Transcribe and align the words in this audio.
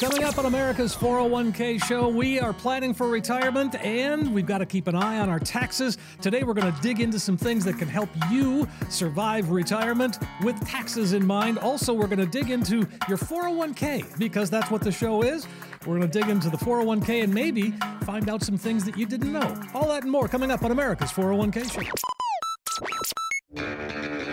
Coming 0.00 0.22
up 0.22 0.38
on 0.38 0.46
America's 0.46 0.94
401k 0.94 1.82
show, 1.82 2.06
we 2.08 2.38
are 2.38 2.52
planning 2.52 2.94
for 2.94 3.08
retirement 3.08 3.74
and 3.84 4.32
we've 4.32 4.46
got 4.46 4.58
to 4.58 4.66
keep 4.66 4.86
an 4.86 4.94
eye 4.94 5.18
on 5.18 5.28
our 5.28 5.40
taxes. 5.40 5.98
Today, 6.22 6.44
we're 6.44 6.54
going 6.54 6.72
to 6.72 6.80
dig 6.80 7.00
into 7.00 7.18
some 7.18 7.36
things 7.36 7.64
that 7.64 7.78
can 7.78 7.88
help 7.88 8.08
you 8.30 8.68
survive 8.90 9.50
retirement 9.50 10.18
with 10.44 10.64
taxes 10.64 11.14
in 11.14 11.26
mind. 11.26 11.58
Also, 11.58 11.92
we're 11.92 12.06
going 12.06 12.20
to 12.20 12.26
dig 12.26 12.50
into 12.50 12.86
your 13.08 13.18
401k 13.18 14.16
because 14.20 14.50
that's 14.50 14.70
what 14.70 14.82
the 14.82 14.92
show 14.92 15.22
is. 15.22 15.48
We're 15.84 15.98
going 15.98 16.08
to 16.08 16.20
dig 16.20 16.28
into 16.28 16.48
the 16.48 16.58
401k 16.58 17.24
and 17.24 17.34
maybe 17.34 17.72
find 18.02 18.28
out 18.28 18.44
some 18.44 18.56
things 18.56 18.84
that 18.84 18.96
you 18.96 19.04
didn't 19.04 19.32
know. 19.32 19.60
All 19.74 19.88
that 19.88 20.04
and 20.04 20.12
more 20.12 20.28
coming 20.28 20.52
up 20.52 20.62
on 20.62 20.70
America's 20.70 21.10
401k 21.10 21.72
show. 21.72 21.82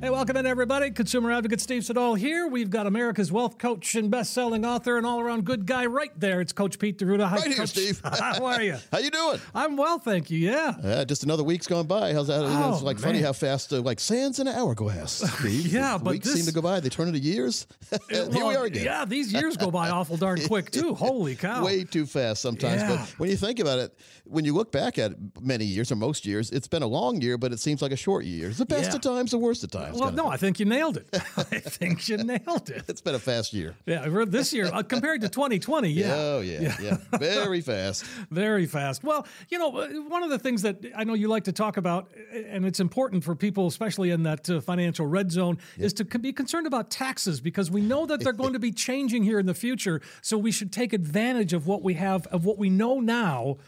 Hey, 0.00 0.10
welcome 0.10 0.36
in, 0.36 0.44
everybody. 0.44 0.90
Consumer 0.90 1.32
advocate 1.32 1.62
Steve 1.62 1.82
Siddall 1.82 2.14
here. 2.14 2.46
We've 2.46 2.68
got 2.68 2.86
America's 2.86 3.32
wealth 3.32 3.56
coach 3.56 3.94
and 3.94 4.10
best-selling 4.10 4.62
author 4.66 4.98
and 4.98 5.06
all-around 5.06 5.46
good 5.46 5.64
guy 5.64 5.86
right 5.86 6.10
there. 6.20 6.42
It's 6.42 6.52
Coach 6.52 6.78
Pete 6.78 6.98
D'Arruda. 6.98 7.26
Hi, 7.26 7.36
right 7.36 7.46
here, 7.46 7.56
Coach. 7.56 7.70
Steve. 7.70 8.02
How 8.04 8.44
are 8.44 8.60
you? 8.60 8.76
how 8.92 8.98
you 8.98 9.10
doing? 9.10 9.40
I'm 9.54 9.78
well, 9.78 9.98
thank 9.98 10.30
you. 10.30 10.38
Yeah. 10.40 10.74
Uh, 10.82 11.04
just 11.06 11.24
another 11.24 11.42
week's 11.42 11.66
gone 11.66 11.86
by. 11.86 12.12
How's 12.12 12.26
that? 12.26 12.40
Oh, 12.42 12.74
it's 12.74 12.82
like 12.82 12.96
man. 12.98 13.02
funny 13.04 13.20
how 13.20 13.32
fast, 13.32 13.72
uh, 13.72 13.80
like 13.80 13.98
sands 13.98 14.40
in 14.40 14.46
an 14.46 14.54
hourglass. 14.54 15.12
Steve. 15.38 15.68
Yeah, 15.72 15.96
The 15.96 16.04
but 16.04 16.10
weeks 16.10 16.26
this- 16.26 16.34
seem 16.36 16.44
to 16.44 16.52
go 16.52 16.60
by. 16.60 16.80
They 16.80 16.90
turn 16.90 17.08
into 17.08 17.20
years. 17.20 17.66
Here 18.10 18.28
we 18.28 18.42
are 18.42 18.64
again. 18.66 18.84
Yeah, 18.84 19.06
these 19.06 19.32
years 19.32 19.56
go 19.56 19.70
by 19.70 19.88
awful 19.88 20.18
darn 20.18 20.38
quick 20.46 20.70
too. 20.70 20.94
Holy 20.94 21.34
cow! 21.34 21.64
Way 21.64 21.84
too 21.84 22.04
fast 22.04 22.42
sometimes. 22.42 22.82
Yeah. 22.82 22.88
But 22.96 23.18
when 23.18 23.30
you 23.30 23.36
think 23.36 23.58
about 23.58 23.78
it, 23.78 23.98
when 24.24 24.44
you 24.44 24.52
look 24.52 24.70
back 24.70 24.98
at 24.98 25.12
many 25.40 25.64
years 25.64 25.90
or 25.90 25.96
most 25.96 26.26
years, 26.26 26.50
it's 26.50 26.68
been 26.68 26.82
a 26.82 26.86
long 26.86 27.22
year, 27.22 27.38
but 27.38 27.52
it 27.54 27.60
seems 27.60 27.80
like 27.80 27.92
a 27.92 27.96
short 27.96 28.26
year. 28.26 28.48
It's 28.50 28.58
the 28.58 28.66
best 28.66 28.90
Yeah. 28.90 28.96
of 28.96 29.00
times, 29.00 29.30
the 29.30 29.38
worst 29.38 29.64
of 29.64 29.70
times. 29.70 29.93
Well, 30.00 30.12
no. 30.12 30.28
I 30.28 30.36
think 30.36 30.58
you 30.58 30.66
nailed 30.66 30.96
it. 30.96 31.08
I 31.36 31.58
think 31.60 32.08
you 32.08 32.16
nailed 32.16 32.70
it. 32.70 32.84
it's 32.88 33.00
been 33.00 33.14
a 33.14 33.18
fast 33.18 33.52
year. 33.52 33.74
Yeah, 33.86 34.06
this 34.26 34.52
year 34.52 34.66
uh, 34.66 34.82
compared 34.82 35.20
to 35.20 35.28
2020, 35.28 35.88
yeah, 35.88 36.14
Oh 36.16 36.40
yeah, 36.40 36.76
yeah, 36.80 36.96
very 37.18 37.60
fast. 37.60 38.04
very 38.30 38.66
fast. 38.66 39.04
Well, 39.04 39.26
you 39.48 39.58
know, 39.58 39.76
uh, 39.76 39.88
one 40.08 40.22
of 40.22 40.30
the 40.30 40.38
things 40.38 40.62
that 40.62 40.84
I 40.96 41.04
know 41.04 41.14
you 41.14 41.28
like 41.28 41.44
to 41.44 41.52
talk 41.52 41.76
about, 41.76 42.10
and 42.32 42.64
it's 42.66 42.80
important 42.80 43.24
for 43.24 43.34
people, 43.34 43.66
especially 43.66 44.10
in 44.10 44.22
that 44.24 44.48
uh, 44.48 44.60
financial 44.60 45.06
red 45.06 45.30
zone, 45.30 45.58
is 45.78 45.92
to 45.94 46.04
be 46.04 46.32
concerned 46.32 46.66
about 46.66 46.90
taxes 46.90 47.40
because 47.40 47.70
we 47.70 47.80
know 47.80 48.06
that 48.06 48.20
they're 48.20 48.32
going 48.32 48.54
to 48.54 48.58
be 48.58 48.72
changing 48.72 49.22
here 49.22 49.38
in 49.38 49.46
the 49.46 49.54
future. 49.54 50.00
So 50.22 50.36
we 50.38 50.50
should 50.50 50.72
take 50.72 50.92
advantage 50.92 51.52
of 51.52 51.66
what 51.66 51.82
we 51.82 51.94
have, 51.94 52.26
of 52.28 52.44
what 52.44 52.58
we 52.58 52.70
know 52.70 53.00
now, 53.00 53.58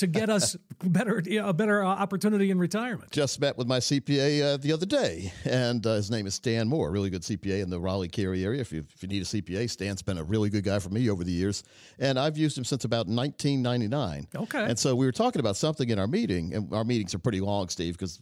to 0.00 0.06
get 0.06 0.28
us 0.28 0.56
better, 0.82 1.22
you 1.24 1.40
know, 1.40 1.48
a 1.48 1.52
better 1.52 1.84
uh, 1.84 1.88
opportunity 1.88 2.50
in 2.50 2.58
retirement. 2.58 3.10
Just 3.10 3.40
met 3.40 3.56
with 3.56 3.66
my 3.66 3.78
CPA 3.78 4.54
uh, 4.54 4.56
the 4.56 4.72
other 4.72 4.86
day, 4.86 5.32
and 5.44 5.86
uh, 5.86 5.94
his 5.94 6.10
name 6.10 6.26
is 6.26 6.34
Stan 6.34 6.68
Moore, 6.68 6.88
a 6.88 6.90
really 6.90 7.10
good 7.10 7.22
CPA 7.22 7.62
in 7.62 7.70
the 7.70 7.78
Raleigh 7.78 8.08
Cary 8.08 8.44
area. 8.44 8.60
If 8.60 8.72
you, 8.72 8.84
if 8.94 9.02
you 9.02 9.08
need 9.08 9.22
a 9.22 9.26
CPA, 9.26 9.68
Stan's 9.70 10.02
been 10.02 10.18
a 10.18 10.24
really 10.24 10.50
good 10.50 10.64
guy 10.64 10.78
for 10.78 10.88
me 10.88 11.08
over 11.08 11.22
the 11.22 11.32
years, 11.32 11.62
and 11.98 12.18
I've 12.18 12.36
used 12.36 12.56
him 12.56 12.64
since 12.64 12.84
about 12.84 13.06
1999. 13.06 14.28
Okay. 14.34 14.64
And 14.64 14.78
so 14.78 14.96
we 14.96 15.06
were 15.06 15.12
talking 15.12 15.40
about 15.40 15.56
something 15.56 15.88
in 15.88 15.98
our 15.98 16.08
meeting, 16.08 16.54
and 16.54 16.72
our 16.72 16.84
meetings 16.84 17.14
are 17.14 17.18
pretty 17.18 17.40
long, 17.40 17.68
Steve, 17.68 17.94
because 17.94 18.20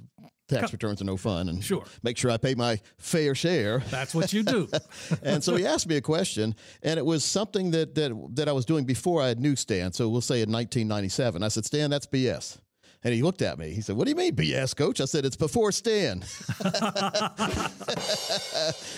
tax 0.48 0.72
returns 0.72 1.00
are 1.00 1.04
no 1.04 1.16
fun, 1.16 1.48
and 1.48 1.62
Sure. 1.62 1.84
make 2.02 2.16
sure 2.16 2.30
I 2.30 2.36
pay 2.38 2.54
my 2.54 2.80
fair 2.98 3.34
share. 3.34 3.80
That's 3.90 4.14
what 4.14 4.32
you 4.32 4.42
do. 4.42 4.68
and 5.22 5.42
so 5.44 5.54
he 5.56 5.66
asked 5.66 5.86
me 5.86 5.96
a 5.96 6.00
question, 6.00 6.54
and 6.82 6.98
it 6.98 7.04
was 7.06 7.24
something 7.24 7.70
that 7.72 7.94
that 7.94 8.12
that 8.34 8.48
I 8.48 8.52
was 8.52 8.64
doing 8.64 8.84
before 8.84 9.22
I 9.22 9.34
knew 9.34 9.54
Stan. 9.56 9.92
So 9.92 10.08
we'll 10.08 10.20
say 10.20 10.42
in 10.42 10.50
1997. 10.50 11.42
I 11.42 11.48
said, 11.48 11.64
Stan, 11.64 11.90
that's 11.90 12.06
BS. 12.06 12.58
And 13.04 13.14
he 13.14 13.22
looked 13.22 13.42
at 13.42 13.60
me. 13.60 13.70
He 13.70 13.80
said, 13.80 13.94
"What 13.96 14.06
do 14.06 14.10
you 14.10 14.16
mean 14.16 14.34
BS, 14.34 14.74
Coach?" 14.74 15.00
I 15.00 15.04
said, 15.04 15.24
"It's 15.24 15.36
before 15.36 15.70
Stan." 15.70 16.18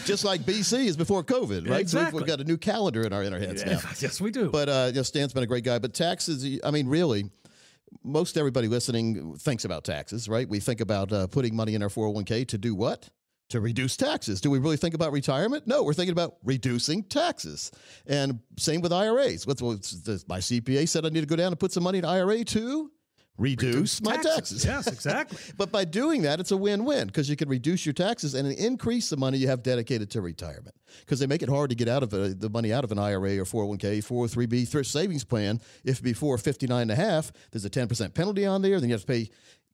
Just 0.06 0.24
like 0.24 0.40
BC 0.42 0.86
is 0.86 0.96
before 0.96 1.22
COVID, 1.22 1.68
right? 1.68 1.86
So 1.88 2.02
we've, 2.04 2.12
we've 2.14 2.26
got 2.26 2.40
a 2.40 2.44
new 2.44 2.56
calendar 2.56 3.02
in 3.02 3.12
our 3.12 3.22
in 3.22 3.34
our 3.34 3.38
heads 3.38 3.62
now. 3.64 3.78
yes, 3.98 4.18
we 4.18 4.30
do. 4.30 4.48
But 4.50 4.68
uh, 4.70 4.84
you 4.88 4.94
know, 4.96 5.02
Stan's 5.02 5.34
been 5.34 5.42
a 5.42 5.46
great 5.46 5.64
guy. 5.64 5.78
But 5.78 5.92
taxes, 5.92 6.60
I 6.64 6.70
mean, 6.70 6.88
really, 6.88 7.30
most 8.02 8.36
everybody 8.36 8.68
listening 8.68 9.36
thinks 9.36 9.64
about 9.64 9.84
taxes, 9.84 10.28
right? 10.28 10.48
We 10.48 10.60
think 10.60 10.80
about 10.80 11.12
uh, 11.12 11.26
putting 11.26 11.54
money 11.54 11.74
in 11.74 11.82
our 11.82 11.88
401k 11.88 12.48
to 12.48 12.58
do 12.58 12.74
what? 12.74 13.10
To 13.50 13.60
reduce 13.60 13.96
taxes. 13.96 14.40
Do 14.40 14.50
we 14.50 14.58
really 14.58 14.76
think 14.76 14.94
about 14.94 15.12
retirement? 15.12 15.66
No, 15.66 15.82
we're 15.82 15.94
thinking 15.94 16.12
about 16.12 16.36
reducing 16.44 17.02
taxes. 17.02 17.72
And 18.06 18.40
same 18.58 18.80
with 18.80 18.92
IRAs. 18.92 19.46
What's, 19.46 19.60
my 19.60 20.38
CPA 20.38 20.88
said 20.88 21.04
I 21.04 21.08
need 21.08 21.20
to 21.20 21.26
go 21.26 21.36
down 21.36 21.48
and 21.48 21.58
put 21.58 21.72
some 21.72 21.82
money 21.82 21.98
in 21.98 22.04
IRA 22.04 22.44
to 22.44 22.90
reduce, 23.40 24.02
my 24.02 24.16
taxes. 24.16 24.64
Yes, 24.64 24.86
exactly. 24.86 25.38
But 25.56 25.72
by 25.72 25.84
doing 25.84 26.22
that, 26.22 26.40
it's 26.40 26.50
a 26.50 26.56
win-win 26.56 27.06
because 27.06 27.28
you 27.28 27.36
can 27.36 27.48
reduce 27.48 27.84
your 27.84 27.92
taxes 27.92 28.34
and 28.34 28.50
increase 28.52 29.10
the 29.10 29.16
money 29.16 29.38
you 29.38 29.48
have 29.48 29.62
dedicated 29.62 30.10
to 30.10 30.20
retirement. 30.20 30.74
Because 31.00 31.18
they 31.18 31.26
make 31.26 31.42
it 31.42 31.48
hard 31.48 31.70
to 31.70 31.76
get 31.76 31.88
out 31.88 32.02
of 32.02 32.12
uh, 32.14 32.30
the 32.36 32.50
money 32.50 32.72
out 32.72 32.84
of 32.84 32.92
an 32.92 32.98
IRA 32.98 33.38
or 33.38 33.44
401k, 33.44 33.98
403b 33.98 34.68
thrift 34.68 34.90
savings 34.90 35.24
plan. 35.24 35.60
If 35.84 36.02
before 36.02 36.38
59 36.38 36.82
and 36.82 36.90
a 36.90 36.94
half, 36.94 37.32
there's 37.50 37.64
a 37.64 37.70
10% 37.70 38.14
penalty 38.14 38.46
on 38.46 38.62
there, 38.62 38.78
then 38.80 38.88
you 38.88 38.94
have 38.94 39.02
to 39.02 39.06
pay 39.06 39.30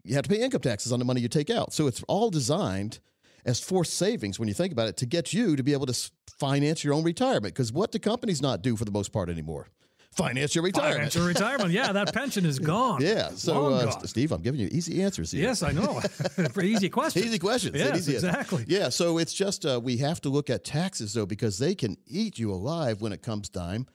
you 0.07 0.15
have 0.15 0.23
to 0.23 0.29
pay 0.29 0.41
income 0.41 0.61
taxes 0.61 0.93
on 0.93 1.01
the 1.01 1.05
money 1.05 1.21
you 1.21 1.29
take 1.29 1.51
out. 1.51 1.73
So 1.73 1.89
it's 1.89 2.03
all 2.05 2.31
designed 2.31 3.01
as 3.45 3.61
forced 3.61 3.95
savings 3.95 4.39
when 4.39 4.49
you 4.49 4.55
think 4.55 4.73
about 4.73 4.89
it 4.89 4.97
to 4.99 5.07
get 5.07 5.33
you 5.33 5.57
to 5.57 5.63
be 5.63 5.73
able 5.73 5.87
to 5.87 6.11
finance 6.39 6.85
your 6.85 6.95
own 6.95 7.03
retirement. 7.03 7.55
Because 7.55 7.73
what 7.73 7.91
do 7.91 7.99
companies 7.99 8.41
not 8.41 8.63
do 8.63 8.77
for 8.77 8.85
the 8.85 8.91
most 8.93 9.13
part 9.13 9.29
anymore? 9.29 9.69
Finance 10.17 10.55
your 10.55 10.65
retirement. 10.65 11.15
Your 11.15 11.27
retirement. 11.27 11.71
Yeah, 11.71 11.93
that 11.93 12.15
pension 12.15 12.47
is 12.47 12.59
gone. 12.75 13.03
Yeah. 13.03 13.29
So, 13.31 13.67
uh, 13.67 13.85
gone. 13.85 14.07
Steve, 14.07 14.33
I'm 14.33 14.41
giving 14.41 14.59
you 14.59 14.69
easy 14.73 15.03
answers 15.03 15.31
here. 15.31 15.43
Yes, 15.43 15.63
I 15.63 15.73
know. 15.73 16.01
Easy 16.63 16.89
question. 16.89 17.23
Easy 17.23 17.39
questions. 17.39 17.77
Yes, 17.77 17.99
Easy 17.99 18.15
exactly. 18.15 18.65
Yeah, 18.67 18.89
so 18.89 19.19
it's 19.19 19.35
just 19.35 19.67
uh, 19.67 19.79
we 19.83 19.99
have 19.99 20.21
to 20.23 20.31
look 20.31 20.49
at 20.49 20.65
taxes 20.65 21.13
though 21.13 21.27
because 21.27 21.59
they 21.59 21.75
can 21.75 21.97
eat 22.07 22.39
you 22.39 22.51
alive 22.51 23.03
when 23.03 23.13
it 23.13 23.23
comes 23.23 23.51
time 23.51 23.87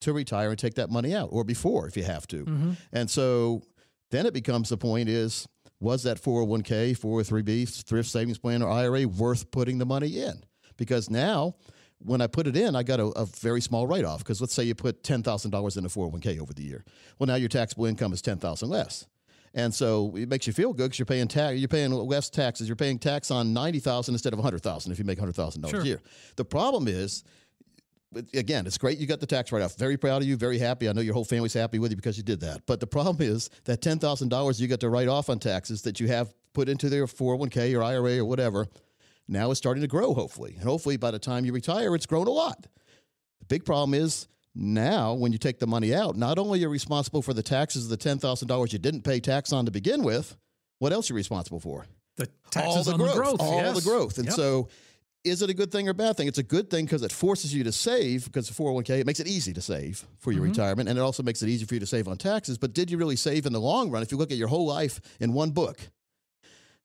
to 0.00 0.12
retire 0.12 0.50
and 0.50 0.58
take 0.58 0.74
that 0.74 0.90
money 0.90 1.14
out, 1.14 1.28
or 1.32 1.44
before 1.44 1.86
if 1.86 1.96
you 1.96 2.04
have 2.04 2.26
to. 2.28 2.44
Mm-hmm. 2.44 2.72
And 2.92 3.08
so 3.08 3.62
then 4.10 4.26
it 4.26 4.34
becomes 4.34 4.68
the 4.68 4.76
point 4.76 5.08
is 5.08 5.46
was 5.80 6.02
that 6.02 6.20
401k, 6.20 6.98
403b, 6.98 7.84
thrift 7.84 8.08
savings 8.08 8.38
plan, 8.38 8.62
or 8.62 8.70
IRA 8.70 9.06
worth 9.06 9.50
putting 9.52 9.78
the 9.78 9.86
money 9.86 10.18
in? 10.18 10.42
Because 10.76 11.08
now 11.08 11.54
when 12.04 12.20
I 12.20 12.26
put 12.26 12.46
it 12.46 12.56
in, 12.56 12.76
I 12.76 12.82
got 12.82 13.00
a, 13.00 13.06
a 13.06 13.26
very 13.26 13.60
small 13.60 13.86
write 13.86 14.04
off. 14.04 14.18
Because 14.18 14.40
let's 14.40 14.54
say 14.54 14.64
you 14.64 14.74
put 14.74 15.02
ten 15.02 15.22
thousand 15.22 15.50
dollars 15.50 15.76
in 15.76 15.84
a 15.84 15.88
four 15.88 16.04
hundred 16.04 16.12
one 16.12 16.20
k 16.20 16.38
over 16.38 16.52
the 16.52 16.62
year. 16.62 16.84
Well, 17.18 17.26
now 17.26 17.34
your 17.34 17.48
taxable 17.48 17.86
income 17.86 18.12
is 18.12 18.22
ten 18.22 18.38
thousand 18.38 18.68
less, 18.68 19.06
and 19.54 19.74
so 19.74 20.14
it 20.16 20.28
makes 20.28 20.46
you 20.46 20.52
feel 20.52 20.72
good 20.72 20.84
because 20.84 20.98
you're 20.98 21.06
paying 21.06 21.28
tax. 21.28 21.58
You're 21.58 21.68
paying 21.68 21.90
less 21.90 22.30
taxes. 22.30 22.68
You're 22.68 22.76
paying 22.76 22.98
tax 22.98 23.30
on 23.30 23.52
ninety 23.52 23.80
thousand 23.80 24.14
instead 24.14 24.32
of 24.32 24.38
hundred 24.38 24.62
thousand 24.62 24.92
if 24.92 24.98
you 24.98 25.04
make 25.04 25.18
hundred 25.18 25.34
thousand 25.34 25.62
dollars 25.62 25.82
a 25.84 25.86
year. 25.86 26.02
The 26.36 26.44
problem 26.44 26.88
is. 26.88 27.24
Again, 28.32 28.66
it's 28.66 28.78
great 28.78 28.96
you 28.96 29.06
got 29.06 29.20
the 29.20 29.26
tax 29.26 29.52
write 29.52 29.60
off. 29.60 29.76
Very 29.76 29.98
proud 29.98 30.22
of 30.22 30.28
you, 30.28 30.34
very 30.38 30.58
happy. 30.58 30.88
I 30.88 30.94
know 30.94 31.02
your 31.02 31.12
whole 31.12 31.26
family's 31.26 31.52
happy 31.52 31.78
with 31.78 31.90
you 31.90 31.96
because 31.96 32.16
you 32.16 32.22
did 32.22 32.40
that. 32.40 32.62
But 32.64 32.80
the 32.80 32.86
problem 32.86 33.18
is 33.20 33.50
that 33.64 33.82
$10,000 33.82 34.60
you 34.60 34.66
got 34.66 34.80
to 34.80 34.88
write 34.88 35.08
off 35.08 35.28
on 35.28 35.38
taxes 35.38 35.82
that 35.82 36.00
you 36.00 36.08
have 36.08 36.32
put 36.54 36.70
into 36.70 36.88
their 36.88 37.04
401k 37.04 37.78
or 37.78 37.82
IRA 37.82 38.16
or 38.20 38.24
whatever 38.24 38.66
now 39.28 39.50
is 39.50 39.58
starting 39.58 39.82
to 39.82 39.86
grow, 39.88 40.14
hopefully. 40.14 40.54
And 40.54 40.64
hopefully 40.64 40.96
by 40.96 41.10
the 41.10 41.18
time 41.18 41.44
you 41.44 41.52
retire, 41.52 41.94
it's 41.94 42.06
grown 42.06 42.26
a 42.26 42.30
lot. 42.30 42.62
The 42.62 43.46
big 43.46 43.64
problem 43.64 43.94
is 43.94 44.26
now 44.54 45.14
when 45.14 45.32
you 45.32 45.38
take 45.38 45.58
the 45.58 45.66
money 45.66 45.94
out, 45.94 46.16
not 46.16 46.38
only 46.38 46.58
are 46.58 46.62
you 46.62 46.68
responsible 46.68 47.22
for 47.22 47.34
the 47.34 47.42
taxes 47.42 47.84
of 47.84 47.90
the 47.90 47.96
$10,000 48.08 48.72
you 48.72 48.78
didn't 48.78 49.02
pay 49.02 49.20
tax 49.20 49.52
on 49.52 49.64
to 49.66 49.70
begin 49.70 50.02
with, 50.02 50.36
what 50.78 50.92
else 50.92 51.10
are 51.10 51.14
you 51.14 51.16
responsible 51.16 51.60
for? 51.60 51.86
The 52.16 52.28
taxes 52.50 52.76
all 52.76 52.82
the 52.84 52.92
on 52.92 52.98
growth, 52.98 53.14
the 53.14 53.20
growth. 53.20 53.40
all 53.40 53.56
yes. 53.62 53.76
the 53.84 53.88
growth. 53.90 54.18
And 54.18 54.26
Yep. 54.26 54.34
so 54.34 54.68
is 55.24 55.42
it 55.42 55.50
a 55.50 55.54
good 55.54 55.70
thing 55.70 55.86
or 55.88 55.90
a 55.90 55.94
bad 55.94 56.16
thing? 56.16 56.26
It's 56.28 56.38
a 56.38 56.42
good 56.42 56.70
thing 56.70 56.84
because 56.86 57.02
it 57.02 57.12
forces 57.12 57.52
you 57.54 57.62
to 57.64 57.72
save 57.72 58.24
because 58.24 58.48
the 58.48 58.54
401k, 58.54 59.00
it 59.00 59.06
makes 59.06 59.20
it 59.20 59.26
easy 59.26 59.52
to 59.52 59.60
save 59.60 60.06
for 60.18 60.30
Mm-hmm. 60.30 60.38
your 60.38 60.48
retirement. 60.48 60.88
And 60.88 60.98
it 60.98 61.02
also 61.02 61.22
makes 61.22 61.42
it 61.42 61.48
easy 61.48 61.64
for 61.66 61.74
you 61.74 61.80
to 61.80 61.86
save 61.86 62.08
on 62.08 62.16
taxes. 62.16 62.56
But 62.58 62.72
did 62.72 62.90
you 62.90 62.96
really 62.98 63.16
save 63.16 63.44
in 63.46 63.52
the 63.52 63.60
long 63.60 63.90
run? 63.90 64.02
If 64.02 64.10
you 64.10 64.18
look 64.18 64.30
at 64.32 64.36
your 64.38 64.48
whole 64.48 64.66
life 64.66 65.00
in 65.20 65.32
one 65.32 65.50
book, 65.50 65.78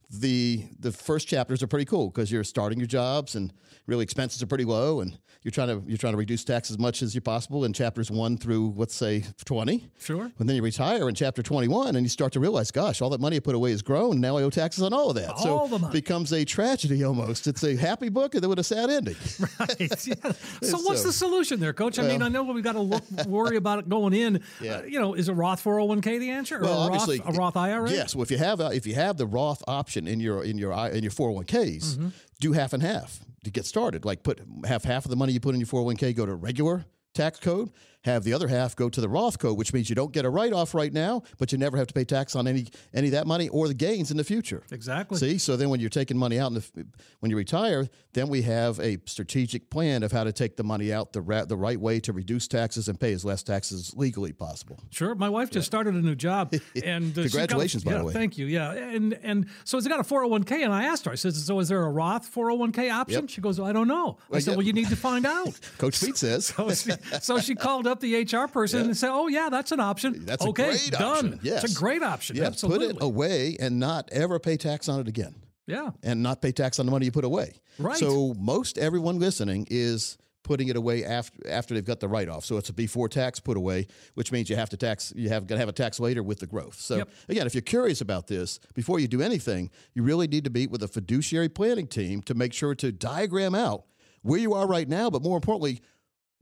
the 0.09 0.65
the 0.79 0.91
first 0.91 1.27
chapters 1.27 1.63
are 1.63 1.67
pretty 1.67 1.85
cool 1.85 2.09
because 2.09 2.31
you're 2.31 2.43
starting 2.43 2.79
your 2.79 2.87
jobs 2.87 3.35
and 3.35 3.51
really 3.87 4.03
expenses 4.03 4.41
are 4.41 4.47
pretty 4.47 4.63
low 4.65 5.01
and 5.01 5.17
you're 5.41 5.51
trying 5.51 5.67
to 5.67 5.83
you're 5.87 5.97
trying 5.97 6.13
to 6.13 6.17
reduce 6.17 6.43
tax 6.45 6.71
as 6.71 6.79
much 6.79 7.01
as 7.01 7.13
you 7.15 7.19
possible 7.19 7.65
in 7.65 7.73
chapters 7.73 8.09
one 8.09 8.37
through 8.37 8.73
let's 8.77 8.95
say 8.95 9.23
twenty. 9.43 9.89
Sure. 9.99 10.31
And 10.39 10.47
then 10.47 10.55
you 10.55 10.61
retire 10.61 11.09
in 11.09 11.15
chapter 11.15 11.41
twenty 11.43 11.67
one 11.67 11.95
and 11.95 12.05
you 12.05 12.09
start 12.09 12.31
to 12.33 12.39
realize, 12.39 12.71
gosh, 12.71 13.01
all 13.01 13.09
that 13.09 13.19
money 13.19 13.35
I 13.37 13.39
put 13.39 13.55
away 13.55 13.71
has 13.71 13.81
grown. 13.81 14.21
Now 14.21 14.37
I 14.37 14.43
owe 14.43 14.49
taxes 14.49 14.83
on 14.83 14.93
all 14.93 15.09
of 15.09 15.15
that. 15.15 15.31
All 15.31 15.67
so 15.67 15.67
the 15.67 15.79
money. 15.79 15.91
it 15.91 16.01
becomes 16.01 16.31
a 16.31 16.45
tragedy 16.45 17.03
almost. 17.03 17.47
It's 17.47 17.63
a 17.63 17.75
happy 17.75 18.09
book 18.09 18.35
and 18.35 18.41
then 18.43 18.49
with 18.49 18.59
a 18.59 18.63
sad 18.63 18.89
ending. 18.89 19.15
Right. 19.59 19.79
Yeah. 20.07 20.31
So, 20.61 20.77
what's 20.79 21.01
So- 21.01 21.07
the 21.07 21.13
solution 21.13 21.59
there, 21.59 21.73
Coach? 21.73 21.97
I 21.99 22.03
mean, 22.03 22.21
I 22.21 22.27
know 22.29 22.43
we've 22.43 22.63
got 22.63 22.73
to 22.73 22.79
look, 22.81 23.03
worry 23.25 23.57
about 23.57 23.79
it 23.79 23.89
going 23.89 24.13
in. 24.13 24.41
Yeah. 24.61 24.77
Uh, 24.77 24.83
you 24.83 24.99
know, 24.99 25.13
is 25.13 25.27
a 25.27 25.33
Roth 25.33 25.63
401k 25.63 26.19
the 26.19 26.29
answer, 26.29 26.57
or 26.59 26.61
Well, 26.61 26.83
a, 26.83 26.89
Roth, 26.89 27.01
obviously, 27.01 27.21
a 27.25 27.31
Roth 27.37 27.57
IRA? 27.57 27.89
Yes. 27.91 28.15
Well, 28.15 28.23
if 28.23 28.31
you 28.31 28.37
have 28.37 28.59
a, 28.59 28.67
if 28.71 28.85
you 28.85 28.95
have 28.95 29.17
the 29.17 29.25
Roth 29.27 29.61
option 29.67 30.02
in 30.07 30.19
your 30.19 30.43
in 30.43 30.57
your 30.57 30.73
I- 30.73 30.89
in 30.91 31.03
your 31.03 31.11
401ks, 31.11 31.95
Mm-hmm. 31.95 32.07
do 32.39 32.51
half 32.53 32.73
and 32.73 32.83
half 32.83 33.19
to 33.43 33.51
get 33.51 33.65
started. 33.65 34.05
Like 34.05 34.23
put 34.23 34.41
have 34.65 34.83
half 34.83 35.05
of 35.05 35.09
the 35.09 35.15
money 35.17 35.33
you 35.33 35.39
put 35.39 35.53
in 35.55 35.59
your 35.61 35.67
401k 35.67 36.15
go 36.15 36.25
to 36.25 36.35
regular 36.35 36.85
tax 37.13 37.39
code, 37.39 37.71
have 38.03 38.23
the 38.23 38.33
other 38.33 38.47
half 38.47 38.75
go 38.75 38.89
to 38.89 38.99
the 39.01 39.09
Roth 39.09 39.39
code, 39.39 39.57
which 39.57 39.73
means 39.73 39.89
you 39.89 39.95
don't 39.95 40.11
get 40.11 40.25
a 40.25 40.29
write 40.29 40.53
off 40.53 40.73
right 40.73 40.91
now, 40.91 41.23
but 41.37 41.51
you 41.51 41.57
never 41.57 41.77
have 41.77 41.87
to 41.87 41.93
pay 41.93 42.03
tax 42.03 42.35
on 42.35 42.47
any 42.47 42.67
any 42.93 43.07
of 43.07 43.13
that 43.13 43.25
money 43.27 43.49
or 43.49 43.67
the 43.67 43.73
gains 43.73 44.11
in 44.11 44.17
the 44.17 44.23
future. 44.23 44.63
Exactly. 44.71 45.17
See, 45.17 45.37
so 45.37 45.55
then 45.55 45.69
when 45.69 45.79
you're 45.79 45.89
taking 45.89 46.17
money 46.17 46.39
out, 46.39 46.47
in 46.51 46.55
the, 46.55 46.85
when 47.21 47.29
you 47.29 47.37
retire, 47.37 47.87
then 48.13 48.27
we 48.29 48.41
have 48.43 48.79
a 48.79 48.97
strategic 49.05 49.69
plan 49.69 50.03
of 50.03 50.11
how 50.11 50.23
to 50.23 50.31
take 50.31 50.57
the 50.57 50.63
money 50.63 50.91
out 50.93 51.13
the 51.13 51.21
ra- 51.21 51.45
the 51.45 51.55
right 51.57 51.79
way 51.79 51.99
to 52.01 52.13
reduce 52.13 52.47
taxes 52.47 52.87
and 52.87 52.99
pay 52.99 53.13
as 53.13 53.23
less 53.23 53.41
taxes 53.43 53.93
legally 53.95 54.33
possible. 54.33 54.79
Sure. 54.91 55.15
My 55.15 55.29
wife 55.29 55.49
just 55.49 55.65
started 55.67 55.93
a 55.95 56.01
new 56.01 56.15
job, 56.15 56.53
and 56.83 57.17
uh, 57.17 57.23
she 57.23 57.29
got- 57.29 57.31
Congratulations, 57.31 57.83
by 57.83 57.91
yeah, 57.93 57.97
the 57.99 58.05
way. 58.05 58.13
Thank 58.13 58.37
you. 58.37 58.45
Yeah, 58.47 58.71
and 58.73 59.13
and 59.23 59.47
so 59.63 59.77
it's 59.77 59.87
got 59.87 59.99
a 59.99 60.03
401k, 60.03 60.51
and 60.63 60.73
I 60.73 60.83
asked 60.85 61.05
her. 61.05 61.11
I 61.11 61.15
said, 61.15 61.33
"So 61.35 61.59
is 61.59 61.69
there 61.69 61.83
a 61.83 61.89
Roth 61.89 62.29
401k 62.33 62.91
option?" 62.91 63.21
Yep. 63.23 63.29
She 63.29 63.41
goes, 63.41 63.59
"I 63.59 63.71
don't 63.71 63.87
know." 63.87 64.17
I 64.19 64.23
Well, 64.29 64.41
said, 64.41 64.51
yeah. 64.51 64.57
"Well, 64.57 64.65
you 64.65 64.73
need 64.73 64.89
to 64.89 64.95
find 64.95 65.25
out." 65.25 65.59
Coach 65.77 66.01
Pete 66.01 66.17
says. 66.17 66.53
So 66.63 66.69
she, 66.73 66.91
so 67.21 67.39
she 67.39 67.55
called 67.55 67.87
up 67.87 67.92
the 68.01 68.15
HR 68.23 68.47
person 68.47 68.81
and 68.81 68.97
say, 68.97 69.07
"Oh 69.09 69.27
yeah, 69.27 69.49
that's 69.49 69.71
an 69.71 69.79
option. 69.79 70.25
That's 70.25 70.43
a 70.45 70.49
okay, 70.49 70.69
great 70.71 70.91
done. 70.91 71.03
option. 71.33 71.39
Yes. 71.43 71.63
It's 71.63 71.73
a 71.75 71.77
great 71.79 72.01
option. 72.03 72.35
Yeah, 72.35 72.45
Absolutely. 72.45 72.87
put 72.87 72.95
it 72.97 73.01
away 73.03 73.57
and 73.59 73.79
not 73.79 74.09
ever 74.11 74.39
pay 74.39 74.57
tax 74.57 74.87
on 74.89 74.99
it 74.99 75.07
again, 75.07 75.35
yeah. 75.67 75.91
and 76.03 76.21
not 76.23 76.41
pay 76.41 76.51
tax 76.51 76.79
on 76.79 76.85
the 76.85 76.91
money 76.91 77.05
you 77.05 77.11
put 77.11 77.25
away. 77.25 77.53
Right. 77.79 77.97
So 77.97 78.33
most 78.39 78.77
everyone 78.77 79.19
listening 79.19 79.67
is 79.69 80.17
putting 80.43 80.67
it 80.67 80.75
away 80.75 81.05
after 81.05 81.47
after 81.49 81.73
they've 81.73 81.85
got 81.85 81.99
the 82.01 82.07
write 82.07 82.27
off. 82.27 82.43
So 82.43 82.57
it's 82.57 82.67
a 82.69 82.73
before 82.73 83.07
tax 83.07 83.39
put 83.39 83.55
away, 83.55 83.87
which 84.15 84.31
means 84.31 84.49
you 84.49 84.57
have 84.57 84.69
to 84.71 84.77
tax 84.77 85.13
you 85.15 85.29
have 85.29 85.47
got 85.47 85.55
to 85.55 85.59
have 85.59 85.69
a 85.69 85.73
tax 85.73 85.99
later 86.01 86.21
with 86.21 86.39
the 86.39 86.47
growth. 86.47 86.75
So 86.79 86.97
Yep. 86.97 87.09
again, 87.29 87.47
if 87.47 87.55
you're 87.55 87.61
curious 87.61 88.01
about 88.01 88.27
this, 88.27 88.59
before 88.73 88.99
you 88.99 89.07
do 89.07 89.21
anything, 89.21 89.69
you 89.93 90.03
really 90.03 90.27
need 90.27 90.43
to 90.43 90.49
meet 90.49 90.69
with 90.69 90.83
a 90.83 90.87
fiduciary 90.89 91.47
planning 91.49 91.87
team 91.87 92.21
to 92.23 92.33
make 92.33 92.51
sure 92.53 92.75
to 92.75 92.91
diagram 92.91 93.55
out 93.55 93.85
where 94.21 94.39
you 94.39 94.53
are 94.53 94.67
right 94.67 94.87
now, 94.89 95.09
but 95.09 95.21
more 95.21 95.35
importantly, 95.37 95.81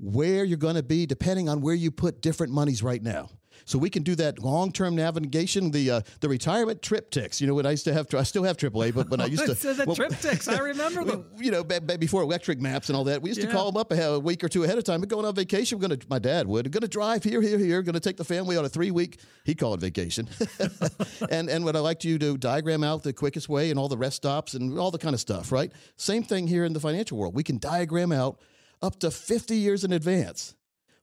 where 0.01 0.43
you're 0.43 0.57
going 0.57 0.75
to 0.75 0.83
be 0.83 1.05
depending 1.05 1.47
on 1.47 1.61
where 1.61 1.75
you 1.75 1.91
put 1.91 2.21
different 2.21 2.51
monies 2.51 2.81
right 2.81 3.01
now. 3.03 3.29
So 3.65 3.77
we 3.77 3.91
can 3.91 4.01
do 4.01 4.15
that 4.15 4.39
long-term 4.39 4.95
navigation, 4.95 5.69
the 5.69 5.91
uh, 5.91 6.01
the 6.19 6.27
retirement 6.27 6.81
TripTiks. 6.81 7.39
You 7.39 7.45
know, 7.45 7.53
when 7.53 7.67
I 7.67 7.71
used 7.71 7.83
to 7.85 7.93
have, 7.93 8.07
I 8.15 8.23
still 8.23 8.43
have 8.43 8.57
AAA, 8.57 8.95
but 8.95 9.07
when 9.11 9.21
I 9.21 9.27
used 9.27 9.45
to, 9.45 9.53
So 9.61 9.73
the 9.73 9.85
well, 9.85 9.95
TripTiks, 9.95 10.51
I 10.51 10.59
remember 10.59 11.03
them. 11.03 11.25
you 11.37 11.51
know, 11.51 11.63
ba- 11.63 11.79
ba- 11.79 11.99
before 11.99 12.23
electric 12.23 12.59
maps 12.59 12.89
and 12.89 12.95
all 12.95 13.03
that, 13.03 13.21
we 13.21 13.29
used 13.29 13.39
Yeah. 13.39 13.45
to 13.47 13.51
call 13.51 13.71
them 13.71 13.77
up 13.79 13.91
a, 13.91 14.01
a 14.13 14.19
week 14.19 14.43
or 14.43 14.49
two 14.49 14.63
ahead 14.63 14.79
of 14.79 14.83
time. 14.83 14.99
We're 14.99 15.05
going 15.05 15.25
on 15.25 15.35
vacation. 15.35 15.77
We're 15.77 15.87
going 15.87 15.99
to, 15.99 16.07
my 16.09 16.17
dad 16.17 16.47
would, 16.47 16.71
going 16.71 16.81
to 16.81 16.87
drive 16.87 17.23
here, 17.23 17.39
here, 17.39 17.59
here. 17.59 17.83
Going 17.83 17.93
to 17.93 17.99
take 17.99 18.17
the 18.17 18.23
family 18.25 18.57
on 18.57 18.65
a 18.65 18.69
three 18.69 18.89
week. 18.89 19.19
He 19.45 19.53
called 19.53 19.77
it 19.77 19.81
vacation. 19.85 20.27
and 21.29 21.47
and 21.47 21.63
what 21.63 21.75
I 21.75 21.79
like 21.79 22.03
you 22.03 22.17
to 22.17 22.37
diagram 22.37 22.83
out 22.83 23.03
the 23.03 23.13
quickest 23.13 23.47
way 23.47 23.69
and 23.69 23.77
all 23.77 23.89
the 23.89 23.97
rest 23.97 24.15
stops 24.17 24.55
and 24.55 24.79
all 24.79 24.89
the 24.89 24.97
kind 24.97 25.13
of 25.13 25.19
stuff. 25.19 25.51
Right. 25.51 25.71
Same 25.97 26.23
thing 26.23 26.47
here 26.47 26.65
in 26.65 26.73
the 26.73 26.79
financial 26.79 27.17
world. 27.17 27.35
We 27.35 27.43
can 27.43 27.59
diagram 27.59 28.11
out 28.11 28.39
up 28.81 28.99
to 28.99 29.11
fifty 29.11 29.57
years 29.57 29.83
in 29.83 29.93
advance 29.93 30.55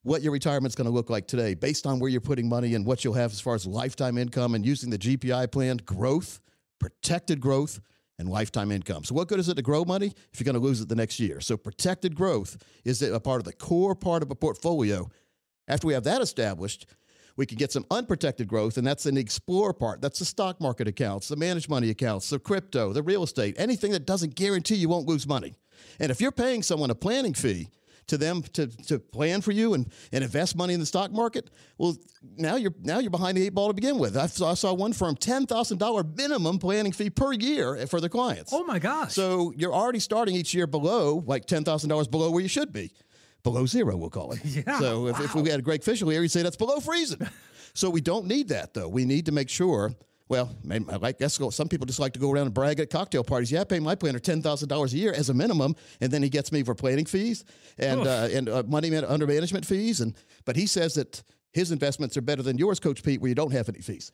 what 0.03 0.23
your 0.23 0.33
retirement's 0.33 0.75
going 0.75 0.87
to 0.87 0.93
look 0.93 1.11
like 1.11 1.27
today 1.27 1.55
based 1.55 1.87
on 1.87 1.99
where 1.99 2.11
you're 2.11 2.21
putting 2.21 2.49
money 2.49 2.75
and 2.75 2.87
what 2.87 3.05
you'll 3.05 3.15
have 3.15 3.33
as 3.33 3.41
far 3.41 3.55
as 3.55 3.67
lifetime 3.67 4.17
income 4.17 4.55
and 4.55 4.65
using 4.65 4.91
the 4.91 4.99
GPI 4.99 5.51
plan 5.51 5.77
growth, 5.79 6.41
protected 6.79 7.41
growth, 7.41 7.81
and 8.19 8.29
lifetime 8.29 8.73
income. 8.73 9.05
So, 9.05 9.15
what 9.15 9.29
good 9.29 9.39
is 9.39 9.49
it 9.49 9.55
to 9.55 9.63
grow 9.63 9.85
money 9.85 10.13
if 10.33 10.41
you're 10.41 10.45
going 10.45 10.61
to 10.61 10.67
lose 10.67 10.81
it 10.81 10.89
the 10.89 10.97
next 10.97 11.21
year? 11.21 11.41
So, 11.41 11.57
protected 11.57 12.15
growth 12.15 12.57
is 12.85 13.03
a 13.03 13.21
part 13.21 13.41
of 13.41 13.45
the 13.45 13.53
core 13.53 13.95
part 13.95 14.23
of 14.23 14.31
a 14.31 14.35
portfolio. 14.35 15.09
After 15.69 15.87
we 15.87 15.95
have 15.95 16.05
that 16.05 16.21
established, 16.21 16.87
we 17.37 17.47
can 17.47 17.59
get 17.59 17.71
some 17.71 17.85
unprotected 17.91 18.49
growth, 18.49 18.79
and 18.79 18.87
that's 18.87 19.07
an 19.07 19.17
explore 19.17 19.73
part. 19.73 20.01
That's 20.01 20.19
the 20.19 20.25
stock 20.25 20.61
market 20.61 20.89
accounts, 20.89 21.29
the 21.29 21.37
managed 21.37 21.69
money 21.69 21.91
accounts, 21.91 22.31
the 22.31 22.41
crypto, 22.41 22.93
the 22.93 23.03
real 23.03 23.23
estate, 23.23 23.55
anything 23.59 23.93
that 23.93 24.07
doesn't 24.07 24.35
guarantee 24.35 24.75
you 24.75 24.89
won't 24.89 25.07
lose 25.07 25.27
money. 25.27 25.55
And 26.01 26.11
if 26.11 26.21
you're 26.21 26.33
paying 26.33 26.63
someone 26.63 26.91
a 26.91 26.95
planning 26.95 27.35
fee, 27.35 27.69
to 28.09 28.19
them 28.19 28.43
to, 28.55 28.67
to 28.87 28.99
plan 28.99 29.41
for 29.41 29.53
you 29.53 29.75
and, 29.75 29.91
and 30.13 30.25
invest 30.25 30.57
money 30.57 30.75
in 30.75 30.81
the 30.81 30.87
stock 30.87 31.13
market, 31.13 31.51
well, 31.77 31.97
now 32.37 32.57
you're 32.57 32.75
now 32.83 32.99
you're 32.99 33.11
behind 33.11 33.37
the 33.37 33.45
eight 33.45 33.55
ball 33.55 33.69
to 33.69 33.75
begin 33.75 33.99
with. 33.99 34.17
I 34.17 34.27
saw, 34.27 34.51
I 34.51 34.55
saw 34.55 34.73
one 34.73 34.93
firm 34.93 35.15
ten 35.15 35.47
thousand 35.47 35.79
dollar 35.79 36.03
minimum 36.03 36.59
planning 36.59 36.93
fee 36.93 37.11
per 37.11 37.33
year 37.33 37.87
for 37.87 38.01
their 38.01 38.09
clients. 38.09 38.53
Oh 38.53 38.65
my 38.65 38.79
gosh. 38.79 39.13
So 39.15 39.53
you're 39.57 39.75
already 39.75 40.01
starting 40.01 40.35
each 40.35 40.55
year 40.55 40.67
below 40.67 41.23
like 41.27 41.45
ten 41.45 41.65
thousand 41.65 41.91
dollars 41.91 42.09
below 42.09 42.31
where 42.31 42.43
you 42.43 42.49
should 42.49 42.73
be, 42.73 42.93
below 43.43 43.67
zero, 43.67 43.97
we'll 43.97 44.11
call 44.11 44.33
it. 44.33 44.41
Yeah, 44.45 44.79
So 44.79 45.07
if, 45.09 45.21
if 45.21 45.35
we 45.35 45.49
had 45.51 45.61
a 45.61 45.63
Greg 45.63 45.85
Fishel 45.85 46.09
here, 46.09 46.23
he'd 46.23 46.31
say 46.31 46.43
that's 46.43 46.57
below 46.57 46.81
freezing. 46.81 47.29
so 47.75 47.91
we 47.91 48.01
don't 48.01 48.27
need 48.27 48.49
that 48.49 48.75
though. 48.75 48.89
We 48.89 49.05
need 49.05 49.27
to 49.27 49.33
make 49.33 49.49
sure. 49.51 49.93
Well, 50.29 50.55
I 50.71 50.97
like 50.97 51.19
guess 51.19 51.41
some 51.51 51.69
people 51.69 51.87
just 51.87 51.99
like 51.99 52.13
to 52.13 52.19
go 52.19 52.31
around 52.31 52.47
and 52.47 52.55
brag 52.55 52.81
at 52.81 52.91
cocktail 52.91 53.25
parties. 53.25 53.51
Yeah, 53.51 53.63
I 53.63 53.65
pay 53.65 53.81
my 53.81 53.95
planner 53.95 54.19
ten 54.19 54.43
thousand 54.43 54.69
dollars 54.69 54.93
a 54.93 54.99
year 54.99 55.13
as 55.13 55.31
a 55.31 55.35
minimum, 55.35 55.75
and 56.01 56.13
then 56.13 56.23
he 56.23 56.29
gets 56.29 56.53
me 56.53 56.63
for 56.63 56.75
planning 56.75 57.07
fees 57.07 57.45
and 57.79 58.07
uh, 58.07 58.29
and 58.31 58.49
uh, 58.49 58.63
money 58.67 58.95
under 58.95 59.27
management 59.27 59.65
fees. 59.65 60.01
And 60.01 60.15
but 60.45 60.57
he 60.57 60.67
says 60.67 60.95
that 60.95 61.23
his 61.53 61.73
investments 61.73 62.17
are 62.17 62.21
better 62.21 62.43
than 62.43 62.59
yours, 62.59 62.79
Coach 62.79 63.03
Pete, 63.03 63.21
where 63.21 63.29
you 63.29 63.35
don't 63.35 63.53
have 63.53 63.69
any 63.69 63.81
fees. 63.81 64.12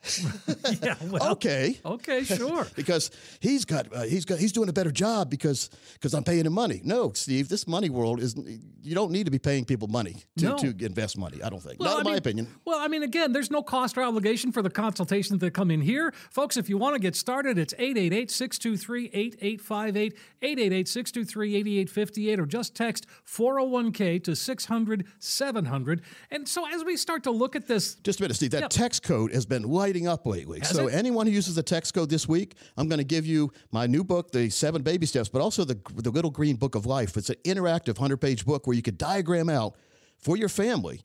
yeah. 0.83 0.95
Well, 1.09 1.33
okay, 1.33 1.81
Okay. 1.85 2.23
Sure. 2.25 2.67
because 2.77 3.11
he's 3.41 3.65
got 3.65 3.95
uh, 3.95 4.03
he's 4.03 4.25
got 4.25 4.39
he's 4.39 4.53
doing 4.53 4.69
a 4.69 4.73
better 4.73 4.93
job 4.93 5.31
because 5.31 5.69
because 5.95 6.15
I'm 6.15 6.25
paying 6.25 6.47
him 6.47 6.53
money. 6.53 6.81
No, 6.85 7.13
Steve, 7.13 7.49
this 7.49 7.67
money 7.67 7.91
world 7.91 8.21
is 8.21 8.37
you 8.83 8.95
don't 8.95 9.11
need 9.11 9.25
to 9.25 9.31
be 9.31 9.39
paying 9.39 9.65
people 9.65 9.89
money 9.89 10.17
to, 10.39 10.45
No. 10.45 10.57
to 10.59 10.69
invest 10.85 11.19
money. 11.19 11.43
I 11.43 11.49
don't 11.51 11.63
think. 11.63 11.81
Well, 11.81 11.91
Not 11.91 11.99
I 11.99 12.01
in 12.01 12.13
my 12.13 12.17
opinion. 12.17 12.47
Well, 12.65 12.79
I 12.79 12.89
mean, 12.89 13.03
again, 13.03 13.33
there's 13.33 13.51
no 13.51 13.63
cost 13.63 13.99
or 13.99 14.03
obligation 14.03 14.53
for 14.53 14.63
the 14.63 14.71
consultations 14.71 15.41
that 15.41 15.53
come 15.53 15.71
in 15.71 15.81
here. 15.81 16.13
Folks, 16.31 16.57
if 16.57 16.69
you 16.69 16.79
want 16.79 16.95
to 16.95 17.01
get 17.01 17.17
started, 17.17 17.59
it's 17.59 17.75
888 17.79 18.31
623 18.31 19.07
8858, 19.13 20.13
888 20.43 20.89
623 20.89 21.57
8858, 21.57 22.41
or 22.41 22.47
just 22.47 22.75
text 22.75 23.07
401k 23.27 24.23
to 24.25 24.37
600 24.37 25.05
700. 25.19 26.03
And 26.31 26.49
so 26.49 26.67
as 26.69 26.85
we 26.85 26.97
start 26.97 27.24
to 27.25 27.31
look 27.31 27.57
at 27.57 27.67
this, 27.67 27.97
Just 27.97 28.21
a 28.21 28.23
minute, 28.23 28.35
Steve. 28.35 28.53
That 28.53 28.63
Yep. 28.63 28.71
text 28.71 29.03
code 29.03 29.33
has 29.35 29.45
been 29.47 29.63
lighting 29.65 30.07
up 30.07 30.27
lately. 30.27 30.61
so 30.63 30.89
it? 30.89 30.95
anyone 30.95 31.27
who 31.27 31.33
uses 31.33 31.55
the 31.57 31.63
text 31.63 31.93
code 31.95 32.09
this 32.09 32.27
week, 32.29 32.55
I'm 32.77 32.89
going 32.89 32.99
to 32.99 33.05
give 33.05 33.27
you 33.27 33.53
my 33.73 33.87
new 33.87 34.05
book, 34.05 34.31
The 34.33 34.49
Seven 34.51 34.83
Baby 34.83 35.07
Steps, 35.07 35.29
but 35.29 35.43
also 35.43 35.65
the 35.65 35.79
the 35.97 36.11
Little 36.11 36.31
Green 36.31 36.57
Book 36.57 36.75
of 36.75 36.87
Life. 36.87 37.17
It's 37.17 37.31
an 37.31 37.37
interactive 37.45 37.99
100 37.99 38.19
page 38.19 38.45
book 38.47 38.67
where 38.67 38.77
you 38.77 38.83
could 38.83 38.99
diagram 38.99 39.49
out 39.49 39.75
for 40.17 40.37
your 40.37 40.49
family 40.49 41.03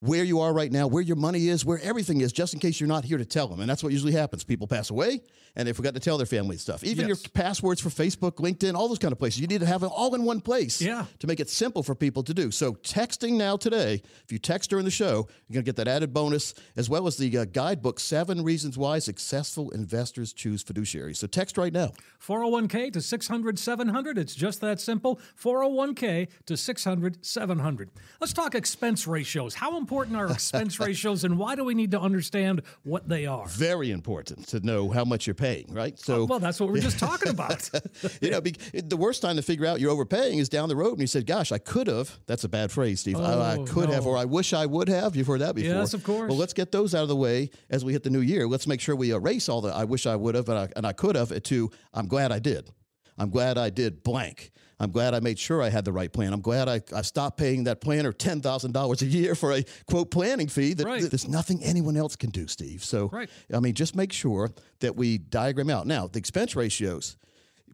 where 0.00 0.24
you 0.24 0.40
are 0.40 0.52
right 0.52 0.70
now, 0.70 0.86
where 0.86 1.02
your 1.02 1.16
money 1.16 1.48
is, 1.48 1.64
where 1.64 1.80
everything 1.82 2.20
is, 2.20 2.30
just 2.32 2.52
in 2.52 2.60
case 2.60 2.78
you're 2.80 2.86
not 2.88 3.04
here 3.04 3.16
to 3.16 3.24
tell 3.24 3.48
them. 3.48 3.60
And 3.60 3.68
that's 3.68 3.82
what 3.82 3.92
usually 3.92 4.12
happens. 4.12 4.44
People 4.44 4.66
pass 4.66 4.90
away 4.90 5.22
and 5.56 5.66
they 5.66 5.72
forgot 5.72 5.94
to 5.94 6.00
tell 6.00 6.18
their 6.18 6.26
family 6.26 6.58
stuff. 6.58 6.84
Even 6.84 7.08
Yes. 7.08 7.22
your 7.22 7.30
passwords 7.32 7.80
for 7.80 7.88
Facebook, 7.88 8.32
LinkedIn, 8.36 8.74
all 8.74 8.88
those 8.88 8.98
kind 8.98 9.10
of 9.12 9.18
places. 9.18 9.40
You 9.40 9.46
need 9.46 9.60
to 9.60 9.66
have 9.66 9.82
it 9.82 9.86
all 9.86 10.14
in 10.14 10.24
one 10.24 10.42
place 10.42 10.82
Yeah. 10.82 11.06
to 11.20 11.26
make 11.26 11.40
it 11.40 11.48
simple 11.48 11.82
for 11.82 11.94
people 11.94 12.22
to 12.24 12.34
do. 12.34 12.50
So 12.50 12.74
texting 12.74 13.32
now 13.38 13.56
today, 13.56 14.02
if 14.22 14.30
you 14.30 14.38
text 14.38 14.68
during 14.68 14.84
the 14.84 14.90
show, 14.90 15.28
you're 15.48 15.54
going 15.54 15.64
to 15.64 15.68
get 15.72 15.76
that 15.76 15.88
added 15.88 16.12
bonus 16.12 16.52
as 16.76 16.90
well 16.90 17.06
as 17.06 17.16
the 17.16 17.36
uh, 17.38 17.44
guidebook, 17.46 17.98
Seven 17.98 18.42
Reasons 18.44 18.76
Why 18.76 18.98
Successful 18.98 19.70
Investors 19.70 20.34
Choose 20.34 20.62
Fiduciary. 20.62 21.14
So 21.14 21.26
text 21.26 21.56
right 21.56 21.72
now. 21.72 21.92
401k 22.24 22.92
to 22.92 23.00
600 23.00 23.58
700. 23.58 24.18
It's 24.18 24.34
just 24.34 24.60
that 24.60 24.78
simple. 24.78 25.18
401k 25.42 26.28
to 26.44 26.56
600 26.56 27.24
700. 27.24 27.90
Let's 28.20 28.32
talk 28.34 28.54
expense 28.54 29.06
ratios. 29.06 29.54
How 29.54 29.76
important 29.86 30.16
are 30.16 30.32
expense 30.32 30.80
ratios 30.80 31.22
and 31.22 31.38
why 31.38 31.54
do 31.54 31.62
we 31.62 31.72
need 31.72 31.92
to 31.92 32.00
understand 32.00 32.60
what 32.82 33.08
they 33.08 33.24
are? 33.24 33.46
Very 33.46 33.92
important 33.92 34.48
to 34.48 34.58
know 34.58 34.90
how 34.90 35.04
much 35.04 35.28
you're 35.28 35.34
paying, 35.34 35.66
right? 35.72 35.96
So 35.96 36.24
Well, 36.24 36.40
that's 36.40 36.58
what 36.58 36.70
we're 36.70 36.82
just 36.82 36.98
talking 36.98 37.28
about. 37.30 37.70
you 38.20 38.30
know, 38.30 38.40
be, 38.40 38.56
the 38.72 38.96
worst 38.96 39.22
time 39.22 39.36
to 39.36 39.42
figure 39.42 39.64
out 39.64 39.78
you're 39.78 39.92
overpaying 39.92 40.38
is 40.38 40.48
down 40.48 40.68
the 40.68 40.74
road, 40.74 40.92
and 40.92 41.00
you 41.00 41.06
said, 41.06 41.24
"Gosh, 41.24 41.52
I 41.52 41.58
could 41.58 41.86
have." 41.86 42.18
That's 42.26 42.42
a 42.42 42.48
bad 42.48 42.72
phrase, 42.72 43.00
Steve. 43.00 43.16
I, 43.20 43.34
I 43.34 43.56
Oh, 43.56 43.64
could 43.64 43.88
have, 43.90 44.06
or 44.06 44.16
I 44.16 44.24
wish 44.24 44.52
I 44.52 44.66
would 44.66 44.88
have. 44.88 45.14
You've 45.14 45.28
heard 45.28 45.40
that 45.40 45.54
before. 45.54 45.70
Yes, 45.72 45.94
of 45.94 46.02
course. 46.02 46.28
Well, 46.28 46.36
let's 46.38 46.52
get 46.52 46.72
those 46.72 46.94
out 46.94 47.02
of 47.02 47.08
the 47.08 47.16
way 47.16 47.50
as 47.70 47.84
we 47.84 47.92
hit 47.92 48.02
the 48.02 48.10
new 48.10 48.20
year. 48.20 48.48
Let's 48.48 48.66
make 48.66 48.80
sure 48.80 48.96
we 48.96 49.12
erase 49.12 49.48
all 49.48 49.60
the 49.60 49.72
"I 49.72 49.84
wish 49.84 50.04
I 50.06 50.16
would 50.16 50.34
have" 50.34 50.48
and 50.48 50.58
I, 50.58 50.68
and 50.74 50.84
I 50.86 50.92
could 50.92 51.14
have 51.14 51.30
to 51.40 51.70
"I'm 51.94 52.08
glad 52.08 52.32
I 52.32 52.40
did." 52.40 52.70
I'm 53.18 53.30
glad 53.30 53.56
I 53.56 53.70
did 53.70 54.02
blank. 54.02 54.50
I'm 54.78 54.90
glad 54.90 55.14
I 55.14 55.20
made 55.20 55.38
sure 55.38 55.62
I 55.62 55.70
had 55.70 55.84
the 55.86 55.92
right 55.92 56.12
plan. 56.12 56.32
I'm 56.34 56.42
glad 56.42 56.68
I, 56.68 56.82
I 56.94 57.02
stopped 57.02 57.38
paying 57.38 57.64
that 57.64 57.80
planner 57.80 58.12
$10,000 58.12 59.02
a 59.02 59.06
year 59.06 59.34
for 59.34 59.52
a 59.52 59.64
quote 59.86 60.10
planning 60.10 60.48
fee 60.48 60.74
that, 60.74 60.84
Right. 60.86 61.00
that 61.00 61.10
there's 61.10 61.26
nothing 61.28 61.62
anyone 61.64 61.96
else 61.96 62.14
can 62.14 62.28
do, 62.30 62.46
Steve. 62.46 62.84
So, 62.84 63.08
Right. 63.08 63.30
I 63.54 63.60
mean, 63.60 63.74
just 63.74 63.96
make 63.96 64.12
sure 64.12 64.50
that 64.80 64.94
we 64.94 65.16
diagram 65.18 65.70
out. 65.70 65.86
Now, 65.86 66.06
the 66.08 66.18
expense 66.18 66.54
ratios, 66.54 67.16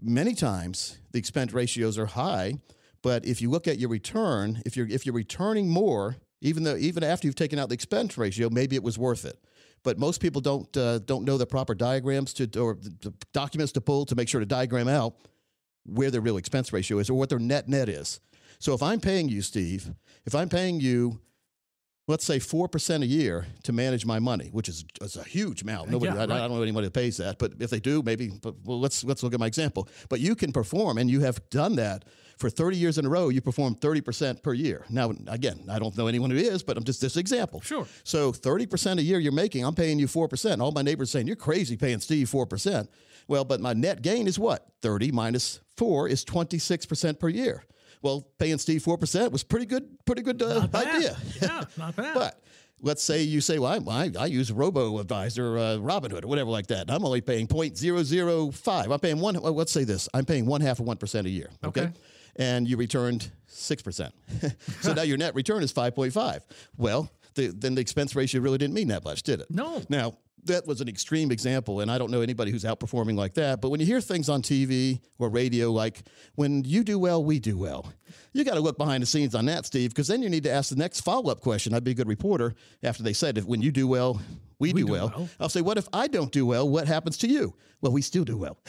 many 0.01 0.35
times 0.35 0.99
the 1.11 1.19
expense 1.19 1.53
ratios 1.53 1.99
are 1.99 2.07
high, 2.07 2.55
but 3.03 3.25
if 3.27 3.43
you 3.43 3.51
look 3.51 3.67
at 3.67 3.79
your 3.81 3.89
return, 3.91 4.63
if 4.65 4.77
you're 4.77 4.87
if 4.87 5.05
you're 5.05 5.15
returning 5.15 5.69
more, 5.69 6.17
even 6.41 6.63
though 6.63 6.77
even 6.77 7.03
after 7.03 7.27
you've 7.27 7.35
taken 7.35 7.59
out 7.59 7.69
the 7.69 7.75
expense 7.75 8.17
ratio, 8.17 8.49
maybe 8.49 8.77
it 8.77 8.83
was 8.83 8.97
worth 8.97 9.25
it. 9.25 9.39
But 9.83 9.99
most 9.99 10.21
people 10.21 10.41
don't 10.41 10.77
uh, 10.77 11.01
don't 11.01 11.25
know 11.25 11.37
the 11.37 11.47
proper 11.47 11.75
diagrams 11.75 12.33
to 12.35 12.49
or 12.61 12.79
documents 13.33 13.73
to 13.73 13.81
pull 13.81 14.07
to 14.07 14.15
make 14.15 14.29
sure 14.29 14.39
to 14.39 14.47
diagram 14.47 14.87
out 14.87 15.17
where 15.85 16.11
their 16.11 16.21
real 16.21 16.37
expense 16.37 16.73
ratio 16.73 16.99
is 16.99 17.11
or 17.11 17.15
what 17.15 17.29
their 17.29 17.39
net 17.39 17.69
net 17.69 17.89
is. 17.89 18.21
So 18.59 18.75
if 18.75 18.83
I'm 18.83 19.01
paying 19.01 19.29
you, 19.29 19.43
Steve, 19.43 19.93
if 20.25 20.35
I'm 20.35 20.49
paying 20.49 20.81
you, 20.81 21.21
let's 22.13 22.25
say 22.27 22.39
four 22.39 22.69
percent 22.69 23.03
a 23.03 23.07
year 23.07 23.47
to 23.65 23.73
manage 23.73 24.05
my 24.05 24.19
money, 24.19 24.51
which 24.53 24.69
is, 24.69 24.85
is 25.01 25.17
a 25.17 25.25
huge 25.25 25.63
amount. 25.63 25.91
Nobody, 25.91 26.13
Yeah, 26.13 26.21
I, 26.21 26.25
I 26.25 26.27
don't 26.27 26.53
know 26.53 26.63
anybody 26.63 26.87
that 26.87 26.93
pays 26.93 27.17
that, 27.17 27.39
but 27.39 27.55
if 27.59 27.71
they 27.71 27.81
do, 27.81 28.03
maybe. 28.03 28.29
But 28.29 28.55
well, 28.65 28.79
let's 28.79 29.03
let's 29.03 29.23
look 29.23 29.35
at 29.35 29.41
my 29.41 29.47
example. 29.47 29.89
But 30.09 30.21
you 30.21 30.37
can 30.37 30.53
perform, 30.53 30.99
and 30.99 31.11
you 31.11 31.21
have 31.21 31.41
done 31.51 31.75
that 31.77 32.05
for 32.37 32.51
30 32.51 32.77
years 32.77 32.99
in 32.99 33.07
a 33.07 33.09
row. 33.09 33.31
You 33.31 33.41
perform 33.41 33.75
30 33.75 34.01
percent 34.03 34.43
per 34.43 34.53
year. 34.53 34.85
Now, 34.91 35.13
again, 35.27 35.65
I 35.71 35.79
don't 35.79 35.97
know 35.97 36.07
anyone 36.07 36.31
who 36.31 36.37
is, 36.37 36.63
but 36.63 36.77
I'm 36.77 36.85
just 36.85 37.01
this 37.01 37.17
example. 37.17 37.63
Sure. 37.63 37.87
So 38.05 38.31
30 38.31 38.67
percent 38.67 39.01
a 39.01 39.03
year 39.03 39.19
you're 39.19 39.33
making, 39.33 39.65
I'm 39.65 39.75
paying 39.75 39.99
you 39.99 40.07
four 40.07 40.29
percent. 40.29 40.61
All 40.61 40.71
my 40.71 40.83
neighbors 40.83 41.11
saying 41.11 41.27
you're 41.27 41.37
crazy 41.37 41.77
paying 41.77 41.99
Steve 42.01 42.29
four 42.29 42.47
percent. 42.47 42.91
Well, 43.27 43.45
but 43.45 43.61
my 43.61 43.73
net 43.73 44.03
gain 44.03 44.27
is 44.29 44.39
what? 44.39 44.67
30 44.83 45.13
minus 45.13 45.61
four 45.77 46.09
is 46.09 46.25
26 46.25 46.85
percent 46.87 47.19
per 47.19 47.31
year. 47.31 47.65
Well, 48.03 48.27
paying 48.39 48.59
Steve 48.59 48.83
four 48.83 48.99
percent 48.99 49.33
was 49.33 49.43
pretty 49.43 49.67
good, 49.67 49.89
pretty 50.05 50.23
good 50.23 50.43
uh, 50.43 50.67
idea. 50.75 51.17
Yeah, 51.41 51.65
not 51.77 51.97
bad. 51.97 52.15
But 52.15 52.43
let's 52.83 53.03
say 53.03 53.23
you 53.23 53.41
say, 53.41 53.59
well, 53.59 53.73
I, 53.89 54.05
I, 54.05 54.11
I 54.19 54.27
use 54.27 54.53
Robo 54.53 54.99
Advisor, 54.99 55.57
uh, 55.57 55.77
Robinhood, 55.77 56.25
or 56.25 56.29
whatever 56.29 56.51
like 56.51 56.67
that. 56.67 56.91
I'm 56.91 57.05
only 57.05 57.21
paying 57.21 57.47
0.005. 57.47 58.93
I'm 58.93 59.01
paying 59.01 59.21
one, 59.21 59.41
well, 59.41 59.55
let's 59.55 59.73
say 59.73 59.85
this 59.85 60.09
I'm 60.13 60.25
paying 60.25 60.47
one 60.47 60.61
half 60.61 60.81
of 60.81 60.87
1% 60.87 61.25
a 61.25 61.31
year. 61.31 61.49
Okay. 61.65 61.83
Okay. 61.83 61.93
And 62.37 62.67
you 62.69 62.77
returned 62.77 63.31
6%. 63.51 64.11
so 64.81 64.95
now 64.95 65.03
your 65.03 65.19
net 65.19 65.35
return 65.35 65.63
is 65.63 65.73
5.5. 65.73 66.41
Well, 66.77 67.11
the, 67.35 67.49
then 67.49 67.75
the 67.75 67.81
expense 67.81 68.17
ratio 68.17 68.41
really 68.41 68.59
didn't 68.59 68.75
mean 68.75 68.89
that 68.89 69.05
much, 69.05 69.23
did 69.23 69.41
it? 69.41 69.51
No. 69.51 69.83
Now, 69.89 70.17
that 70.45 70.67
was 70.67 70.81
an 70.81 70.89
extreme 70.89 71.31
example, 71.31 71.81
and 71.81 71.91
I 71.91 71.99
don't 71.99 72.11
know 72.11 72.21
anybody 72.21 72.51
who's 72.51 72.65
outperforming 72.65 73.17
like 73.17 73.35
that. 73.35 73.61
But 73.61 73.71
when 73.71 73.81
you 73.81 73.87
hear 73.87 74.01
things 74.01 74.29
on 74.29 74.43
TV 74.43 75.01
or 75.19 75.29
radio 75.29 75.71
like, 75.71 76.03
when 76.35 76.65
you 76.65 76.83
do 76.83 76.99
well, 76.99 77.25
we 77.25 77.39
do 77.39 77.57
well, 77.57 77.93
you 78.33 78.45
got 78.45 78.55
to 78.55 78.61
look 78.61 78.79
behind 78.79 79.03
the 79.03 79.07
scenes 79.07 79.35
on 79.35 79.47
that, 79.47 79.67
Steve, 79.67 79.91
because 79.91 80.09
then 80.09 80.23
you 80.23 80.31
need 80.31 80.45
to 80.45 80.51
ask 80.51 80.71
the 80.71 80.77
next 80.77 81.01
follow 81.01 81.31
up 81.31 81.41
question. 81.41 81.75
I'd 81.75 81.85
be 81.85 81.93
a 81.93 81.95
good 81.95 82.09
reporter 82.09 82.55
after 82.83 83.03
they 83.03 83.13
said, 83.13 83.39
if 83.39 83.45
when 83.45 83.63
you 83.63 83.73
do 83.73 83.87
well, 83.89 84.21
we, 84.59 84.73
do, 84.73 84.87
do 84.87 84.93
well. 84.93 85.13
well. 85.17 85.29
I'll 85.41 85.49
say, 85.49 85.61
what 85.61 85.77
if 85.77 85.89
I 85.93 86.07
don't 86.07 86.31
do 86.31 86.47
well? 86.47 86.69
What 86.69 86.87
happens 86.87 87.19
to 87.19 87.29
you? 87.29 87.55
Well, 87.81 87.91
we 87.91 88.01
still 88.01 88.25
do 88.25 88.39
well. 88.39 88.59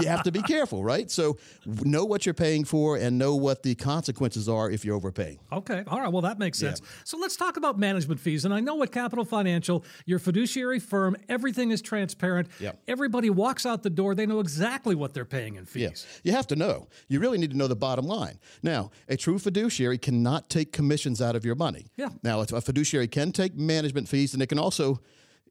You 0.00 0.08
have 0.08 0.24
to 0.24 0.32
be 0.32 0.42
careful, 0.42 0.84
right? 0.84 1.10
So 1.10 1.38
know 1.66 2.04
what 2.04 2.26
you're 2.26 2.34
paying 2.34 2.64
for 2.64 2.96
and 2.96 3.18
know 3.18 3.36
what 3.36 3.62
the 3.62 3.74
consequences 3.74 4.48
are 4.48 4.70
if 4.70 4.84
you're 4.84 4.96
overpaying. 4.96 5.38
Okay. 5.50 5.84
All 5.86 6.00
right. 6.00 6.12
Well, 6.12 6.22
that 6.22 6.38
makes 6.38 6.58
sense. 6.58 6.82
So 7.04 7.16
let's 7.16 7.36
talk 7.36 7.56
about 7.56 7.78
management 7.78 8.20
fees. 8.20 8.44
And 8.44 8.52
I 8.52 8.60
know 8.60 8.82
at 8.82 8.92
Capital 8.92 9.24
Financial, 9.24 9.84
your 10.04 10.18
fiduciary 10.18 10.80
firm, 10.80 11.16
everything 11.28 11.70
is 11.70 11.80
transparent. 11.80 12.48
Yep. 12.60 12.80
Everybody 12.88 13.30
walks 13.30 13.64
out 13.64 13.82
the 13.82 13.90
door. 13.90 14.14
They 14.14 14.26
know 14.26 14.40
exactly 14.40 14.94
what 14.94 15.14
they're 15.14 15.24
paying 15.24 15.54
in 15.56 15.64
fees. 15.64 15.82
Yes. 15.82 16.20
You 16.24 16.32
have 16.32 16.46
to 16.48 16.56
know. 16.56 16.88
You 17.08 17.20
really 17.20 17.38
need 17.38 17.50
to 17.52 17.56
know 17.56 17.68
the 17.68 17.76
bottom 17.76 18.06
line. 18.06 18.31
Now, 18.62 18.90
a 19.08 19.16
true 19.16 19.38
fiduciary 19.38 19.98
cannot 19.98 20.48
take 20.48 20.72
commissions 20.72 21.20
out 21.20 21.36
of 21.36 21.44
your 21.44 21.54
money. 21.54 21.86
Yeah. 21.96 22.10
Now, 22.22 22.40
a 22.40 22.60
fiduciary 22.60 23.08
can 23.08 23.32
take 23.32 23.54
management 23.56 24.08
fees, 24.08 24.34
and 24.34 24.42
it 24.42 24.48
can 24.48 24.58
also, 24.58 25.00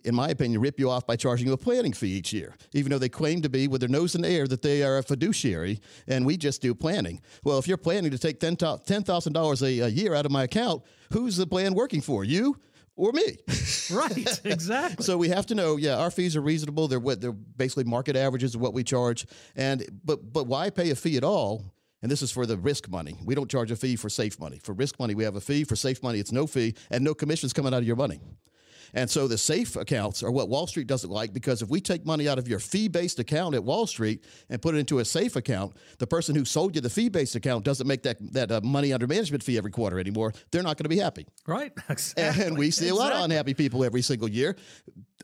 in 0.04 0.16
my 0.16 0.30
opinion, 0.30 0.62
rip 0.62 0.80
you 0.80 0.90
off 0.90 1.06
by 1.06 1.16
charging 1.16 1.48
you 1.48 1.54
a 1.54 1.58
planning 1.58 1.94
fee 1.94 2.12
each 2.12 2.34
year, 2.34 2.56
even 2.74 2.92
though 2.92 3.00
they 3.00 3.10
claim 3.10 3.42
to 3.42 3.50
be 3.50 3.68
with 3.68 3.82
their 3.82 3.90
nose 3.90 4.16
in 4.16 4.22
the 4.22 4.30
air 4.30 4.48
that 4.48 4.62
they 4.62 4.84
are 4.84 4.98
a 4.98 5.04
fiduciary 5.04 5.80
and 6.08 6.26
we 6.26 6.38
just 6.38 6.62
do 6.62 6.74
planning. 6.74 7.22
Well, 7.44 7.60
if 7.60 7.68
you're 7.68 7.78
planning 7.78 8.12
to 8.12 8.18
take 8.18 8.40
$10,000 8.40 9.62
a, 9.62 9.80
a 9.80 9.88
year 9.88 10.14
out 10.16 10.26
of 10.26 10.32
my 10.32 10.44
account, 10.44 10.84
who's 11.12 11.38
the 11.38 11.48
plan 11.48 11.74
working 11.74 12.02
for? 12.02 12.24
You 12.24 12.58
or 12.96 13.12
me? 13.12 13.38
Right. 13.92 14.40
Exactly. 14.46 15.04
So 15.04 15.18
we 15.18 15.28
have 15.30 15.46
to 15.48 15.56
know, 15.56 15.76
yeah, 15.76 15.98
our 15.98 16.12
fees 16.12 16.38
are 16.38 16.42
reasonable. 16.42 16.88
They're 16.88 17.00
what 17.00 17.20
they're 17.20 17.34
basically 17.34 17.84
market 17.84 18.16
averages 18.16 18.56
of 18.56 18.62
what 18.62 18.74
we 18.74 18.86
charge. 18.86 19.26
And 19.54 19.84
but 20.06 20.32
but 20.32 20.48
why 20.48 20.70
pay 20.70 20.92
a 20.92 20.96
fee 20.96 21.18
at 21.18 21.24
all? 21.26 21.66
And 22.02 22.12
this 22.12 22.22
is 22.22 22.32
for 22.32 22.46
the 22.46 22.58
risk 22.58 22.90
money. 22.90 23.16
We 23.24 23.36
don't 23.36 23.50
charge 23.50 23.72
a 23.72 23.76
fee 23.76 23.96
for 23.96 24.10
safe 24.10 24.40
money. 24.40 24.60
For 24.64 24.74
risk 24.74 25.00
money, 25.00 25.14
we 25.14 25.24
have 25.24 25.36
a 25.36 25.42
fee. 25.42 25.64
For 25.64 25.76
safe 25.76 26.02
money, 26.02 26.20
it's 26.20 26.32
no 26.32 26.48
fee 26.48 26.74
and 26.90 27.04
no 27.04 27.14
commissions 27.14 27.54
coming 27.54 27.74
out 27.74 27.80
of 27.80 27.88
your 27.88 27.96
money. 27.96 28.20
And 28.94 29.10
so 29.10 29.28
the 29.28 29.38
safe 29.38 29.76
accounts 29.76 30.22
are 30.22 30.32
what 30.32 30.50
Wall 30.50 30.68
Street 30.68 30.88
doesn't 30.88 31.10
like 31.10 31.34
because 31.34 31.62
if 31.62 31.70
we 31.70 31.80
take 31.80 32.06
money 32.06 32.28
out 32.28 32.38
of 32.38 32.48
your 32.48 32.60
fee 32.60 32.88
based 32.88 33.20
account 33.20 33.56
at 33.56 33.64
Wall 33.64 33.88
Street 33.88 34.24
and 34.50 34.62
put 34.62 34.76
it 34.76 34.80
into 34.80 35.00
a 35.00 35.06
safe 35.06 35.36
account, 35.36 35.78
the 36.00 36.08
person 36.08 36.36
who 36.36 36.44
sold 36.44 36.76
you 36.76 36.82
the 36.82 36.90
fee 36.90 37.08
based 37.10 37.36
account 37.36 37.64
doesn't 37.64 37.88
make 37.88 38.04
that, 38.04 38.18
that 38.34 38.52
uh, 38.52 38.62
money 38.62 38.92
under 38.92 39.08
management 39.08 39.44
fee 39.44 39.58
every 39.58 39.72
quarter 39.72 40.00
anymore. 40.00 40.34
They're 40.52 40.64
not 40.64 40.78
going 40.78 40.86
to 40.86 40.90
be 40.90 40.98
happy. 40.98 41.26
right. 41.48 41.72
Exactly. 41.90 42.44
And 42.52 42.58
we 42.58 42.72
see 42.72 42.90
a 42.90 42.96
lot 42.96 43.14
of 43.14 43.24
unhappy 43.24 43.54
people 43.54 43.84
every 43.84 44.02
single 44.02 44.28
year 44.28 44.56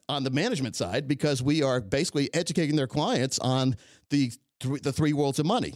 on 0.07 0.23
the 0.23 0.29
management 0.29 0.75
side 0.75 1.07
because 1.07 1.41
we 1.41 1.63
are 1.63 1.81
basically 1.81 2.33
educating 2.33 2.75
their 2.75 2.87
clients 2.87 3.39
on 3.39 3.75
the 4.09 4.31
th- 4.59 4.81
the 4.81 4.93
three 4.93 5.13
worlds 5.13 5.39
of 5.39 5.45
money. 5.45 5.73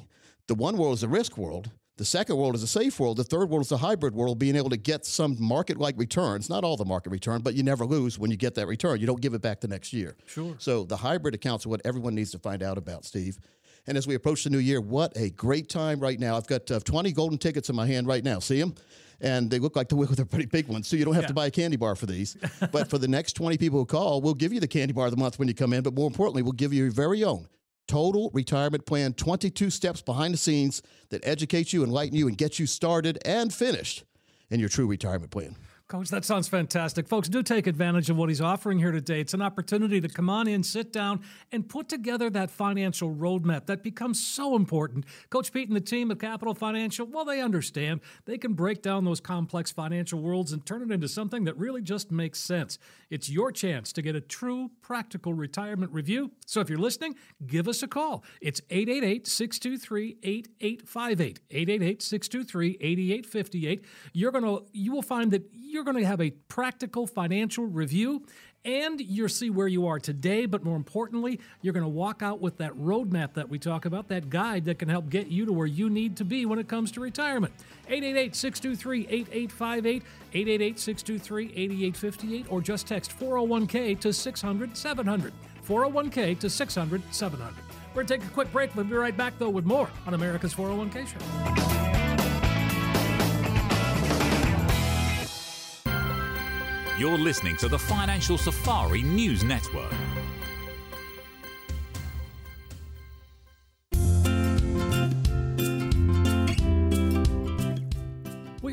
The 0.52 0.56
one 0.56 0.76
world 0.76 0.96
is 0.96 1.00
the 1.00 1.08
risk 1.08 1.38
world. 1.38 1.72
The 1.96 2.04
second 2.04 2.36
world 2.36 2.56
is 2.56 2.62
a 2.62 2.68
safe 2.68 3.00
world. 3.00 3.16
The 3.16 3.24
third 3.24 3.50
world 3.50 3.62
is 3.62 3.72
a 3.72 3.78
hybrid 3.78 4.14
world, 4.14 4.38
being 4.38 4.58
able 4.58 4.70
to 4.72 4.76
get 4.76 5.06
some 5.06 5.38
market 5.40 5.78
like 5.78 5.98
returns. 5.98 6.50
Not 6.50 6.66
all 6.66 6.76
the 6.76 6.84
market 6.84 7.12
return, 7.12 7.42
but 7.42 7.54
you 7.54 7.64
never 7.64 7.86
lose 7.86 8.20
when 8.20 8.32
you 8.32 8.36
get 8.36 8.56
that 8.56 8.68
return. 8.68 9.00
You 9.00 9.08
don't 9.08 9.22
give 9.22 9.34
it 9.34 9.42
back 9.42 9.62
the 9.62 9.70
next 9.70 9.94
year. 9.94 10.18
Sure. 10.26 10.54
So 10.58 10.84
the 10.84 10.98
hybrid 10.98 11.36
accounts 11.36 11.66
are 11.66 11.70
what 11.70 11.80
everyone 11.86 12.16
needs 12.16 12.32
to 12.32 12.38
find 12.38 12.64
out 12.64 12.78
about, 12.78 13.06
Steve. 13.06 13.40
And 13.88 13.98
as 13.98 14.08
we 14.08 14.16
approach 14.16 14.44
the 14.44 14.50
new 14.50 14.58
year, 14.58 14.82
what 14.82 15.16
a 15.16 15.30
great 15.30 15.70
time 15.70 16.02
right 16.02 16.20
now. 16.20 16.36
I've 16.36 16.48
got 16.48 16.70
uh, 16.70 16.82
20 16.82 17.14
golden 17.14 17.38
tickets 17.38 17.70
in 17.70 17.76
my 17.78 17.88
hand 17.88 18.06
right 18.06 18.22
now. 18.26 18.40
See 18.40 18.60
them? 18.60 18.76
And 19.22 19.50
they 19.50 19.60
look 19.60 19.78
like 19.78 19.88
the 19.88 19.96
they're 20.16 20.26
pretty 20.26 20.48
big 20.48 20.68
ones, 20.68 20.90
so 20.90 20.98
you 20.98 21.06
don't 21.06 21.16
have 21.16 21.28
to 21.28 21.34
buy 21.34 21.46
a 21.46 21.52
candy 21.52 21.78
bar 21.78 21.96
for 21.96 22.08
these. 22.08 22.36
but 22.74 22.90
for 22.90 22.98
the 22.98 23.08
next 23.08 23.38
20 23.38 23.58
people 23.58 23.80
who 23.80 23.86
call, 23.86 24.20
we'll 24.20 24.34
give 24.34 24.52
you 24.52 24.60
the 24.60 24.68
candy 24.68 24.92
bar 24.92 25.06
of 25.06 25.12
the 25.12 25.18
month 25.18 25.40
when 25.40 25.48
you 25.48 25.54
come 25.54 25.72
in. 25.72 25.82
But 25.82 25.94
more 25.94 26.08
importantly, 26.08 26.42
we'll 26.42 26.52
give 26.52 26.74
you 26.74 26.84
your 26.84 26.92
very 26.92 27.24
own 27.24 27.48
total 27.92 28.32
retirement 28.34 28.86
plan 28.86 29.12
22 29.14 29.70
steps 29.70 30.02
behind 30.02 30.34
the 30.34 30.38
scenes 30.38 30.82
that 31.10 31.20
educate 31.28 31.74
you, 31.74 31.84
enlighten 31.84 32.16
you, 32.16 32.30
and 32.30 32.38
get 32.38 32.58
you 32.58 32.66
started 32.66 33.20
and 33.26 33.54
finished 33.54 34.06
in 34.50 34.62
your 34.62 34.70
true 34.70 34.88
retirement 34.88 35.30
plan. 35.30 35.58
Coach, 35.92 36.08
that 36.08 36.24
sounds 36.24 36.48
fantastic. 36.48 37.06
Folks, 37.06 37.28
do 37.28 37.44
take 37.44 37.68
advantage 37.68 38.10
of 38.10 38.16
what 38.16 38.30
he's 38.30 38.40
offering 38.40 38.80
here 38.80 38.94
today. 38.94 39.20
It's 39.20 39.34
an 39.34 39.42
opportunity 39.42 40.00
to 40.00 40.08
come 40.08 40.30
on 40.30 40.48
in, 40.48 40.64
sit 40.64 40.94
down, 40.94 41.20
and 41.52 41.68
put 41.68 41.90
together 41.90 42.30
that 42.30 42.50
financial 42.50 43.14
roadmap 43.14 43.66
that 43.66 43.84
becomes 43.84 44.26
so 44.26 44.56
important. 44.56 45.04
Coach 45.30 45.52
Pete 45.52 45.68
and 45.68 45.76
the 45.76 45.82
team 45.82 46.10
at 46.10 46.22
Capital 46.22 46.54
Financial, 46.54 47.06
well, 47.06 47.26
they 47.26 47.42
understand. 47.42 48.00
They 48.24 48.38
can 48.38 48.54
break 48.54 48.82
down 48.82 49.04
those 49.04 49.20
complex 49.20 49.70
financial 49.70 50.22
worlds 50.22 50.54
and 50.54 50.66
turn 50.66 50.82
it 50.82 50.92
into 50.94 51.10
something 51.10 51.44
that 51.44 51.58
really 51.58 51.82
just 51.82 52.10
makes 52.10 52.40
sense. 52.40 52.80
It's 53.10 53.30
your 53.30 53.52
chance 53.52 53.92
to 53.92 54.02
get 54.02 54.16
a 54.16 54.22
true 54.22 54.72
practical 54.82 55.34
retirement 55.34 55.92
review. 55.92 56.32
So 56.46 56.62
if 56.62 56.70
you're 56.70 56.80
listening, 56.80 57.16
give 57.46 57.68
us 57.68 57.84
a 57.84 57.88
call. 57.90 58.24
It's 58.40 58.62
888 58.70 59.28
623 59.28 60.20
8858. 60.24 61.40
888 61.52 62.02
623 62.02 62.78
8858. 62.80 63.86
You're 64.14 64.32
going 64.32 64.46
to, 64.46 64.64
you 64.72 64.94
will 64.94 65.02
find 65.02 65.32
that 65.32 65.44
you're 65.82 65.94
going 65.94 66.04
to 66.04 66.08
have 66.08 66.22
a 66.22 66.30
practical 66.48 67.08
financial 67.08 67.66
review 67.66 68.24
and 68.64 69.02
you'll 69.02 69.28
see 69.28 69.50
where 69.50 69.68
you 69.68 69.88
are 69.88 69.98
today. 69.98 70.46
But 70.46 70.64
more 70.64 70.76
importantly, 70.76 71.40
you're 71.64 71.74
going 71.74 71.84
to 71.84 71.90
walk 71.90 72.22
out 72.22 72.40
with 72.40 72.60
that 72.60 72.74
roadmap 72.74 73.34
that 73.34 73.50
we 73.50 73.58
talk 73.58 73.86
about, 73.86 74.08
that 74.10 74.30
guide 74.30 74.66
that 74.66 74.78
can 74.78 74.90
help 74.90 75.10
get 75.10 75.28
you 75.28 75.44
to 75.48 75.52
where 75.52 75.66
you 75.66 75.90
need 75.90 76.18
to 76.18 76.24
be 76.24 76.46
when 76.46 76.60
it 76.60 76.68
comes 76.68 76.92
to 76.92 77.00
retirement. 77.00 77.52
888 77.88 78.36
623 78.36 79.08
8858, 79.10 80.04
888 80.34 80.80
623 80.80 81.46
8858, 81.46 82.46
or 82.52 82.62
just 82.62 82.86
text 82.86 83.20
401k 83.20 84.00
to 84.02 84.14
600 84.14 84.78
700. 84.78 85.34
401k 85.68 86.38
to 86.38 86.48
600 86.48 87.02
700. 87.10 87.56
We're 87.96 88.04
going 88.04 88.06
to 88.06 88.18
take 88.20 88.24
a 88.24 88.34
quick 88.34 88.52
break. 88.52 88.76
We'll 88.76 88.86
be 88.86 88.94
right 88.94 89.18
back, 89.18 89.40
though, 89.40 89.50
with 89.50 89.66
more 89.66 89.90
on 90.06 90.14
America's 90.14 90.54
401k 90.54 91.08
Show. 91.08 91.71
You're 97.02 97.18
listening 97.18 97.58
to 97.58 97.68
the 97.68 97.80
Financial 97.80 98.38
Safari 98.38 99.02
News 99.02 99.44
Network. 99.44 99.92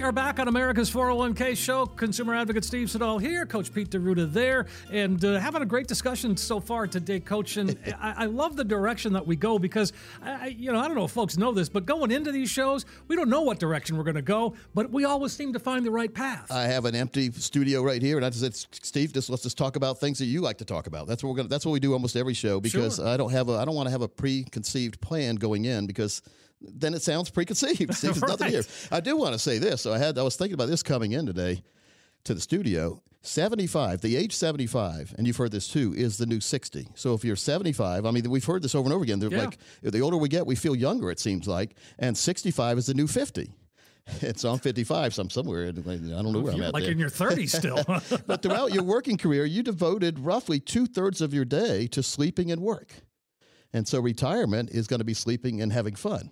Are 0.09 0.13
back 0.13 0.39
on 0.39 0.49
America's 0.49 0.91
401k 0.91 1.55
show. 1.55 1.85
Consumer 1.85 2.35
advocate 2.35 2.65
Steve 2.65 2.91
Siddall 2.91 3.19
here, 3.19 3.45
Coach 3.45 3.75
Pete 3.75 3.91
D'Arruda 3.91 4.33
there, 4.33 4.65
and 4.91 5.23
uh, 5.23 5.39
having 5.39 5.61
a 5.61 5.67
great 5.67 5.87
discussion 5.87 6.35
so 6.35 6.61
far 6.61 6.87
today, 6.87 7.21
Coach. 7.21 7.59
And 7.59 7.77
I, 8.01 8.15
I, 8.23 8.25
love 8.25 8.57
the 8.57 8.65
direction 8.65 9.13
that 9.13 9.27
we 9.27 9.37
go 9.37 9.59
because, 9.59 9.93
I, 10.23 10.47
you 10.47 10.73
know, 10.73 10.81
I 10.81 10.89
don't 10.89 10.97
know 10.97 11.05
if 11.05 11.11
folks 11.11 11.37
know 11.37 11.53
this, 11.53 11.69
but 11.69 11.85
going 11.85 12.11
into 12.11 12.33
these 12.33 12.49
shows, 12.49 12.87
we 13.07 13.17
don't 13.17 13.29
know 13.29 13.43
what 13.43 13.59
direction 13.59 13.99
we're 13.99 14.03
going 14.03 14.15
to 14.15 14.23
go, 14.23 14.55
but 14.75 14.91
we 14.91 15.05
always 15.05 15.35
seem 15.35 15.53
to 15.53 15.59
find 15.59 15.85
the 15.85 15.91
right 15.91 16.15
path. 16.15 16.51
I 16.51 16.63
have 16.63 16.87
an 16.87 16.95
empty 16.95 17.31
studio 17.31 17.83
right 17.83 18.01
here, 18.01 18.17
and 18.17 18.25
I 18.25 18.31
just 18.31 18.41
said, 18.41 18.57
Steve, 18.83 19.13
just 19.13 19.29
let's 19.29 19.43
just 19.43 19.59
talk 19.59 19.77
about 19.77 20.01
things 20.01 20.19
that 20.21 20.25
you 20.25 20.41
like 20.41 20.57
to 20.57 20.65
talk 20.65 20.87
about. 20.87 21.07
That's 21.07 21.23
what 21.23 21.29
we're 21.29 21.37
going. 21.37 21.49
That's 21.49 21.67
what 21.67 21.73
we 21.73 21.81
do 21.81 21.93
almost 21.93 22.17
every 22.17 22.33
show 22.33 22.61
because 22.61 22.97
Sure. 22.97 23.07
I 23.07 23.19
don't 23.19 23.33
have 23.33 23.51
a 23.51 23.59
I 23.59 23.67
don't 23.67 23.75
want 23.75 23.89
to 23.89 23.91
have 23.91 24.01
a 24.01 24.09
preconceived 24.09 25.03
plan 25.03 25.37
going 25.37 25.67
in 25.67 25.87
because 25.87 26.23
then 26.61 26.95
it 26.95 27.03
sounds 27.03 27.31
preconceived. 27.31 27.95
See, 27.95 28.09
there's 28.09 28.23
nothing 28.23 28.51
here. 28.51 28.65
I 28.91 29.01
do 29.01 29.17
want 29.17 29.33
to 29.35 29.39
say 29.39 29.59
this. 29.59 29.83
So 29.83 29.93
I 29.93 29.99
had 29.99 30.19
I 30.19 30.23
was 30.23 30.37
thinking 30.37 30.55
about 30.55 30.69
this 30.69 30.83
coming 30.83 31.13
in 31.13 31.27
today 31.27 31.63
to 32.25 32.35
the 32.35 32.41
studio. 32.41 33.03
75, 33.23 34.01
the 34.01 34.17
age 34.17 34.33
75, 34.33 35.15
and 35.19 35.27
you've 35.27 35.37
heard 35.37 35.51
this 35.51 35.67
too, 35.67 35.93
is 35.97 36.19
the 36.19 36.25
new 36.25 36.41
60. 36.41 36.87
So 36.95 37.15
if 37.15 37.25
you're 37.25 37.35
75, 37.37 38.07
I 38.07 38.11
mean, 38.13 38.31
we've 38.31 38.45
heard 38.45 38.63
this 38.63 38.77
over 38.77 38.87
and 38.87 38.95
over 38.95 39.03
again. 39.03 39.19
They're 39.19 39.31
Yeah. 39.31 39.47
like, 39.47 39.59
the 39.83 40.01
older 40.01 40.17
we 40.17 40.29
get, 40.29 40.47
we 40.47 40.55
feel 40.55 40.77
younger, 40.77 41.11
it 41.11 41.19
seems 41.19 41.49
like. 41.49 41.75
And 41.99 42.17
65 42.17 42.79
is 42.79 42.87
the 42.87 42.95
new 42.95 43.07
50. 43.07 43.53
And 44.23 44.39
so 44.41 44.51
I'm 44.51 44.59
55, 44.59 45.13
so 45.13 45.23
I'm 45.23 45.29
somewhere. 45.29 45.69
I 45.69 45.73
don't 45.73 46.33
know 46.33 46.39
oh, 46.39 46.41
where 46.41 46.55
I'm 46.55 46.63
at 46.63 46.73
like 46.73 46.85
there. 46.85 46.93
in 46.93 46.99
your 46.99 47.11
30s 47.11 47.55
still. 47.55 47.85
But 48.27 48.41
throughout 48.41 48.73
your 48.73 48.83
working 48.83 49.19
career, 49.19 49.45
you 49.45 49.63
devoted 49.63 50.19
roughly 50.21 50.61
two 50.61 50.87
thirds 50.87 51.21
of 51.21 51.35
your 51.35 51.45
day 51.45 51.89
to 51.89 52.03
sleeping 52.03 52.51
and 52.51 52.63
work. 52.63 52.95
And 53.75 53.87
so 53.87 54.01
retirement 54.01 54.71
is 54.71 54.87
going 54.87 55.01
to 55.01 55.05
be 55.05 55.13
sleeping 55.13 55.61
and 55.61 55.71
having 55.73 55.95
fun. 55.95 56.31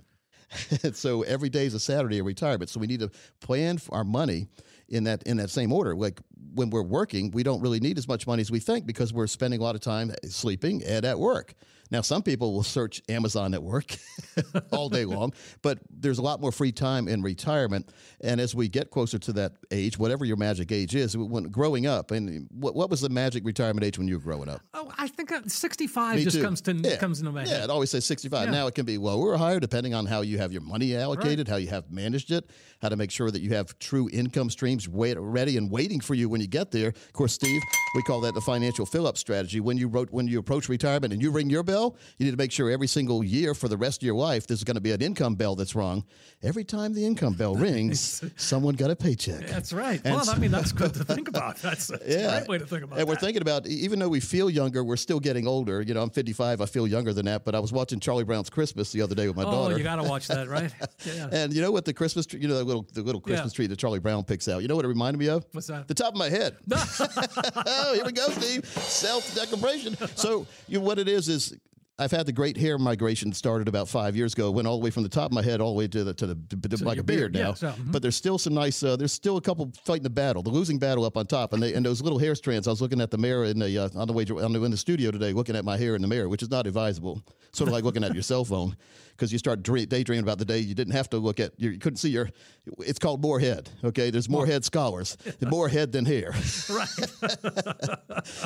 so 0.93 1.23
every 1.23 1.49
day 1.49 1.67
is 1.67 1.75
a 1.75 1.81
Saturday 1.81 2.19
of 2.19 2.27
retirement. 2.27 2.71
So 2.71 2.81
we 2.81 2.87
need 2.87 3.01
to 3.01 3.11
plan 3.41 3.79
our 3.91 4.05
money 4.05 4.49
in 4.89 5.05
that 5.05 5.23
in 5.25 5.37
that 5.39 5.51
same 5.51 5.73
order. 5.73 5.95
Like 5.95 6.21
when 6.55 6.71
we're 6.71 6.83
working, 6.83 7.31
we 7.31 7.43
don't 7.43 7.61
really 7.61 7.81
need 7.81 7.99
as 7.99 8.09
much 8.09 8.27
money 8.27 8.41
as 8.41 8.51
we 8.51 8.61
think 8.61 8.87
because 8.87 9.13
we're 9.13 9.27
spending 9.27 9.61
a 9.61 9.63
lot 9.63 9.75
of 9.75 9.81
time 9.81 10.13
sleeping 10.25 10.83
and 10.85 11.05
at 11.05 11.19
work. 11.19 11.55
Now, 11.91 12.01
some 12.01 12.23
people 12.23 12.53
will 12.53 12.63
search 12.63 13.01
Amazon 13.09 13.55
at 13.55 13.63
work 13.63 13.97
all 14.73 14.89
day 14.89 15.05
long, 15.05 15.33
but 15.63 15.79
there's 15.91 16.19
a 16.19 16.23
lot 16.23 16.41
more 16.41 16.51
free 16.53 16.73
time 16.73 17.07
in 17.09 17.23
retirement. 17.23 17.91
And 18.21 18.41
as 18.41 18.55
we 18.55 18.69
get 18.69 18.91
closer 18.91 19.19
to 19.21 19.33
that 19.35 19.53
age, 19.71 19.99
whatever 19.99 20.25
your 20.25 20.37
magic 20.37 20.73
age 20.73 20.95
is, 20.97 21.17
when 21.17 21.45
growing 21.45 21.87
up, 21.87 22.11
and 22.11 22.49
what, 22.51 22.75
what 22.75 22.91
was 22.91 23.01
the 23.01 23.09
magic 23.09 23.45
retirement 23.45 23.85
age 23.85 23.99
when 23.99 24.09
you 24.09 24.17
were 24.17 24.23
growing 24.25 24.49
up? 24.49 24.63
oh, 24.75 24.93
I 24.99 25.09
think 25.09 25.31
uh, 25.31 25.41
65 25.47 26.17
Me 26.17 26.25
just 26.25 26.37
too. 26.39 26.43
comes 26.43 26.61
to 26.63 26.73
Yeah. 26.73 26.97
comes 26.97 27.21
into 27.21 27.31
my 27.33 27.45
Yeah, 27.45 27.49
head. 27.51 27.65
it 27.65 27.71
always 27.71 27.91
says 27.91 28.05
65. 28.05 28.47
Yeah. 28.47 28.51
Now 28.51 28.67
it 28.67 28.75
can 28.75 28.85
be 28.87 28.99
lower 28.99 29.33
or 29.33 29.37
higher 29.37 29.61
depending 29.61 29.95
on 29.95 30.07
how 30.07 30.23
you 30.23 30.39
have 30.39 30.53
your 30.53 30.63
money 30.63 30.97
allocated, 30.97 31.47
how 31.49 31.57
you 31.57 31.69
have 31.69 31.91
managed 31.91 32.31
it, 32.33 32.51
how 32.83 32.89
to 32.89 32.97
make 32.97 33.11
sure 33.11 33.31
that 33.31 33.41
you 33.43 33.51
have 33.55 33.79
true 33.79 34.09
income 34.13 34.51
streams 34.51 34.89
wait, 34.89 35.17
ready 35.19 35.57
and 35.57 35.71
waiting 35.71 36.01
for 36.01 36.15
you 36.15 36.29
when 36.29 36.41
you 36.41 36.47
get 36.49 36.71
there. 36.71 36.89
Of 36.89 37.13
course, 37.13 37.33
Steve, 37.35 37.61
we 37.95 38.03
call 38.03 38.21
that 38.23 38.35
the 38.35 38.41
financial 38.41 38.87
fill-up 38.87 39.17
strategy. 39.17 39.61
When 39.61 39.77
you 39.77 39.87
wrote 39.89 40.11
when 40.11 40.27
you 40.27 40.39
approach 40.39 40.69
retirement 40.69 41.13
and 41.13 41.23
you 41.23 41.31
ring 41.31 41.49
your 41.51 41.63
bell, 41.63 41.76
you 41.85 42.25
need 42.25 42.31
to 42.33 42.37
make 42.37 42.53
sure 42.53 42.71
every 42.71 42.87
single 42.87 43.23
year 43.25 43.55
for 43.55 43.69
the 43.69 43.77
rest 43.77 44.03
of 44.03 44.07
your 44.07 44.15
life 44.15 44.47
there's 44.47 44.65
going 44.65 44.75
to 44.75 44.81
be 44.81 44.93
an 44.93 45.03
income 45.03 45.35
bell 45.35 45.55
that's 45.55 45.75
wrong. 45.75 46.05
Every 46.43 46.65
time 46.65 46.93
the 46.95 47.05
income 47.05 47.35
bell 47.35 47.55
rings, 47.67 48.23
someone 48.37 48.75
got 48.75 48.91
a 48.91 48.97
paycheck. 48.97 49.47
That's 49.47 49.73
right. 49.73 50.01
And 50.05 50.15
well, 50.15 50.31
I 50.31 50.39
mean, 50.39 50.51
that's 50.51 50.73
good 50.83 50.95
to 50.95 51.05
think 51.05 51.29
about. 51.29 51.57
That's, 51.59 51.89
that's 51.89 52.03
a 52.03 52.39
great 52.39 52.49
way 52.49 52.59
to 52.59 52.67
think 52.67 52.85
about 52.85 52.99
it. 52.99 53.01
and 53.01 53.09
we're 53.09 53.17
thinking 53.17 53.43
about, 53.43 53.67
even 53.67 53.99
though 53.99 54.09
we 54.09 54.21
feel 54.21 54.51
younger, 54.51 54.85
we're 54.85 54.97
still 54.97 55.21
getting 55.21 55.47
older. 55.47 55.83
You 55.83 55.95
know, 55.95 56.03
I'm 56.03 56.11
55, 56.11 56.61
I 56.61 56.67
feel 56.67 56.87
younger 56.87 57.13
than 57.13 57.27
that, 57.27 57.45
but 57.45 57.55
I 57.55 57.61
was 57.61 57.73
watching 57.73 58.01
Charlie 58.01 58.25
Brown's 58.25 58.51
Christmas 58.51 58.93
the 58.93 59.03
other 59.03 59.15
day 59.15 59.27
with 59.29 59.37
my 59.37 59.45
oh, 59.45 59.51
daughter. 59.51 59.79
you 59.79 59.85
got 59.85 59.97
to 59.97 60.03
watch 60.05 60.29
that, 60.29 60.49
right? 60.49 60.73
Yeah. 61.07 61.29
and 61.31 61.53
you 61.53 61.63
know 61.63 61.71
what 61.71 61.85
the 61.85 61.93
Christmas 61.95 62.27
tree, 62.27 62.41
you 62.41 62.49
know, 62.49 62.57
the 62.57 62.65
little, 62.65 62.87
the 62.93 63.03
little 63.03 63.21
Christmas 63.21 63.53
Yeah. 63.53 63.57
tree 63.57 63.67
that 63.69 63.79
Charlie 63.79 64.01
Brown 64.01 64.25
picks 64.25 64.49
out? 64.49 64.63
You 64.63 64.69
know 64.69 64.75
what 64.77 64.85
it 64.85 64.89
reminded 64.89 65.19
me 65.19 65.29
of? 65.29 65.45
What's 65.53 65.69
that? 65.69 65.87
The 65.87 65.95
top 65.95 66.15
of 66.15 66.19
my 66.19 66.29
head. 66.29 66.57
oh, 66.73 67.93
here 67.95 68.05
we 68.05 68.13
go, 68.13 68.29
Steve. 68.29 68.67
Self 68.67 69.35
decoration. 69.35 69.97
So, 70.17 70.47
you 70.69 70.79
know, 70.79 70.85
what 70.85 70.99
it 70.99 71.09
is 71.09 71.29
is 71.29 71.57
I've 71.99 72.11
had 72.11 72.27
the 72.27 72.33
great 72.33 72.59
hair 72.59 72.77
migration 72.77 73.33
started 73.33 73.69
about 73.69 73.89
five 73.89 74.15
years 74.17 74.35
ago. 74.35 74.51
Went 74.51 74.69
all 74.69 74.79
the 74.79 74.85
way 74.85 74.91
from 74.91 75.03
the 75.03 75.09
top 75.09 75.27
of 75.27 75.33
my 75.33 75.41
head 75.43 75.63
all 75.63 75.73
the 75.73 75.79
way 75.79 75.89
to 75.89 76.05
the 76.05 76.13
to 76.15 76.27
the 76.27 76.37
to, 76.77 76.85
like 76.85 76.99
a 76.99 77.03
beard, 77.03 77.33
beard, 77.33 77.35
now. 77.35 77.49
yeah, 77.49 77.55
so, 77.55 77.69
mhm. 77.69 77.91
But 77.91 78.03
there's 78.03 78.17
still 78.17 78.37
some 78.37 78.53
nice. 78.53 78.83
Uh, 78.83 78.97
there's 78.97 79.13
still 79.13 79.39
a 79.39 79.41
couple 79.41 79.73
fighting 79.83 80.03
the 80.03 80.11
battle, 80.11 80.43
the 80.43 80.51
losing 80.51 80.79
battle 80.79 81.07
up 81.07 81.17
on 81.17 81.27
top, 81.27 81.55
and 81.55 81.63
they 81.63 81.73
and 81.73 81.87
those 81.87 82.03
little 82.03 82.19
hair 82.19 82.35
strands. 82.35 82.69
I 82.69 82.71
was 82.71 82.83
looking 82.83 83.01
at 83.01 83.11
the 83.11 83.17
mirror 83.17 83.47
in 83.47 83.59
the 83.59 83.79
uh, 83.79 83.89
on 83.95 84.07
the 84.07 84.13
way 84.13 84.27
on 84.27 84.53
the, 84.53 84.63
in 84.63 84.71
the 84.71 84.77
studio 84.77 85.11
today, 85.11 85.33
looking 85.33 85.57
at 85.57 85.65
my 85.65 85.79
hair 85.79 85.95
in 85.95 86.03
the 86.03 86.09
mirror, 86.09 86.29
which 86.29 86.43
is 86.43 86.51
not 86.51 86.67
advisable. 86.67 87.23
Sort 87.53 87.69
of 87.69 87.73
like 87.73 87.85
looking 87.85 88.05
at 88.05 88.13
your 88.13 88.23
cell 88.23 88.45
phone 88.45 88.77
because 89.17 89.33
you 89.33 89.39
start 89.39 89.63
dre- 89.63 89.87
daydreaming 89.87 90.23
about 90.23 90.39
the 90.39 90.45
day 90.45 90.59
you 90.59 90.75
didn't 90.75 90.93
have 90.93 91.09
to 91.11 91.17
look 91.19 91.41
at. 91.41 91.53
You 91.59 91.79
couldn't 91.79 91.97
see 91.97 92.11
your. 92.11 92.31
It's 92.79 92.99
called 92.99 93.23
more 93.23 93.41
head. 93.41 93.71
Okay, 93.85 94.11
there's 94.11 94.29
more 94.29 94.47
head 94.47 94.65
scholars. 94.65 95.17
more 95.41 95.69
head 95.69 95.93
than 95.93 96.05
here. 96.05 96.35
right. 96.71 96.89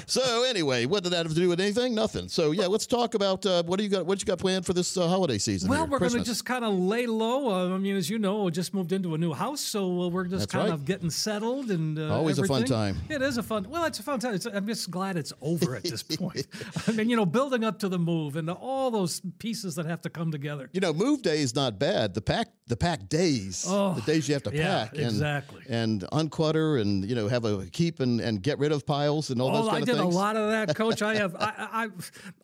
So 0.06 0.44
anyway, 0.44 0.86
what 0.86 1.02
did 1.04 1.10
that 1.12 1.24
have 1.24 1.34
to 1.34 1.40
do 1.40 1.48
with 1.48 1.60
anything? 1.60 1.94
Nothing. 1.94 2.28
So 2.28 2.50
yeah, 2.50 2.66
let's 2.66 2.86
talk 2.86 3.14
about 3.14 3.46
uh, 3.46 3.62
what 3.62 3.78
do 3.78 3.84
you 3.84 3.90
got? 3.90 4.04
What 4.06 4.20
you 4.20 4.26
got 4.26 4.38
planned 4.38 4.66
for 4.66 4.72
this 4.72 4.96
uh, 4.96 5.06
holiday 5.08 5.38
season? 5.38 5.70
Well, 5.70 5.80
here? 5.84 5.90
we're 5.90 5.98
going 6.00 6.12
to 6.12 6.22
just 6.22 6.44
kind 6.44 6.64
of 6.64 6.74
lay 6.74 7.06
low. 7.06 7.50
Uh, 7.50 7.74
I 7.74 7.78
mean, 7.78 7.96
as 7.96 8.10
you 8.10 8.18
know, 8.18 8.44
we 8.44 8.50
just 8.50 8.74
moved 8.74 8.92
into 8.92 9.14
a 9.14 9.18
new 9.18 9.32
house, 9.32 9.60
so 9.60 10.02
uh, 10.02 10.08
we're 10.08 10.24
just 10.24 10.40
That's 10.40 10.52
kind 10.52 10.68
right. 10.70 10.74
of 10.74 10.84
getting 10.84 11.10
settled 11.10 11.70
and 11.70 11.98
uh, 11.98 12.14
Always 12.14 12.38
a 12.38 12.44
fun 12.44 12.64
time. 12.64 12.96
It 13.08 13.22
is 13.22 13.38
a 13.38 13.42
fun. 13.42 13.68
Well, 13.70 13.84
it's 13.84 14.00
a 14.00 14.02
fun 14.02 14.20
time. 14.20 14.34
It's, 14.34 14.46
I'm 14.46 14.66
just 14.66 14.90
glad 14.90 15.16
it's 15.16 15.32
over 15.40 15.76
at 15.76 15.84
this 15.84 16.02
point. 16.18 16.46
I 16.86 16.92
mean, 16.92 17.08
you 17.08 17.16
know, 17.16 17.26
building 17.26 17.64
up 17.64 17.78
to 17.80 17.88
the 17.88 17.98
move 17.98 18.36
and 18.36 18.50
all 18.50 18.90
those 18.90 19.22
pieces 19.38 19.76
that 19.76 19.86
have 19.86 20.02
to 20.02 20.10
come 20.10 20.30
together. 20.30 20.59
You 20.72 20.80
know, 20.80 20.92
move 20.92 21.22
day 21.22 21.40
is 21.40 21.54
not 21.54 21.78
bad. 21.78 22.14
The 22.14 22.22
pack, 22.22 22.48
the 22.66 22.76
pack 22.76 23.08
days, 23.08 23.64
Oh, 23.68 23.94
the 23.94 24.00
days 24.02 24.28
you 24.28 24.34
have 24.34 24.42
to 24.44 24.54
yeah, 24.54 24.84
pack, 24.84 24.92
and, 24.92 25.02
exactly. 25.06 25.62
and 25.68 26.02
unclutter, 26.12 26.80
and 26.80 27.04
you 27.04 27.14
know, 27.14 27.28
have 27.28 27.44
a 27.44 27.66
keep 27.66 28.00
and, 28.00 28.20
and 28.20 28.42
get 28.42 28.58
rid 28.58 28.72
of 28.72 28.86
piles 28.86 29.30
and 29.30 29.40
all 29.40 29.50
those 29.52 29.66
Oh, 29.66 29.70
kind 29.70 29.82
I 29.82 29.86
did 29.86 29.96
things. 29.96 30.14
a 30.14 30.18
lot 30.18 30.36
of 30.36 30.50
that, 30.50 30.76
Coach. 30.76 31.02
I 31.02 31.16
have, 31.16 31.34
I, 31.36 31.52
I, 31.56 31.88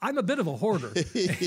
I'm 0.02 0.18
a 0.18 0.22
bit 0.22 0.38
of 0.38 0.46
a 0.46 0.56
hoarder, 0.56 0.90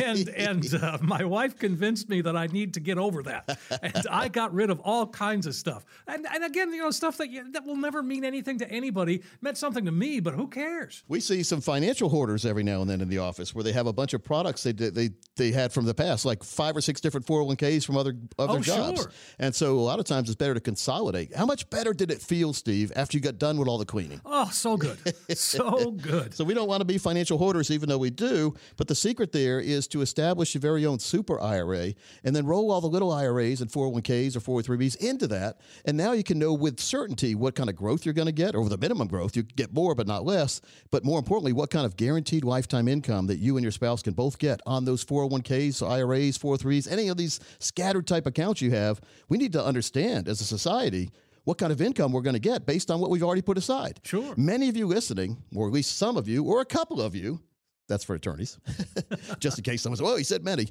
and 0.04 0.30
and 0.30 0.74
uh, 0.76 0.98
my 1.02 1.24
wife 1.24 1.58
convinced 1.58 2.10
me 2.10 2.22
that 2.22 2.36
I 2.38 2.48
need 2.48 2.74
to 2.76 2.80
get 2.80 2.98
over 2.98 3.24
that, 3.24 3.60
and 3.82 4.06
I 4.10 4.28
got 4.30 4.54
rid 4.54 4.70
of 4.70 4.80
all 4.82 5.08
kinds 5.08 5.46
of 5.46 5.56
stuff. 5.56 5.86
And 6.08 6.26
and 6.34 6.44
again, 6.44 6.72
you 6.74 6.82
know, 6.82 6.92
stuff 6.92 7.18
that 7.18 7.30
you, 7.30 7.52
that 7.52 7.66
will 7.66 7.76
never 7.76 8.02
mean 8.04 8.24
anything 8.24 8.60
to 8.60 8.72
anybody 8.72 9.24
meant 9.42 9.58
something 9.58 9.86
to 9.86 9.92
me, 9.92 10.20
but 10.20 10.34
who 10.36 10.48
cares? 10.48 11.04
We 11.08 11.20
see 11.20 11.44
some 11.44 11.62
financial 11.62 12.10
hoarders 12.10 12.46
every 12.46 12.64
now 12.64 12.82
and 12.82 12.90
then 12.90 13.02
in 13.02 13.10
the 13.10 13.18
office 13.18 13.54
where 13.54 13.64
they 13.64 13.74
have 13.74 13.88
a 13.88 13.94
bunch 13.94 14.14
of 14.14 14.24
products 14.24 14.64
they 14.64 14.72
they 14.72 15.10
they 15.36 15.52
had 15.52 15.74
from 15.74 15.86
the 15.86 15.94
past, 15.94 16.26
like 16.26 16.44
five 16.60 16.76
or 16.76 16.82
six 16.82 17.00
different 17.00 17.26
401ks 17.26 17.86
from 17.86 17.96
other 17.96 18.14
other 18.38 18.58
Oh, 18.58 18.60
jobs. 18.60 19.02
sure. 19.04 19.12
And 19.40 19.56
so 19.56 19.80
a 19.80 19.86
lot 19.92 19.98
of 20.00 20.04
times 20.06 20.28
it's 20.30 20.36
better 20.36 20.54
to 20.54 20.60
consolidate. 20.60 21.34
How 21.34 21.46
much 21.46 21.70
better 21.70 21.94
did 21.94 22.12
it 22.12 22.22
feel, 22.22 22.52
Steve, 22.52 22.92
after 22.98 23.16
you 23.18 23.22
got 23.22 23.38
done 23.40 23.58
with 23.58 23.70
all 23.70 23.78
the 23.78 23.86
cleaning? 23.86 24.20
Oh, 24.26 24.50
so 24.52 24.76
good, 24.76 24.98
so 25.38 25.92
good. 26.12 26.34
So 26.34 26.44
we 26.44 26.54
don't 26.54 26.68
want 26.68 26.82
to 26.82 26.86
be 26.86 26.98
financial 26.98 27.38
hoarders, 27.38 27.72
even 27.72 27.88
though 27.88 27.98
we 27.98 28.10
do. 28.10 28.56
But 28.76 28.90
the 28.90 28.96
secret 28.96 29.32
there 29.32 29.62
is 29.62 29.88
to 29.90 30.02
establish 30.02 30.54
your 30.54 30.60
very 30.62 30.86
own 30.86 31.00
super 31.00 31.40
IRA 31.40 31.94
and 32.26 32.36
then 32.36 32.46
roll 32.46 32.72
all 32.72 32.82
the 32.82 32.88
little 32.90 33.12
IRAs 33.14 33.62
and 33.62 33.72
401ks 33.72 34.36
or 34.36 34.62
403bs 34.64 34.98
into 34.98 35.28
that. 35.28 35.62
And 35.86 35.96
now 35.96 36.12
you 36.12 36.24
can 36.24 36.38
know 36.40 36.54
with 36.54 36.80
certainty 36.82 37.36
what 37.36 37.56
kind 37.56 37.70
of 37.70 37.78
growth 37.78 38.06
you're 38.06 38.14
going 38.14 38.26
to 38.26 38.32
get, 38.34 38.54
or 38.54 38.68
the 38.68 38.78
minimum 38.78 39.08
growth. 39.08 39.36
You 39.38 39.44
get 39.44 39.74
more, 39.74 39.96
but 39.96 40.08
not 40.08 40.26
less. 40.26 40.60
But 40.92 41.06
more 41.06 41.20
importantly, 41.20 41.54
what 41.54 41.70
kind 41.70 41.86
of 41.86 41.96
guaranteed 41.96 42.44
lifetime 42.44 42.88
income 42.90 43.28
that 43.28 43.38
you 43.40 43.56
and 43.56 43.64
your 43.64 43.72
spouse 43.72 44.02
can 44.02 44.14
both 44.14 44.38
get 44.40 44.60
on 44.66 44.84
those 44.86 45.06
401ks, 45.06 45.88
IRAs, 45.88 46.38
403s, 46.58 46.92
any 46.92 47.08
of 47.08 47.18
these 47.18 47.40
scattered 47.60 48.08
type 48.08 48.26
accounts 48.26 48.62
you 48.62 48.72
have. 48.72 49.02
We 49.28 49.38
need 49.38 49.54
to 49.54 49.64
understand 49.64 50.28
as 50.28 50.42
a 50.42 50.46
society 50.46 51.12
what 51.44 51.58
kind 51.58 51.72
of 51.72 51.82
income 51.82 52.12
we're 52.12 52.22
going 52.22 52.36
to 52.36 52.40
get 52.40 52.66
based 52.66 52.92
on 52.92 53.00
what 53.00 53.10
we've 53.10 53.24
already 53.24 53.42
put 53.42 53.58
aside. 53.58 54.00
Sure. 54.04 54.34
Many 54.38 54.70
of 54.70 54.78
you 54.78 54.88
listening, 54.88 55.38
or 55.56 55.68
at 55.68 55.74
least 55.74 55.98
some 55.98 56.18
of 56.18 56.28
you, 56.28 56.44
or 56.44 56.62
a 56.62 56.66
couple 56.66 57.02
of 57.02 57.16
you, 57.16 57.40
that's 57.88 58.04
for 58.04 58.14
attorneys, 58.14 58.60
just 59.40 59.58
in 59.58 59.64
case 59.64 59.82
someone 59.82 59.98
says, 59.98 60.08
oh, 60.08 60.16
he 60.16 60.24
said 60.24 60.44
many. 60.44 60.68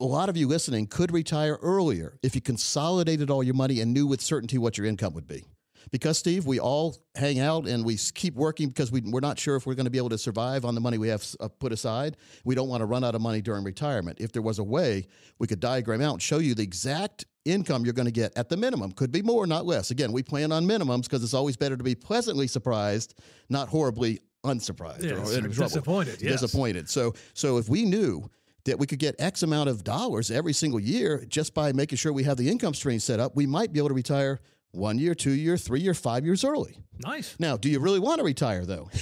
A 0.00 0.04
lot 0.04 0.28
of 0.28 0.36
you 0.36 0.48
listening 0.48 0.86
could 0.86 1.12
retire 1.12 1.58
earlier 1.62 2.18
if 2.22 2.34
you 2.34 2.40
consolidated 2.40 3.30
all 3.30 3.42
your 3.42 3.54
money 3.54 3.80
and 3.80 3.94
knew 3.94 4.06
with 4.06 4.20
certainty 4.20 4.58
what 4.58 4.76
your 4.76 4.86
income 4.86 5.14
would 5.14 5.26
be. 5.26 5.44
Because, 5.90 6.18
Steve, 6.18 6.46
we 6.46 6.60
all 6.60 6.96
hang 7.14 7.40
out 7.40 7.66
and 7.66 7.84
we 7.84 7.96
keep 8.14 8.34
working 8.34 8.68
because 8.68 8.92
we, 8.92 9.00
we're 9.00 9.20
not 9.20 9.38
sure 9.38 9.56
if 9.56 9.66
we're 9.66 9.74
going 9.74 9.86
to 9.86 9.90
be 9.90 9.98
able 9.98 10.08
to 10.10 10.18
survive 10.18 10.64
on 10.64 10.74
the 10.74 10.80
money 10.80 10.98
we 10.98 11.08
have 11.08 11.24
uh, 11.40 11.48
put 11.48 11.72
aside. 11.72 12.16
We 12.44 12.54
don't 12.54 12.68
want 12.68 12.80
to 12.80 12.86
run 12.86 13.04
out 13.04 13.14
of 13.14 13.20
money 13.20 13.42
during 13.42 13.64
retirement. 13.64 14.18
If 14.20 14.32
there 14.32 14.42
was 14.42 14.58
a 14.58 14.64
way, 14.64 15.06
we 15.38 15.46
could 15.46 15.60
diagram 15.60 16.00
out 16.00 16.12
and 16.12 16.22
show 16.22 16.38
you 16.38 16.54
the 16.54 16.62
exact 16.62 17.24
income 17.44 17.84
you're 17.84 17.94
going 17.94 18.06
to 18.06 18.12
get 18.12 18.36
at 18.36 18.48
the 18.48 18.56
minimum. 18.56 18.92
Could 18.92 19.10
be 19.10 19.22
more, 19.22 19.46
not 19.46 19.66
less. 19.66 19.90
Again, 19.90 20.12
we 20.12 20.22
plan 20.22 20.52
on 20.52 20.66
minimums 20.66 21.02
because 21.02 21.22
it's 21.24 21.34
always 21.34 21.56
better 21.56 21.76
to 21.76 21.84
be 21.84 21.94
pleasantly 21.94 22.46
surprised, 22.46 23.18
not 23.48 23.68
horribly 23.68 24.20
unsurprised 24.44 25.04
Yes, 25.04 25.36
or 25.36 25.48
disappointed, 25.48 26.20
yes. 26.20 26.40
Disappointed. 26.40 26.88
So, 26.88 27.14
so 27.34 27.58
if 27.58 27.68
we 27.68 27.84
knew 27.84 28.28
that 28.64 28.78
we 28.78 28.86
could 28.86 28.98
get 28.98 29.14
X 29.18 29.42
amount 29.42 29.68
of 29.68 29.84
dollars 29.84 30.30
every 30.30 30.52
single 30.52 30.80
year 30.80 31.24
just 31.28 31.54
by 31.54 31.72
making 31.72 31.96
sure 31.96 32.12
we 32.12 32.24
have 32.24 32.36
the 32.36 32.48
income 32.48 32.74
stream 32.74 32.98
set 32.98 33.20
up, 33.20 33.34
we 33.34 33.46
might 33.46 33.72
be 33.72 33.80
able 33.80 33.88
to 33.88 33.94
retire 33.94 34.40
one 34.72 34.98
year, 34.98 35.14
two 35.14 35.32
year, 35.32 35.56
three 35.56 35.80
year, 35.80 35.94
five 35.94 36.24
years 36.24 36.44
early. 36.44 36.78
Nice. 36.98 37.36
Now, 37.38 37.56
do 37.56 37.68
you 37.68 37.78
really 37.78 38.00
want 38.00 38.18
to 38.18 38.24
retire 38.24 38.64
though? 38.64 38.90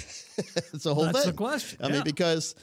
it's 0.72 0.86
a 0.86 0.94
whole 0.94 1.04
That's 1.04 1.22
thing. 1.22 1.30
the 1.32 1.36
question, 1.36 1.78
I 1.82 1.88
yeah. 1.88 1.94
mean, 1.94 2.04
because 2.04 2.54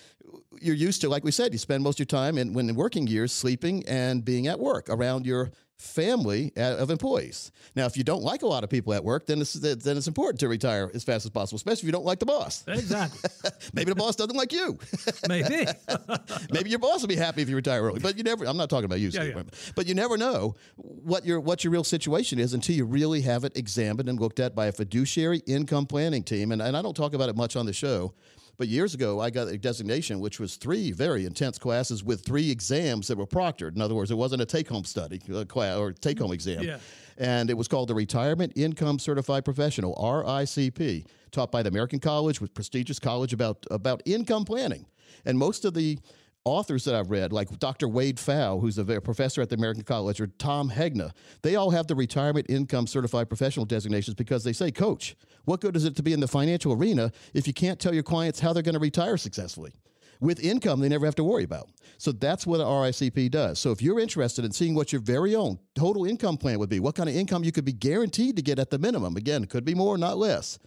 you're 0.62 0.76
used 0.76 1.02
to, 1.02 1.10
like 1.10 1.24
we 1.24 1.32
said, 1.32 1.54
you 1.54 1.60
spend 1.60 1.84
most 1.84 1.96
of 1.96 2.00
your 2.00 2.06
time 2.08 2.38
in 2.38 2.54
when 2.54 2.70
in 2.70 2.76
working 2.76 3.08
years 3.08 3.32
sleeping 3.32 3.84
and 3.88 4.24
being 4.24 4.48
at 4.48 4.60
work 4.60 4.90
around 4.90 5.26
your 5.26 5.52
family 5.78 6.52
uh, 6.58 6.76
of 6.78 6.90
employees. 6.90 7.52
Now, 7.76 7.86
if 7.86 7.96
you 7.98 8.04
don't 8.04 8.24
like 8.24 8.42
a 8.42 8.48
lot 8.48 8.64
of 8.64 8.70
people 8.70 8.94
at 8.94 9.04
work, 9.04 9.28
then 9.28 9.42
it's 9.42 9.54
then 9.54 9.98
it's 9.98 10.08
important 10.08 10.40
to 10.40 10.48
retire 10.48 10.90
as 10.94 11.04
fast 11.04 11.26
as 11.26 11.32
possible, 11.32 11.58
especially 11.58 11.82
if 11.82 11.86
you 11.86 11.92
don't 11.92 12.06
like 12.06 12.20
the 12.20 12.26
boss. 12.26 12.64
Exactly. 12.68 13.30
Maybe 13.74 13.92
the 13.92 13.96
boss 13.96 14.16
doesn't 14.16 14.36
like 14.36 14.52
you. 14.52 14.80
Maybe. 15.30 15.68
Maybe 16.52 16.70
your 16.70 16.80
boss 16.80 17.02
will 17.02 17.08
be 17.08 17.16
happy 17.16 17.42
if 17.44 17.50
you 17.50 17.56
retire 17.56 17.84
early, 17.84 18.00
but 18.00 18.18
you 18.18 18.24
never. 18.24 18.46
I'm 18.46 18.58
not 18.58 18.70
talking 18.70 18.86
about 18.86 19.00
you, 19.00 19.12
Steve, 19.12 19.36
yeah. 19.36 19.44
but 19.76 19.86
you 19.86 19.94
never 19.94 20.18
know 20.18 20.56
what 20.76 21.26
your 21.26 21.40
what 21.40 21.64
your 21.64 21.72
real 21.72 21.84
situation 21.84 22.40
is 22.40 22.54
until 22.54 22.76
you 22.76 22.86
really 22.86 23.22
have 23.22 23.44
it 23.44 23.56
examined 23.56 24.10
and 24.10 24.20
looked 24.20 24.40
at 24.40 24.56
by 24.56 24.66
a 24.66 24.72
fiduciary 24.72 25.40
income 25.46 25.86
planning 25.86 26.24
team. 26.24 26.52
And, 26.52 26.62
and 26.62 26.76
I 26.76 26.82
don't 26.82 26.96
talk 26.96 27.14
about 27.14 27.30
it 27.30 27.36
much 27.36 27.56
on 27.56 27.66
the 27.66 27.74
show, 27.74 28.14
but 28.58 28.68
years 28.68 28.96
ago, 28.96 29.20
I 29.20 29.30
got 29.30 29.48
a 29.48 29.58
designation, 29.58 30.20
which 30.20 30.40
was 30.40 30.56
three 30.56 30.92
very 30.92 31.26
intense 31.26 31.60
classes 31.60 32.04
with 32.04 32.26
three 32.26 32.50
exams 32.50 33.08
that 33.08 33.18
were 33.18 33.28
proctored. 33.28 33.76
In 33.76 33.82
other 33.82 33.94
words, 33.94 34.10
it 34.10 34.16
wasn't 34.16 34.42
a 34.42 34.46
take 34.46 34.68
home 34.68 34.84
study 34.84 35.22
uh, 35.34 35.46
class 35.46 35.78
or 35.78 35.92
take 35.92 36.18
home 36.18 36.32
exam. 36.32 36.64
Yeah. 36.64 36.80
And 37.20 37.50
it 37.50 37.54
was 37.54 37.68
called 37.68 37.90
the 37.90 37.96
Retirement 37.96 38.54
Income 38.56 39.00
Certified 39.00 39.46
Professional, 39.46 39.96
RICP, 39.96 41.06
taught 41.32 41.52
by 41.52 41.62
the 41.62 41.70
American 41.70 42.00
College, 42.00 42.42
with 42.42 42.54
prestigious 42.54 43.00
college 43.00 43.34
about, 43.34 43.66
about 43.70 44.02
income 44.06 44.46
planning. 44.46 44.86
And 45.26 45.38
most 45.38 45.66
of 45.66 45.74
the 45.74 46.00
authors 46.48 46.86
that 46.86 46.96
I've 46.96 47.12
read, 47.12 47.32
like 47.32 47.60
Dr. 47.60 47.88
Wade 47.88 48.18
Pfau, 48.18 48.60
who's 48.60 48.78
a 48.78 48.86
professor 49.02 49.42
at 49.42 49.50
the 49.50 49.56
American 49.56 49.84
College, 49.84 50.20
or 50.22 50.28
Tom 50.28 50.70
Hegna, 50.70 51.12
they 51.42 51.56
all 51.56 51.72
have 51.72 51.88
the 51.88 51.96
retirement 51.96 52.48
income 52.50 52.88
certified 52.88 53.30
professional 53.30 53.66
designations 53.66 54.16
because 54.16 54.44
they 54.44 54.54
say, 54.54 54.72
Coach, 54.72 55.16
what 55.46 55.62
good 55.62 55.76
is 55.76 55.86
it 55.86 55.96
to 55.98 56.04
be 56.04 56.14
in 56.14 56.20
the 56.20 56.28
financial 56.28 56.74
arena 56.74 57.12
if 57.34 57.48
you 57.48 57.54
can't 57.54 57.80
tell 57.80 57.94
your 57.94 58.04
clients 58.04 58.40
how 58.40 58.54
they're 58.54 58.64
going 58.64 58.74
to 58.74 58.80
retire 58.80 59.18
successfully? 59.18 59.74
With 60.20 60.40
income, 60.40 60.80
they 60.80 60.90
never 60.90 61.06
have 61.06 61.16
to 61.16 61.24
worry 61.24 61.44
about. 61.44 61.70
So 62.00 62.12
that's 62.12 62.48
what 62.48 62.60
a 62.60 62.64
RICP 62.64 63.30
does. 63.30 63.60
So 63.60 63.72
if 63.72 63.82
you're 63.82 64.00
interested 64.00 64.46
in 64.46 64.52
seeing 64.52 64.74
what 64.74 64.92
your 64.92 65.02
very 65.02 65.36
own 65.36 65.60
total 65.76 66.06
income 66.06 66.38
plan 66.38 66.58
would 66.60 66.70
be, 66.70 66.80
what 66.80 66.96
kind 66.96 67.08
of 67.08 67.16
income 67.16 67.44
you 67.44 67.52
could 67.52 67.66
be 67.66 67.74
guaranteed 67.74 68.36
to 68.36 68.42
get 68.42 68.58
at 68.58 68.72
the 68.72 68.80
minimum, 68.80 69.16
again, 69.16 69.44
it 69.44 69.50
could 69.50 69.66
be 69.66 69.76
more, 69.76 69.98
not 69.98 70.18
less. 70.18 70.58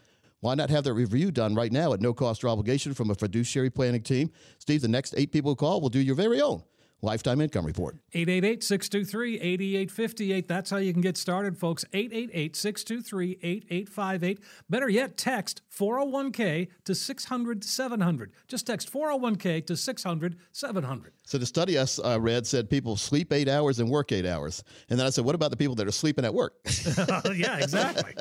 Why 0.41 0.55
not 0.55 0.71
have 0.71 0.85
that 0.85 0.95
review 0.95 1.31
done 1.31 1.55
right 1.55 1.71
now 1.71 1.93
at 1.93 2.01
no 2.01 2.15
cost 2.15 2.43
or 2.43 2.49
obligation 2.49 2.95
from 2.95 3.11
a 3.11 3.15
fiduciary 3.15 3.69
planning 3.69 4.03
team? 4.03 4.31
Steve, 4.59 4.81
the 4.81 4.89
next 4.89 5.15
eight 5.17 5.33
people 5.33 5.51
who 5.51 5.57
call 5.57 5.83
will 5.83 5.91
do 5.91 6.01
your 6.01 6.15
very 6.15 6.41
own 6.41 6.63
lifetime 7.03 7.43
income 7.43 7.67
report. 7.67 7.97
888 8.15 8.63
623 8.63 9.35
8858. 9.35 10.49
That's 10.49 10.71
how 10.71 10.79
you 10.79 10.93
can 10.93 11.03
get 11.03 11.19
started, 11.19 11.59
folks. 11.59 11.85
888 11.93 12.57
623 12.57 13.39
8858. 13.43 14.41
Better 14.71 14.89
yet, 14.89 15.19
text 15.19 15.61
401k 15.71 16.69
to 16.85 16.95
600 16.95 17.65
700. 17.65 18.33
Just 18.49 18.67
text 18.67 18.91
401k 18.91 19.67
to 19.67 19.77
600 19.77 20.37
700. 20.53 21.13
So 21.31 21.39
the 21.39 21.47
study 21.47 21.79
I 21.79 21.87
I 22.03 22.17
read 22.17 22.45
said 22.45 22.69
people 22.69 22.97
sleep 22.97 23.33
eight 23.33 23.49
hours 23.49 23.79
and 23.79 23.89
work 23.89 24.11
eight 24.11 24.27
hours. 24.27 24.65
And 24.89 24.99
then 24.99 25.07
I 25.07 25.11
said, 25.11 25.25
what 25.25 25.37
about 25.37 25.53
the 25.53 25.57
people 25.57 25.77
that 25.77 25.87
are 25.87 25.93
sleeping 25.93 26.25
at 26.25 26.35
work? 26.35 26.55
yeah, 27.37 27.59
exactly. 27.59 28.15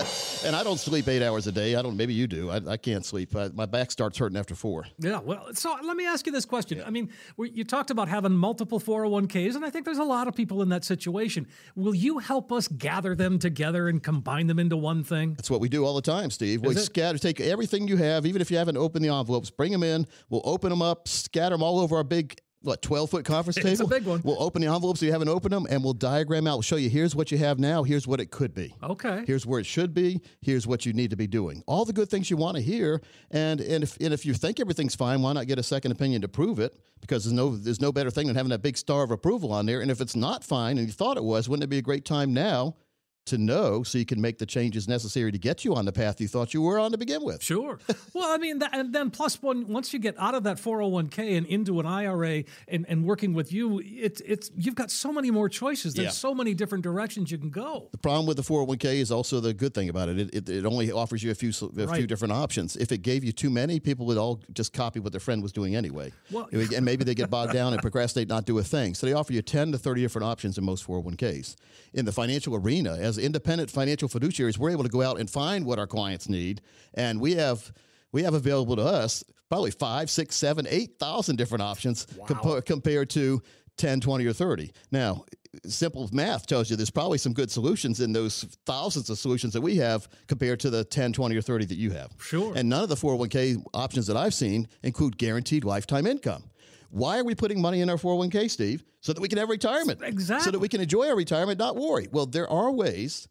and 0.46 0.56
I 0.56 0.64
don't 0.64 0.78
sleep 0.78 1.08
eight 1.08 1.24
hours 1.24 1.48
a 1.48 1.52
day. 1.52 1.74
I 1.74 1.82
don't. 1.82 1.98
Maybe 1.98 2.14
you 2.14 2.28
do. 2.28 2.52
I, 2.52 2.74
I 2.74 2.78
can't 2.78 3.04
sleep. 3.04 3.36
I, 3.36 3.48
my 3.48 3.66
back 3.66 3.90
starts 3.90 4.20
hurting 4.20 4.38
after 4.38 4.54
four. 4.54 4.86
Yeah, 5.00 5.22
well, 5.22 5.48
so 5.56 5.76
let 5.82 5.98
me 5.98 6.06
ask 6.06 6.28
you 6.28 6.32
this 6.32 6.46
question. 6.46 6.84
I 6.86 6.92
mean, 6.92 7.10
we, 7.36 7.50
you 7.50 7.64
talked 7.64 7.90
about 7.90 8.10
having 8.10 8.34
multiple 8.34 8.80
401ks, 8.80 9.56
and 9.56 9.66
I 9.66 9.72
think 9.72 9.86
there's 9.86 9.98
a 9.98 10.04
lot 10.04 10.28
of 10.28 10.36
people 10.36 10.62
in 10.62 10.70
that 10.70 10.86
situation. 10.86 11.48
Will 11.76 11.96
you 11.96 12.20
help 12.20 12.52
us 12.52 12.68
gather 12.68 13.16
them 13.16 13.40
together 13.40 13.88
and 13.88 14.04
combine 14.04 14.46
them 14.46 14.60
into 14.60 14.78
one 14.78 15.04
thing? 15.04 15.34
That's 15.34 15.50
what 15.50 15.62
we 15.62 15.70
do 15.70 15.84
all 15.84 15.96
the 15.96 16.04
time, 16.04 16.30
Steve. 16.30 16.62
We 16.62 16.76
it? 16.76 16.78
scatter, 16.78 17.18
take 17.18 17.40
everything 17.40 17.88
you 17.88 17.98
have, 17.98 18.28
even 18.28 18.40
if 18.40 18.52
you 18.52 18.58
haven't 18.58 18.78
opened 18.78 19.04
the 19.04 19.10
envelopes, 19.10 19.50
bring 19.50 19.72
them 19.72 19.82
in. 19.82 20.06
We'll 20.30 20.44
open 20.46 20.70
them 20.70 20.84
up, 20.84 21.08
scatter 21.08 21.56
them 21.56 21.64
all 21.64 21.80
over 21.80 21.98
our 21.98 22.04
big, 22.04 22.40
what, 22.62 22.82
12 22.82 23.10
foot 23.10 23.26
conference 23.26 23.56
table? 23.56 23.70
It's 23.70 23.80
a 23.82 23.88
big 23.88 24.06
one. 24.06 24.22
We'll 24.24 24.42
open 24.42 24.62
the 24.62 24.68
envelopes 24.68 25.00
so 25.00 25.06
you 25.06 25.12
haven't 25.12 25.30
opened 25.30 25.54
them, 25.54 25.66
and 25.70 25.84
we'll 25.84 25.94
diagram 25.94 26.46
out. 26.46 26.56
We'll 26.56 26.62
show 26.62 26.76
you 26.76 26.90
here's 26.90 27.16
what 27.16 27.32
you 27.32 27.38
have 27.38 27.58
now, 27.58 27.84
here's 27.84 28.06
what 28.06 28.20
it 28.20 28.32
could 28.32 28.54
be. 28.54 28.76
Okay. 28.84 29.24
Here's 29.26 29.46
where 29.46 29.60
it 29.60 29.66
should 29.66 29.94
be. 29.94 30.22
Here's 30.42 30.68
what 30.68 30.86
you 30.86 30.94
need 30.94 31.10
to 31.12 31.16
be 31.16 31.28
doing. 31.28 31.64
All 31.68 31.86
the 31.86 31.94
good 31.94 32.10
things 32.10 32.30
you 32.30 32.38
want 32.38 32.58
to 32.58 32.62
hear. 32.62 33.02
And 33.32 33.62
and 33.62 33.84
if 33.84 33.98
and 34.02 34.14
if 34.14 34.26
you 34.26 34.34
think 34.34 34.60
everything's 34.60 34.96
fine, 34.96 35.22
why 35.22 35.34
not 35.34 35.48
get 35.48 35.58
a 35.58 35.64
second 35.64 35.92
opinion 35.92 36.22
to 36.22 36.28
prove 36.28 36.60
it? 36.60 36.76
Because 37.00 37.24
there's 37.24 37.34
no 37.34 37.56
there's 37.56 37.82
no 37.82 37.92
better 37.92 38.12
thing 38.12 38.28
than 38.28 38.36
having 38.36 38.50
that 38.50 38.62
big 38.62 38.78
star 38.78 39.04
of 39.04 39.12
approval 39.12 39.54
on 39.54 39.66
there. 39.66 39.82
And 39.82 39.90
if 39.90 40.02
it's 40.02 40.16
not 40.16 40.44
fine 40.44 40.78
and 40.78 40.88
you 40.88 40.94
thought 40.94 41.18
it 41.18 41.24
was, 41.24 41.48
wouldn't 41.48 41.64
it 41.64 41.68
be 41.68 41.78
a 41.78 41.82
great 41.82 42.04
time 42.04 42.34
now 42.34 42.76
to 43.26 43.38
know 43.38 43.84
so 43.84 43.98
you 43.98 44.06
can 44.06 44.20
make 44.20 44.38
the 44.40 44.46
changes 44.46 44.88
necessary 44.88 45.32
to 45.32 45.38
get 45.38 45.64
you 45.64 45.76
on 45.76 45.86
the 45.86 45.92
path 45.92 46.20
you 46.20 46.28
thought 46.28 46.54
you 46.54 46.62
were 46.62 46.80
on 46.80 46.92
to 46.92 46.98
begin 46.98 47.24
with? 47.24 47.44
Sure. 47.44 47.80
well, 48.14 48.32
I 48.34 48.38
mean, 48.38 48.60
that, 48.60 48.76
and 48.76 48.94
then 48.94 49.12
plus 49.12 49.42
one, 49.42 49.68
once 49.68 49.94
you 49.94 50.00
get 50.00 50.16
out 50.20 50.34
of 50.36 50.44
that 50.44 50.58
401k 50.58 51.38
and 51.38 51.46
into 51.46 51.80
an 51.80 51.86
IRA 51.86 52.44
and, 52.68 52.86
and 52.90 53.06
working 53.06 53.34
with 53.34 53.54
you, 53.54 53.82
it's 53.86 54.22
it's 54.22 54.50
you've 54.56 54.76
got 54.76 54.90
so 54.92 55.12
many 55.14 55.32
more 55.32 55.48
choices. 55.50 55.94
There's 55.94 56.06
Yeah. 56.08 56.12
so 56.12 56.34
many 56.34 56.54
different 56.54 56.84
directions 56.84 57.30
you 57.32 57.38
can 57.38 57.50
go. 57.52 57.90
The 57.92 57.98
problem 57.98 58.26
with 58.26 58.38
the 58.38 58.44
401k 58.44 58.96
is 58.96 59.12
also 59.12 59.40
the 59.40 59.54
good 59.54 59.74
thing 59.74 59.90
about 59.90 60.10
it. 60.10 60.20
It, 60.20 60.34
it, 60.34 60.50
it 60.50 60.66
only 60.66 60.92
offers 60.92 61.22
you 61.24 61.32
a 61.32 61.36
few 61.36 61.50
a 61.78 61.96
few 61.96 62.08
different 62.08 62.32
options. 62.34 62.76
If 62.76 62.92
it 62.92 63.00
gave 63.04 63.24
you 63.24 63.32
too 63.32 63.50
many, 63.50 63.80
people 63.80 64.06
would 64.08 64.18
all 64.18 64.42
just 64.54 64.74
copy 64.74 65.00
what 65.00 65.12
their 65.12 65.20
friend 65.20 65.42
was 65.44 65.52
doing 65.52 65.76
anyway. 65.76 66.12
Well- 66.32 66.48
and 66.52 66.86
maybe 66.86 67.04
they 67.04 67.16
get 67.16 67.30
bogged 67.30 67.54
down 67.54 67.74
and 67.74 67.82
procrastinate, 67.82 68.28
not 68.28 68.46
do 68.46 68.58
a 68.60 68.64
thing. 68.64 68.94
So 68.96 69.06
they 69.08 69.14
offer 69.14 69.34
you 69.34 69.42
10 69.42 69.72
to 69.72 69.78
30 69.78 70.02
different 70.02 70.26
options 70.26 70.58
in 70.58 70.64
most 70.64 70.86
401ks. 70.86 71.56
In 71.94 72.06
the 72.06 72.12
financial 72.12 72.56
arena, 72.56 72.96
as 73.10 73.18
independent 73.18 73.70
financial 73.70 74.08
fiduciaries, 74.08 74.58
we're 74.58 74.70
able 74.70 74.84
to 74.84 74.90
go 74.90 75.02
out 75.02 75.20
and 75.20 75.30
find 75.30 75.66
what 75.66 75.80
our 75.80 75.88
clients 75.88 76.30
need, 76.30 76.62
and 76.94 77.20
we 77.20 77.36
have 77.36 77.72
we 78.12 78.24
have 78.24 78.34
available 78.34 78.76
to 78.78 78.84
us 78.84 79.24
probably 79.50 79.72
five, 79.72 80.10
six, 80.10 80.36
seven, 80.36 80.66
eight 80.70 80.98
thousand 81.00 81.36
different 81.36 81.62
options 81.64 82.06
compa- 82.28 82.66
compared 82.66 83.10
to 83.10 83.42
10, 83.78 84.02
20, 84.02 84.26
or 84.26 84.34
30. 84.34 84.72
Now, 84.92 85.24
simple 85.66 86.10
math 86.12 86.46
tells 86.46 86.70
you 86.70 86.76
there's 86.76 86.90
probably 86.90 87.18
some 87.18 87.34
good 87.34 87.50
solutions 87.50 88.02
in 88.02 88.12
those 88.12 88.44
thousands 88.66 89.10
of 89.10 89.18
solutions 89.18 89.54
that 89.54 89.62
we 89.62 89.78
have 89.78 90.08
compared 90.28 90.60
to 90.60 90.70
the 90.70 90.84
10, 90.84 91.14
20, 91.14 91.36
or 91.36 91.42
30 91.42 91.66
that 91.66 91.78
you 91.78 91.92
have. 91.92 92.12
Sure. 92.20 92.54
And 92.56 92.68
none 92.70 92.84
of 92.84 92.90
the 92.90 92.96
401k 92.96 93.64
options 93.74 94.06
that 94.08 94.18
I've 94.18 94.34
seen 94.34 94.68
include 94.84 95.18
guaranteed 95.18 95.64
lifetime 95.64 96.06
income. 96.06 96.44
Why 96.90 97.20
are 97.20 97.24
we 97.24 97.36
putting 97.36 97.62
money 97.62 97.82
in 97.82 97.90
our 97.90 97.98
401k, 97.98 98.50
Steve? 98.50 98.84
So 99.02 99.14
that 99.14 99.22
we 99.22 99.28
can 99.30 99.38
have 99.38 99.50
retirement. 99.50 100.02
Exactly. 100.04 100.44
So 100.46 100.52
that 100.52 100.60
we 100.60 100.68
can 100.68 100.82
enjoy 100.82 101.08
our 101.08 101.16
retirement, 101.16 101.60
not 101.60 101.76
worry. 101.76 102.08
Well, 102.12 102.26
there 102.26 102.50
are 102.50 102.72
ways 102.72 103.28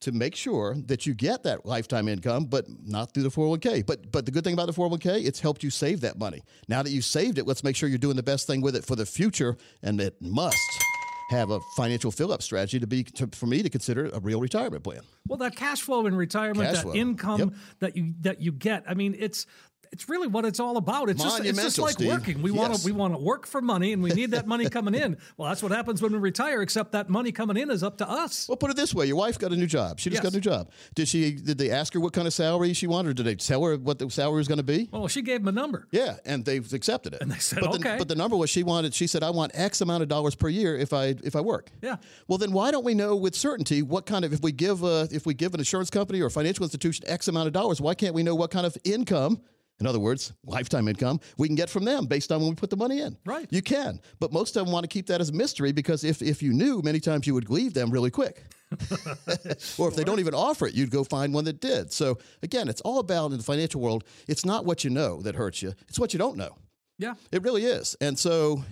to 0.00 0.12
make 0.12 0.36
sure 0.36 0.76
that 0.86 1.06
you 1.06 1.14
get 1.14 1.42
that 1.42 1.66
lifetime 1.66 2.06
income, 2.06 2.44
but 2.44 2.66
not 2.84 3.12
through 3.12 3.24
the 3.24 3.30
401k. 3.30 3.84
But 3.84 4.12
but 4.12 4.26
the 4.26 4.30
good 4.30 4.44
thing 4.44 4.54
about 4.54 4.66
the 4.66 4.72
401k, 4.72 5.24
it's 5.26 5.40
helped 5.40 5.64
you 5.64 5.70
save 5.70 6.02
that 6.02 6.18
money. 6.18 6.42
Now 6.68 6.82
that 6.84 6.90
you 6.90 7.02
saved 7.02 7.38
it, 7.38 7.46
let's 7.48 7.64
make 7.64 7.74
sure 7.74 7.88
you're 7.88 7.98
doing 7.98 8.14
the 8.16 8.22
best 8.22 8.46
thing 8.46 8.60
with 8.60 8.76
it 8.76 8.84
for 8.84 8.94
the 8.94 9.06
future, 9.06 9.56
and 9.82 10.00
it 10.00 10.14
must 10.20 10.56
have 11.30 11.50
a 11.50 11.58
financial 11.76 12.10
fill-up 12.10 12.40
strategy 12.42 12.78
to 12.80 12.86
be 12.86 13.02
to, 13.04 13.26
for 13.32 13.46
me 13.46 13.62
to 13.62 13.68
consider 13.68 14.06
a 14.14 14.20
real 14.20 14.40
retirement 14.40 14.82
plan. 14.84 15.00
Well, 15.26 15.38
that 15.38 15.56
cash 15.56 15.82
flow 15.82 16.06
in 16.06 16.14
retirement, 16.14 16.68
Cash 16.68 16.76
that 16.76 16.82
flow. 16.84 16.94
income 16.94 17.38
Yep. 17.40 17.48
that 17.80 17.96
you 17.96 18.14
that 18.20 18.40
you 18.40 18.52
get. 18.52 18.84
I 18.88 18.94
mean, 18.94 19.16
it's 19.18 19.46
it's 19.92 20.08
really 20.08 20.26
what 20.26 20.44
it's 20.44 20.60
all 20.60 20.76
about. 20.76 21.08
It's 21.08 21.22
just 21.22 21.44
it's 21.44 21.60
just 21.60 21.78
like 21.78 21.92
Steve. 21.92 22.08
working. 22.08 22.42
We 22.42 22.50
want 22.50 22.74
to 22.74 22.84
we 22.84 22.92
want 22.92 23.14
to 23.14 23.18
work 23.18 23.46
for 23.46 23.60
money, 23.60 23.92
and 23.92 24.02
we 24.02 24.10
need 24.10 24.30
that 24.32 24.46
money 24.46 24.68
coming 24.68 24.94
in. 24.94 25.16
Well, 25.36 25.48
that's 25.48 25.62
what 25.62 25.70
happens 25.72 26.02
when 26.02 26.12
we 26.12 26.18
retire. 26.18 26.62
Except 26.62 26.92
that 26.92 27.08
money 27.08 27.32
coming 27.32 27.56
in 27.56 27.70
is 27.70 27.82
up 27.82 27.98
to 27.98 28.08
us. 28.08 28.48
Well, 28.48 28.56
put 28.56 28.70
it 28.70 28.76
this 28.76 28.94
way: 28.94 29.06
your 29.06 29.16
wife 29.16 29.38
got 29.38 29.52
a 29.52 29.56
new 29.56 29.66
job. 29.66 30.00
She 30.00 30.10
just 30.10 30.22
got 30.22 30.32
a 30.32 30.34
new 30.34 30.40
job. 30.40 30.70
Did 30.94 31.06
she? 31.06 31.32
Did 31.32 31.58
they 31.58 31.70
ask 31.70 31.92
her 31.94 32.00
what 32.00 32.12
kind 32.12 32.26
of 32.26 32.32
salary 32.32 32.72
she 32.72 32.86
wanted, 32.86 33.10
or 33.10 33.14
did 33.14 33.26
they 33.26 33.34
tell 33.34 33.62
her 33.64 33.76
what 33.76 33.98
the 33.98 34.10
salary 34.10 34.38
was 34.38 34.48
going 34.48 34.58
to 34.58 34.64
be? 34.64 34.88
Well, 34.90 35.06
she 35.06 35.22
gave 35.22 35.40
him 35.40 35.48
a 35.48 35.52
number. 35.52 35.86
Yeah, 35.92 36.16
and 36.24 36.44
they've 36.44 36.72
accepted 36.72 37.14
it. 37.14 37.22
And 37.22 37.30
they 37.30 37.38
said, 37.38 37.60
but 37.60 37.74
"Okay." 37.76 37.92
The, 37.92 37.98
but 37.98 38.08
the 38.08 38.14
number 38.16 38.36
was 38.36 38.50
she 38.50 38.62
wanted. 38.62 38.94
She 38.94 39.06
said, 39.06 39.22
"I 39.22 39.30
want 39.30 39.52
X 39.54 39.80
amount 39.80 40.02
of 40.02 40.08
dollars 40.08 40.34
per 40.34 40.48
year 40.48 40.76
if 40.76 40.92
I 40.92 41.14
if 41.22 41.36
I 41.36 41.40
work." 41.40 41.70
Yeah. 41.82 41.96
Well, 42.26 42.38
then 42.38 42.52
why 42.52 42.70
don't 42.70 42.84
we 42.84 42.94
know 42.94 43.14
with 43.14 43.34
certainty 43.34 43.82
what 43.82 44.06
kind 44.06 44.24
of 44.24 44.32
if 44.32 44.40
we 44.42 44.50
give 44.52 44.82
a, 44.82 45.08
if 45.12 45.24
we 45.26 45.34
give 45.34 45.54
an 45.54 45.60
insurance 45.60 45.90
company 45.90 46.20
or 46.20 46.26
a 46.26 46.30
financial 46.30 46.64
institution 46.64 47.04
X 47.06 47.28
amount 47.28 47.46
of 47.46 47.52
dollars, 47.52 47.80
why 47.80 47.94
can't 47.94 48.14
we 48.14 48.22
know 48.22 48.34
what 48.34 48.50
kind 48.50 48.66
of 48.66 48.76
income? 48.84 49.40
In 49.80 49.86
other 49.86 50.00
words, 50.00 50.32
lifetime 50.44 50.88
income 50.88 51.20
we 51.36 51.46
can 51.48 51.54
get 51.54 51.70
from 51.70 51.84
them 51.84 52.06
based 52.06 52.32
on 52.32 52.40
when 52.40 52.50
we 52.50 52.54
put 52.56 52.70
the 52.70 52.76
money 52.76 53.00
in. 53.00 53.16
Right. 53.24 53.46
You 53.50 53.62
can, 53.62 54.00
but 54.18 54.32
most 54.32 54.56
of 54.56 54.64
them 54.64 54.72
want 54.72 54.84
to 54.84 54.88
keep 54.88 55.06
that 55.06 55.20
as 55.20 55.30
a 55.30 55.32
mystery 55.32 55.72
because 55.72 56.04
if 56.04 56.20
if 56.20 56.42
you 56.42 56.52
knew, 56.52 56.82
many 56.82 57.00
times 57.00 57.26
you 57.26 57.34
would 57.34 57.50
leave 57.50 57.74
them 57.74 57.90
really 57.90 58.10
quick. 58.10 58.44
or 59.78 59.88
if 59.88 59.96
they 59.96 60.04
don't 60.04 60.20
even 60.20 60.34
offer 60.34 60.66
it, 60.66 60.74
you'd 60.74 60.90
go 60.90 61.02
find 61.02 61.32
one 61.32 61.44
that 61.44 61.60
did. 61.60 61.90
So 61.92 62.18
again, 62.42 62.68
it's 62.68 62.82
all 62.82 62.98
about 62.98 63.30
in 63.30 63.38
the 63.38 63.44
financial 63.44 63.80
world. 63.80 64.04
It's 64.26 64.44
not 64.44 64.66
what 64.66 64.84
you 64.84 64.90
know 64.90 65.22
that 65.22 65.36
hurts 65.36 65.62
you; 65.62 65.72
it's 65.88 65.98
what 65.98 66.12
you 66.12 66.18
don't 66.18 66.36
know. 66.36 66.56
Yeah. 66.98 67.14
It 67.30 67.42
really 67.42 67.64
is. 67.64 67.96
And 68.00 68.18
so, 68.18 68.64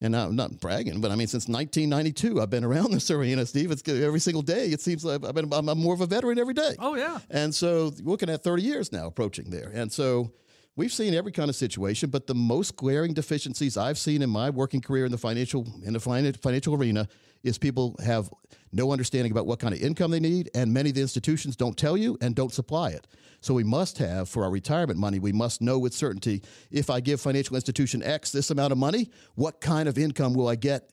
and 0.00 0.14
I'm 0.14 0.36
not 0.36 0.60
bragging, 0.60 1.00
but 1.00 1.10
I 1.10 1.16
mean, 1.16 1.26
since 1.26 1.48
1992, 1.48 2.40
I've 2.40 2.50
been 2.50 2.64
around 2.64 2.90
this 2.92 3.10
arena, 3.10 3.46
Steve. 3.46 3.70
It's 3.70 3.86
every 3.88 4.20
single 4.20 4.42
day. 4.42 4.68
It 4.68 4.80
seems 4.80 5.04
like 5.04 5.24
I've 5.24 5.34
been, 5.34 5.52
I'm, 5.52 5.68
I'm 5.68 5.78
more 5.78 5.94
of 5.94 6.00
a 6.00 6.06
veteran 6.06 6.38
every 6.38 6.54
day. 6.54 6.74
Oh 6.78 6.94
yeah. 6.96 7.18
And 7.30 7.54
so, 7.54 7.92
looking 8.02 8.28
at 8.28 8.42
30 8.42 8.62
years 8.62 8.92
now 8.92 9.06
approaching 9.06 9.50
there. 9.50 9.70
And 9.74 9.90
so, 9.92 10.32
we've 10.76 10.92
seen 10.92 11.14
every 11.14 11.32
kind 11.32 11.48
of 11.48 11.56
situation, 11.56 12.10
but 12.10 12.26
the 12.26 12.34
most 12.34 12.76
glaring 12.76 13.14
deficiencies 13.14 13.76
I've 13.76 13.98
seen 13.98 14.22
in 14.22 14.30
my 14.30 14.50
working 14.50 14.80
career 14.80 15.06
in 15.06 15.12
the 15.12 15.18
financial 15.18 15.66
in 15.82 15.94
the 15.94 16.00
financial 16.00 16.74
arena 16.74 17.08
is 17.42 17.58
people 17.58 17.96
have 18.04 18.30
no 18.72 18.92
understanding 18.92 19.32
about 19.32 19.46
what 19.46 19.58
kind 19.58 19.72
of 19.74 19.80
income 19.80 20.10
they 20.10 20.20
need, 20.20 20.50
and 20.54 20.72
many 20.72 20.90
of 20.90 20.94
the 20.94 21.00
institutions 21.00 21.56
don't 21.56 21.76
tell 21.76 21.96
you 21.96 22.18
and 22.20 22.34
don't 22.34 22.52
supply 22.52 22.90
it. 22.90 23.06
So 23.40 23.54
we 23.54 23.64
must 23.64 23.98
have 23.98 24.28
for 24.28 24.44
our 24.44 24.50
retirement 24.50 24.98
money, 24.98 25.18
we 25.18 25.32
must 25.32 25.62
know 25.62 25.78
with 25.78 25.94
certainty 25.94 26.42
if 26.70 26.90
I 26.90 27.00
give 27.00 27.20
financial 27.20 27.56
institution 27.56 28.02
X 28.02 28.32
this 28.32 28.50
amount 28.50 28.72
of 28.72 28.78
money, 28.78 29.10
what 29.34 29.60
kind 29.60 29.88
of 29.88 29.98
income 29.98 30.34
will 30.34 30.48
I 30.48 30.56
get? 30.56 30.90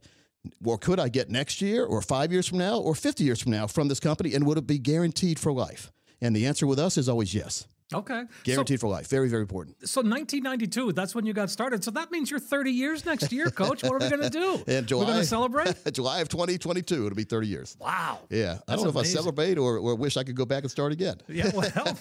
Or 0.64 0.78
could 0.78 1.00
I 1.00 1.08
get 1.08 1.30
next 1.30 1.62
year, 1.62 1.86
or 1.86 2.02
five 2.02 2.32
years 2.32 2.48
from 2.48 2.58
now, 2.58 2.78
or 2.78 2.96
50 2.96 3.24
years 3.24 3.42
from 3.42 3.54
now 3.54 3.66
from 3.66 3.88
this 3.88 4.02
company, 4.02 4.34
and 4.34 4.46
would 4.46 4.58
it 4.58 4.68
be 4.68 4.78
guaranteed 4.78 5.40
for 5.40 5.54
life? 5.54 5.92
And 6.22 6.36
the 6.36 6.46
answer 6.46 6.68
with 6.68 6.80
us 6.80 6.98
is 6.98 7.08
always 7.08 7.34
yes. 7.34 7.66
Okay. 7.94 8.24
Guaranteed 8.44 8.80
for 8.80 8.88
life. 8.88 9.08
Very, 9.08 9.30
very 9.30 9.42
important. 9.42 9.78
So, 9.82 10.02
so 10.02 10.08
1992, 10.08 10.94
that's 10.94 11.14
when 11.16 11.26
you 11.26 11.34
got 11.34 11.50
started. 11.50 11.84
So 11.84 11.92
that 11.92 12.12
means 12.12 12.30
you're 12.32 12.40
30 12.40 12.72
years 12.72 13.06
next 13.06 13.32
year, 13.32 13.50
Coach. 13.52 13.84
What 13.84 13.94
are 13.94 14.00
we 14.00 14.10
going 14.10 14.22
to 14.22 14.30
do? 14.30 14.64
In 14.68 14.86
July, 14.86 15.04
We're 15.04 15.12
going 15.12 15.22
to 15.22 15.26
celebrate? 15.26 15.76
July 15.94 16.20
of 16.22 16.30
2022, 16.30 17.06
it'll 17.06 17.16
be 17.16 17.24
30 17.24 17.48
years. 17.48 17.78
Wow. 17.80 18.20
Yeah. 18.30 18.60
I 18.68 18.76
don't 18.76 18.84
know 18.84 18.90
if 18.90 18.98
I 18.98 19.04
celebrate 19.04 19.58
or, 19.58 19.78
or 19.78 19.96
wish 19.96 20.18
I 20.18 20.24
could 20.24 20.36
go 20.36 20.46
back 20.46 20.64
and 20.64 20.72
start 20.72 20.92
again. 20.92 21.18
Yeah, 21.34 21.50
well, 21.56 21.98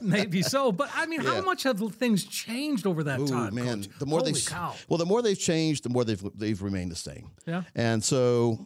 maybe 0.00 0.42
so. 0.42 0.70
But 0.70 0.90
I 0.94 1.06
mean, 1.06 1.20
how 1.20 1.40
much 1.40 1.64
have 1.64 1.80
things 1.94 2.24
changed 2.24 2.86
over 2.86 3.02
that 3.04 3.18
Ooh, 3.20 3.26
time? 3.26 3.54
man, 3.54 3.82
Coach? 3.82 3.98
the 3.98 4.06
more 4.06 4.20
Holy 4.20 4.32
they've 4.32 4.46
cow. 4.46 4.74
well, 4.88 4.98
the 4.98 5.06
more 5.06 5.22
they've 5.22 5.38
changed, 5.38 5.82
the 5.82 5.88
more 5.88 6.04
they've 6.04 6.22
they've 6.36 6.60
remained 6.62 6.92
the 6.92 6.96
same. 6.96 7.30
Yeah. 7.46 7.62
And 7.74 8.04
so 8.04 8.64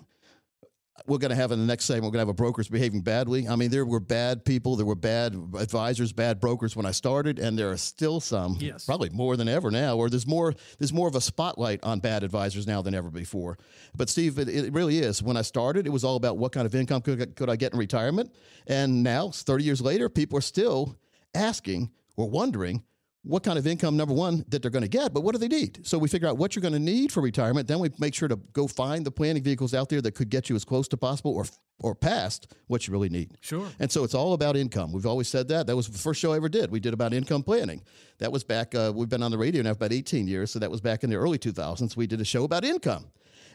we're 1.07 1.19
going 1.19 1.31
to 1.31 1.37
have 1.37 1.53
in 1.53 1.59
the 1.59 1.67
next 1.67 1.85
segment, 1.85 2.05
we're 2.05 2.19
going 2.19 2.27
to 2.27 2.29
have 2.29 2.29
a 2.29 2.35
brokers 2.35 2.69
behaving 2.69 3.03
badly. 3.03 3.49
I 3.49 3.57
mean, 3.57 3.71
there 3.71 3.85
were 3.85 4.01
bad 4.01 4.45
people, 4.45 4.77
there 4.77 4.87
were 4.87 4.95
bad 4.95 5.35
advisors, 5.59 6.13
bad 6.13 6.41
brokers 6.41 6.77
when 6.77 6.87
I 6.87 6.91
started, 6.91 7.39
and 7.39 7.59
there 7.59 7.71
are 7.71 7.77
still 7.77 8.21
some. 8.21 8.57
Yes. 8.61 8.85
Probably 8.85 9.11
more 9.11 9.37
than 9.37 9.49
ever 9.49 9.71
now, 9.71 9.97
or 9.97 10.09
there's 10.09 10.27
more 10.27 10.55
there's 10.79 10.93
more 10.93 11.09
of 11.09 11.15
a 11.15 11.21
spotlight 11.21 11.81
on 11.83 12.01
bad 12.01 12.23
advisors 12.23 12.67
now 12.67 12.83
than 12.83 12.95
ever 12.95 13.11
before. 13.11 13.59
But 13.97 14.09
Steve, 14.09 14.39
it, 14.39 14.49
it 14.49 14.73
really 14.73 14.99
is. 14.99 15.23
When 15.23 15.37
I 15.37 15.43
started, 15.43 15.87
it 15.87 15.91
was 15.91 16.05
all 16.05 16.17
about 16.17 16.39
what 16.39 16.53
kind 16.53 16.67
of 16.67 16.75
income 16.75 17.03
could, 17.03 17.37
could 17.37 17.51
I 17.51 17.57
get 17.57 17.73
in 17.73 17.79
retirement, 17.79 18.33
and 18.67 19.03
now 19.03 19.31
30 19.31 19.65
years 19.65 19.81
later, 19.81 20.09
people 20.09 20.39
are 20.39 20.43
still 20.43 20.97
asking 21.35 21.91
or 22.17 22.29
wondering 22.29 22.83
what 23.23 23.43
kind 23.43 23.59
of 23.59 23.67
income 23.67 23.97
number 23.97 24.15
one 24.15 24.45
that 24.49 24.63
they're 24.63 24.71
going 24.71 24.83
to 24.83 24.89
get 24.89 25.13
but 25.13 25.21
what 25.23 25.33
do 25.35 25.39
they 25.39 25.49
need? 25.49 25.87
So 25.87 25.99
we 25.99 26.09
figure 26.09 26.29
out 26.29 26.39
what 26.39 26.55
you're 26.55 26.63
going 26.63 26.73
to 26.73 26.79
need 26.79 27.13
for 27.13 27.21
retirement. 27.21 27.69
Then 27.69 27.79
we 27.79 27.91
make 27.99 28.15
sure 28.15 28.29
to 28.29 28.37
go 28.53 28.67
find 28.67 29.05
the 29.05 29.11
planning 29.11 29.43
vehicles 29.43 29.75
out 29.75 29.89
there 29.89 30.01
that 30.01 30.13
could 30.13 30.31
get 30.31 30.49
you 30.49 30.57
as 30.57 30.65
close 30.65 30.89
to 30.89 30.97
possible 30.97 31.33
or 31.33 31.45
or 31.83 31.95
past 31.95 32.55
what 32.67 32.87
you 32.87 32.93
really 32.93 33.09
need. 33.09 33.33
Sure. 33.41 33.67
and 33.79 33.91
so 33.91 34.05
it's 34.05 34.15
all 34.15 34.35
about 34.35 34.55
income. 34.55 34.93
We've 34.93 35.07
always 35.07 35.29
said 35.29 35.49
that. 35.49 35.67
That 35.67 35.77
was 35.77 35.89
the 35.89 35.97
first 35.97 36.21
show 36.21 36.33
i 36.33 36.37
ever 36.37 36.49
did. 36.49 36.71
We 36.71 36.79
did 36.79 36.93
about 36.93 37.15
income 37.15 37.43
planning. 37.43 37.83
That 38.19 38.33
was 38.33 38.45
back 38.45 38.75
uh, 38.75 38.93
we've 38.95 39.09
been 39.09 39.23
on 39.23 39.31
the 39.31 39.39
radio 39.39 39.63
now 39.63 39.71
for 39.71 39.85
about 39.85 39.93
18 39.93 40.29
years 40.29 40.51
so 40.51 40.59
that 40.59 40.71
was 40.71 40.81
back 40.81 41.05
in 41.05 41.11
the 41.11 41.17
early 41.17 41.39
2000s 41.39 41.97
we 41.97 42.07
did 42.07 42.21
a 42.21 42.25
show 42.25 42.45
about 42.45 42.65
income. 42.65 43.07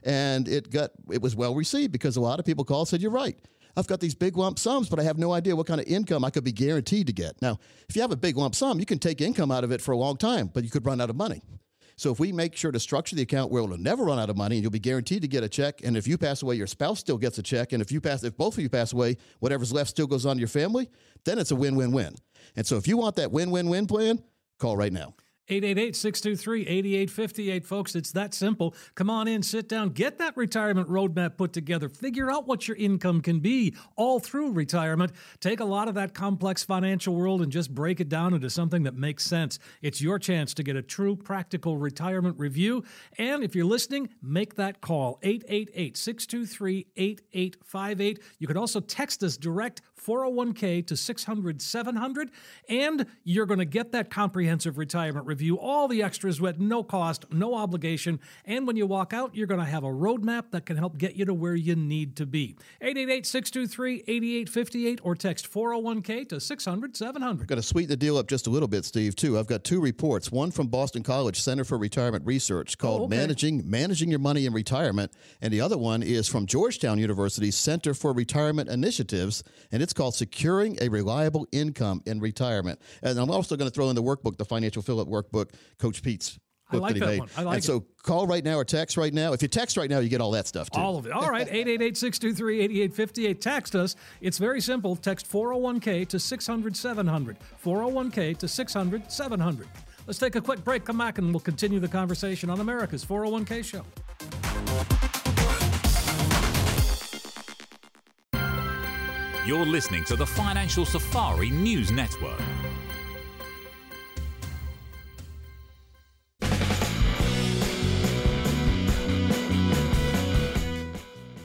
And 0.04 0.48
it 0.48 0.70
got 0.70 0.92
it 1.12 1.22
was 1.22 1.36
well 1.36 1.56
received 1.56 1.92
because 1.92 2.16
a 2.16 2.22
lot 2.22 2.40
of 2.40 2.46
people 2.46 2.64
called 2.64 2.88
said 2.88 3.02
you're 3.02 3.12
right 3.12 3.38
I've 3.78 3.88
got 3.88 4.00
these 4.00 4.16
big 4.16 4.38
lump 4.38 4.58
sums, 4.58 4.90
but 4.90 5.00
I 5.00 5.04
have 5.04 5.18
no 5.18 5.34
idea 5.34 5.56
what 5.56 5.68
kind 5.68 5.82
of 5.82 5.88
income 5.88 6.24
I 6.24 6.30
could 6.30 6.44
be 6.44 6.52
guaranteed 6.52 7.08
to 7.08 7.14
get. 7.14 7.42
Now, 7.42 7.60
if 7.90 7.96
you 7.96 8.02
have 8.02 8.12
a 8.12 8.18
big 8.18 8.38
lump 8.38 8.56
sum, 8.56 8.80
you 8.80 8.86
can 8.86 9.00
take 9.00 9.22
income 9.22 9.52
out 9.52 9.64
of 9.64 9.72
it 9.72 9.82
for 9.82 9.92
a 9.92 9.98
long 9.98 10.18
time, 10.18 10.50
but 10.54 10.64
you 10.64 10.70
could 10.70 10.86
run 10.86 11.02
out 11.02 11.10
of 11.10 11.16
money. 11.16 11.42
So 11.98 12.12
if 12.12 12.20
we 12.20 12.34
make 12.34 12.56
sure 12.56 12.72
to 12.72 12.80
structure 12.80 13.16
the 13.16 13.22
account 13.22 13.52
where 13.52 13.64
it'll 13.64 13.78
never 13.78 14.04
run 14.04 14.20
out 14.20 14.30
of 14.30 14.36
money 14.36 14.58
and 14.58 14.64
you'll 14.64 14.72
be 14.72 14.80
guaranteed 14.80 15.22
to 15.22 15.30
get 15.30 15.44
a 15.44 15.50
check, 15.50 15.82
and 15.84 15.96
if 15.96 16.08
you 16.08 16.18
pass 16.18 16.42
away, 16.42 16.56
your 16.56 16.68
spouse 16.68 17.00
still 17.00 17.18
gets 17.18 17.38
a 17.38 17.44
check, 17.44 17.72
and 17.72 17.82
if 17.82 17.92
you 17.92 18.02
pass, 18.02 18.24
if 18.24 18.36
both 18.36 18.58
of 18.58 18.64
you 18.64 18.70
pass 18.70 18.92
away, 18.92 19.18
whatever's 19.40 19.72
left 19.72 19.90
still 19.90 20.08
goes 20.08 20.26
on 20.26 20.36
to 20.36 20.40
your 20.40 20.50
family, 20.50 20.90
then 21.24 21.40
it's 21.40 21.52
a 21.52 21.56
win-win-win. 21.56 22.16
And 22.58 22.68
so 22.68 22.76
if 22.76 22.88
you 22.88 22.98
want 22.98 23.16
that 23.16 23.32
win-win-win 23.32 23.88
plan, 23.88 24.22
call 24.60 24.76
right 24.76 24.92
now. 24.92 25.16
888-623-8858 25.50 27.66
folks. 27.66 27.96
It's 27.96 28.12
that 28.14 28.34
simple. 28.34 28.74
Come 28.96 29.10
on 29.10 29.28
in 29.28 29.44
sit 29.44 29.68
down 29.70 29.90
get 29.90 30.18
that 30.18 30.36
retirement 30.36 30.90
roadmap 30.90 31.38
put 31.38 31.54
together. 31.54 31.88
Figure 31.88 32.32
out 32.32 32.48
what 32.48 32.68
your 32.68 32.76
income 32.78 33.22
can 33.22 33.40
be 33.40 33.76
all 33.96 34.20
through 34.20 34.50
retirement. 34.52 35.12
Take 35.40 35.60
a 35.60 35.66
lot 35.66 35.88
of 35.88 35.94
that 35.96 36.16
complex 36.16 36.64
financial 36.64 37.16
world 37.16 37.42
and 37.42 37.52
just 37.52 37.74
break 37.74 38.00
it 38.00 38.10
down 38.10 38.34
into 38.34 38.50
something 38.50 38.84
that 38.84 38.96
makes 38.96 39.24
sense. 39.24 39.60
It's 39.82 40.02
your 40.02 40.20
chance 40.20 40.54
to 40.56 40.64
get 40.64 40.76
a 40.76 40.82
true 40.82 41.16
practical 41.16 41.78
retirement 41.78 42.38
review. 42.40 42.84
And 43.18 43.42
if 43.44 43.56
you're 43.56 43.66
listening 43.66 44.10
make 44.22 44.56
that 44.56 44.82
call 44.82 45.20
888-623-8858 45.24 48.20
you 48.40 48.48
can 48.48 48.58
also 48.58 48.80
text 48.80 49.22
us 49.24 49.38
direct 49.38 49.82
401k 50.04 50.88
to 50.88 50.98
600 50.98 51.62
700 51.62 52.32
and 52.70 53.06
you're 53.24 53.46
going 53.46 53.60
to 53.60 53.66
get 53.66 53.92
that 53.92 54.10
comprehensive 54.10 54.78
retirement 54.78 55.28
review 55.28 55.35
all 55.58 55.88
the 55.88 56.04
extras 56.04 56.40
with 56.42 56.60
no 56.60 56.84
cost 56.84 57.26
no 57.32 57.56
obligation 57.56 58.20
and 58.46 58.68
when 58.68 58.76
you 58.76 58.86
walk 58.86 59.14
out 59.14 59.36
you're 59.36 59.48
going 59.48 59.60
to 59.60 59.66
have 59.66 59.84
a 59.84 59.88
roadmap 59.88 60.52
that 60.52 60.66
can 60.66 60.78
help 60.78 60.98
get 60.98 61.16
you 61.16 61.26
to 61.26 61.34
where 61.34 61.56
you 61.56 61.76
need 61.76 62.16
to 62.16 62.26
be 62.26 62.56
888-623-8858 62.82 65.00
or 65.04 65.16
text 65.16 65.52
401k 65.52 66.28
to 66.30 66.40
600 66.40 66.96
700 66.98 67.48
Going 67.48 67.62
to 67.62 67.68
sweeten 67.68 67.90
the 67.90 67.98
deal 67.98 68.18
up 68.18 68.28
just 68.28 68.48
a 68.48 68.50
little 68.50 68.68
bit, 68.68 68.86
Steve. 68.86 69.16
Too. 69.16 69.38
I've 69.38 69.48
got 69.48 69.64
two 69.64 69.80
reports. 69.80 70.32
One 70.32 70.52
from 70.52 70.68
Boston 70.68 71.04
College 71.04 71.40
Center 71.42 71.64
for 71.64 71.78
Retirement 71.78 72.26
Research 72.26 72.78
called 72.78 73.02
Oh, 73.02 73.06
okay. 73.06 73.18
"Managing 73.18 73.70
Managing 73.70 74.10
Your 74.10 74.20
Money 74.20 74.46
in 74.46 74.54
Retirement," 74.54 75.12
and 75.42 75.54
the 75.54 75.62
other 75.62 75.78
one 75.78 76.02
is 76.04 76.28
from 76.28 76.46
Georgetown 76.46 76.98
University 76.98 77.52
Center 77.52 77.94
for 77.94 78.14
Retirement 78.14 78.70
Initiatives, 78.70 79.44
and 79.72 79.82
it's 79.84 79.94
called 79.94 80.16
"Securing 80.16 80.78
a 80.82 80.90
Reliable 80.90 81.48
Income 81.52 82.02
in 82.06 82.20
Retirement." 82.20 82.80
And 83.02 83.18
I'm 83.20 83.30
also 83.32 83.56
going 83.56 83.70
to 83.70 83.74
throw 83.74 83.90
in 83.90 83.96
the 83.96 84.04
workbook, 84.04 84.38
the 84.38 84.46
Financial 84.46 84.82
Fill-Up 84.82 85.08
Workbook, 85.08 85.25
Coach 85.80 86.02
Pete's. 86.04 86.40
I 86.68 86.74
book 86.74 86.82
like 86.82 86.94
that 86.94 86.96
he 86.96 87.00
that 87.02 87.08
made. 87.12 87.20
one. 87.20 87.30
I 87.38 87.44
like 87.44 87.56
and 87.56 87.64
so 87.64 87.86
call 88.02 88.26
right 88.26 88.44
now 88.44 88.56
or 88.56 88.66
text 88.66 88.98
right 88.98 89.14
now. 89.14 89.34
If 89.34 89.42
you 89.44 89.48
text 89.48 89.78
right 89.78 89.90
now, 89.90 90.00
you 90.00 90.10
get 90.10 90.20
all 90.20 90.32
that 90.32 90.48
stuff 90.48 90.70
too. 90.72 90.80
All 90.80 90.98
of 90.98 91.06
it. 91.06 91.12
All 91.12 91.30
right. 91.30 91.48
888-623-8858. 91.48 93.40
Text 93.40 93.76
us. 93.76 93.96
It's 94.20 94.40
very 94.40 94.62
simple. 94.62 94.96
Text 94.96 95.32
401k 95.32 96.08
to 96.08 96.20
600 96.20 96.76
700. 96.76 97.38
401k 97.64 98.38
to 98.38 98.48
600 98.48 99.12
700. 99.12 99.68
Let's 100.08 100.20
take 100.20 100.36
a 100.36 100.42
quick 100.42 100.64
break. 100.64 100.86
Come 100.86 100.98
back 100.98 101.20
and 101.20 101.32
we'll 101.32 101.40
continue 101.40 101.80
the 101.80 101.88
conversation 101.88 102.50
on 102.50 102.60
America's 102.60 103.06
401k 103.06 103.64
show. 103.64 103.84
You're 109.46 109.66
listening 109.66 110.04
to 110.06 110.16
the 110.16 110.26
Financial 110.26 110.86
Safari 110.86 111.52
News 111.52 111.92
Network. 111.92 112.42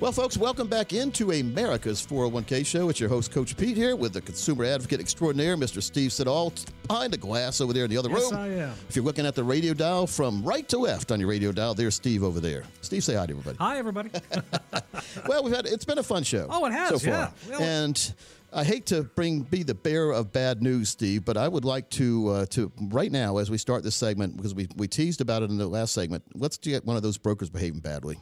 Well, 0.00 0.12
folks, 0.12 0.38
welcome 0.38 0.66
back 0.66 0.94
into 0.94 1.30
America's 1.30 2.00
401k 2.06 2.64
show. 2.64 2.88
It's 2.88 2.98
your 2.98 3.10
host, 3.10 3.30
Coach 3.32 3.54
Pete, 3.54 3.76
here 3.76 3.94
with 3.94 4.14
the 4.14 4.22
consumer 4.22 4.64
advocate 4.64 4.98
extraordinaire, 4.98 5.58
Mr. 5.58 5.82
Steve 5.82 6.10
Siddall, 6.10 6.54
behind 6.88 7.12
the 7.12 7.18
glass 7.18 7.60
over 7.60 7.74
there 7.74 7.84
in 7.84 7.90
the 7.90 7.98
other 7.98 8.08
Yes, 8.08 8.32
room. 8.32 8.40
I 8.40 8.46
am. 8.48 8.74
If 8.88 8.96
you're 8.96 9.04
looking 9.04 9.26
at 9.26 9.34
the 9.34 9.44
radio 9.44 9.74
dial 9.74 10.06
from 10.06 10.42
right 10.42 10.66
to 10.70 10.78
left 10.78 11.12
on 11.12 11.20
your 11.20 11.28
radio 11.28 11.52
dial, 11.52 11.74
there's 11.74 11.96
Steve 11.96 12.24
over 12.24 12.40
there. 12.40 12.64
Steve, 12.80 13.04
say 13.04 13.14
hi 13.14 13.26
to 13.26 13.32
everybody. 13.32 13.58
Hi, 13.58 13.76
everybody. 13.76 14.10
well, 15.28 15.44
we've 15.44 15.54
had 15.54 15.66
it's 15.66 15.84
been 15.84 15.98
a 15.98 16.02
fun 16.02 16.22
show. 16.22 16.46
Oh, 16.48 16.64
it 16.64 16.72
has, 16.72 16.88
so 16.88 16.98
far. 16.98 17.10
yeah. 17.10 17.30
Well- 17.50 17.60
and 17.60 18.14
I 18.54 18.64
hate 18.64 18.86
to 18.86 19.02
bring 19.02 19.42
be 19.42 19.62
the 19.64 19.74
bearer 19.74 20.12
of 20.12 20.32
bad 20.32 20.62
news, 20.62 20.88
Steve, 20.88 21.26
but 21.26 21.36
I 21.36 21.46
would 21.46 21.66
like 21.66 21.90
to 21.90 22.28
uh, 22.28 22.46
to 22.46 22.72
right 22.88 23.12
now 23.12 23.36
as 23.36 23.50
we 23.50 23.58
start 23.58 23.84
this 23.84 23.96
segment 23.96 24.38
because 24.38 24.54
we 24.54 24.66
we 24.76 24.88
teased 24.88 25.20
about 25.20 25.42
it 25.42 25.50
in 25.50 25.58
the 25.58 25.68
last 25.68 25.92
segment. 25.92 26.24
Let's 26.34 26.56
get 26.56 26.86
one 26.86 26.96
of 26.96 27.02
those 27.02 27.18
brokers 27.18 27.50
behaving 27.50 27.80
badly. 27.80 28.18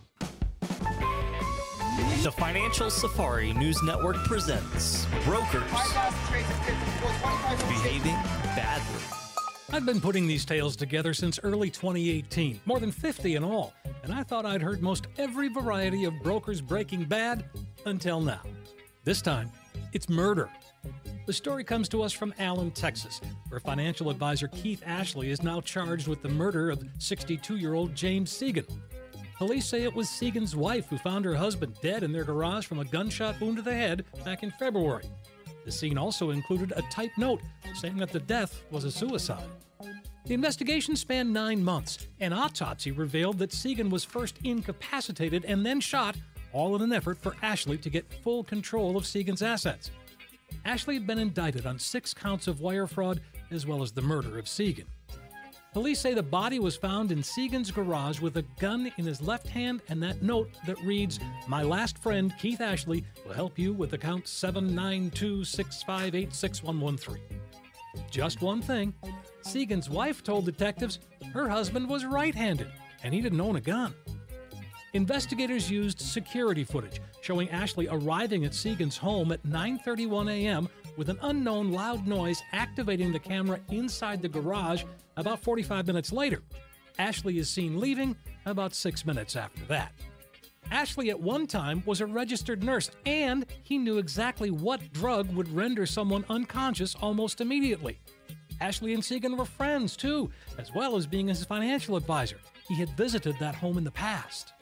The 2.22 2.33
Financial 2.33 2.90
Safari 2.90 3.52
News 3.52 3.81
Network 3.85 4.16
presents 4.24 5.07
Brokers 5.24 5.62
Behaving 7.68 8.16
Badly. 8.57 9.00
I've 9.70 9.87
been 9.87 10.00
putting 10.00 10.26
these 10.26 10.44
tales 10.44 10.74
together 10.74 11.14
since 11.14 11.38
early 11.44 11.70
2018, 11.70 12.61
more 12.66 12.81
than 12.81 12.90
50 12.90 13.37
in 13.37 13.44
all, 13.44 13.72
and 14.02 14.12
I 14.12 14.24
thought 14.24 14.44
I'd 14.44 14.61
heard 14.61 14.83
most 14.83 15.07
every 15.16 15.48
variety 15.48 16.07
of 16.07 16.14
brokers 16.20 16.61
breaking 16.61 17.04
bad 17.04 17.44
until 17.87 18.20
now. 18.20 18.40
This 19.04 19.22
time, 19.22 19.52
it's 19.92 20.09
murder. 20.09 20.50
The 21.26 21.33
story 21.33 21.62
comes 21.62 21.88
to 21.90 22.02
us 22.02 22.12
from 22.12 22.35
Allen, 22.40 22.72
Texas, 22.72 23.20
where 23.48 23.61
financial 23.61 24.11
advisor 24.11 24.48
Keith 24.48 24.83
Ashley 24.85 25.31
is 25.31 25.44
now 25.44 25.61
charged 25.61 26.09
with 26.09 26.22
the 26.22 26.28
murder 26.28 26.68
of 26.68 26.83
62 26.98 27.59
year 27.59 27.74
old 27.74 27.94
James 27.94 28.33
Seegan. 28.33 28.66
Police 29.38 29.66
say 29.66 29.85
it 29.85 29.94
was 29.94 30.09
Seegan's 30.09 30.57
wife 30.57 30.88
who 30.88 30.98
found 30.98 31.24
her 31.24 31.37
husband 31.37 31.77
dead 31.81 32.03
in 32.03 32.11
their 32.11 32.24
garage 32.24 32.66
from 32.66 32.81
a 32.81 32.85
gunshot 32.85 33.40
wound 33.40 33.55
to 33.57 33.62
the 33.62 33.72
head 33.72 34.05
back 34.24 34.42
in 34.42 34.51
February. 34.51 35.05
The 35.64 35.70
scene 35.70 35.96
also 35.96 36.31
included 36.31 36.72
a 36.74 36.83
typed 36.90 37.16
note 37.16 37.40
saying 37.77 37.98
that 37.98 38.11
the 38.11 38.18
death 38.18 38.64
was 38.72 38.83
a 38.83 38.90
suicide. 38.90 39.48
The 40.27 40.35
investigation 40.35 40.96
spanned 40.96 41.33
nine 41.33 41.62
months. 41.62 42.09
An 42.18 42.33
autopsy 42.33 42.90
revealed 42.90 43.38
that 43.38 43.53
Seegan 43.53 43.90
was 43.90 44.05
first 44.05 44.38
incapacitated 44.42 45.44
and 45.44 45.64
then 45.64 45.79
shot, 45.79 46.16
all 46.53 46.74
in 46.74 46.83
an 46.83 46.92
effort 46.92 47.18
for 47.18 47.37
Ashley 47.40 47.79
to 47.79 47.90
get 47.90 48.12
full 48.24 48.42
control 48.42 48.96
of 48.96 49.05
Seegan's 49.05 49.42
assets. 49.42 49.92
Ashley 50.64 50.94
had 50.94 51.07
been 51.07 51.20
indicted 51.20 51.64
on 51.64 51.79
six 51.79 52.12
counts 52.12 52.48
of 52.48 52.61
wire 52.61 52.88
fraud 52.88 53.20
as 53.53 53.66
well 53.66 53.85
as 53.85 53.92
the 53.92 54.03
murder 54.03 54.37
of 54.37 54.46
Seegan. 54.46 54.87
Police 55.72 56.00
say 56.00 56.14
the 56.14 56.22
body 56.22 56.59
was 56.59 56.76
found 56.76 57.12
in 57.12 57.22
Seegan's 57.22 57.70
garage 57.70 58.20
with 58.20 58.38
a 58.38 58.44
gun 58.59 58.90
in 58.96 59.04
his 59.04 59.20
left 59.20 59.46
hand 59.46 59.83
and 59.88 60.02
that 60.02 60.22
note 60.22 60.48
that 60.66 60.81
reads, 60.81 61.20
My 61.46 61.62
last 61.62 61.98
friend, 61.98 62.33
Keith 62.38 62.62
Ashley, 62.62 63.04
will 63.26 63.35
help 63.35 63.59
you 63.59 63.74
with 63.74 63.92
account 63.92 64.24
79265861113. 64.24 67.18
Just 68.11 68.40
one 68.40 68.62
thing 68.62 68.94
Seegan's 69.42 69.90
wife 69.90 70.24
told 70.24 70.46
detectives 70.46 71.00
her 71.35 71.46
husband 71.48 71.87
was 71.88 72.07
right 72.07 72.35
handed 72.35 72.68
and 73.04 73.12
he 73.12 73.20
didn't 73.20 73.40
own 73.40 73.57
a 73.57 73.61
gun. 73.61 73.94
Investigators 74.94 75.70
used 75.70 76.00
security 76.00 76.64
footage 76.64 77.02
showing 77.20 77.50
Ashley 77.50 77.88
arriving 77.88 78.46
at 78.46 78.54
Seegan's 78.54 78.96
home 78.96 79.33
at 79.33 79.44
9:31 79.44 80.31
a.m. 80.31 80.66
with 80.98 81.08
an 81.08 81.18
unknown 81.22 81.70
loud 81.70 82.06
noise 82.08 82.42
activating 82.52 83.12
the 83.12 83.18
camera 83.18 83.61
inside 83.70 84.20
the 84.20 84.28
garage 84.28 84.82
about 85.16 85.40
45 85.40 85.87
minutes 85.87 86.12
later. 86.12 86.42
Ashley 86.98 87.38
is 87.38 87.48
seen 87.48 87.78
leaving 87.78 88.16
about 88.44 88.74
6 88.74 89.06
minutes 89.06 89.37
after 89.37 89.64
that. 89.66 89.92
Ashley 90.72 91.08
at 91.08 91.18
one 91.18 91.46
time 91.46 91.84
was 91.87 92.00
a 92.00 92.06
registered 92.06 92.64
nurse 92.64 92.90
and 93.06 93.46
he 93.62 93.78
knew 93.78 93.98
exactly 93.98 94.50
what 94.50 94.92
drug 94.92 95.32
would 95.34 95.48
render 95.54 95.87
someone 95.87 96.24
unconscious 96.28 96.96
almost 96.96 97.40
immediately. 97.40 98.00
Ashley 98.61 98.92
and 98.92 99.02
Seegan 99.02 99.38
were 99.38 99.44
friends 99.44 99.96
too, 99.96 100.28
as 100.58 100.74
well 100.74 100.96
as 100.96 101.06
being 101.06 101.28
his 101.28 101.44
financial 101.44 101.94
advisor. 101.96 102.38
He 102.66 102.74
had 102.74 102.90
visited 102.96 103.37
that 103.38 103.54
home 103.54 103.78
in 103.78 103.84
the 103.84 103.90
past. 103.92 104.52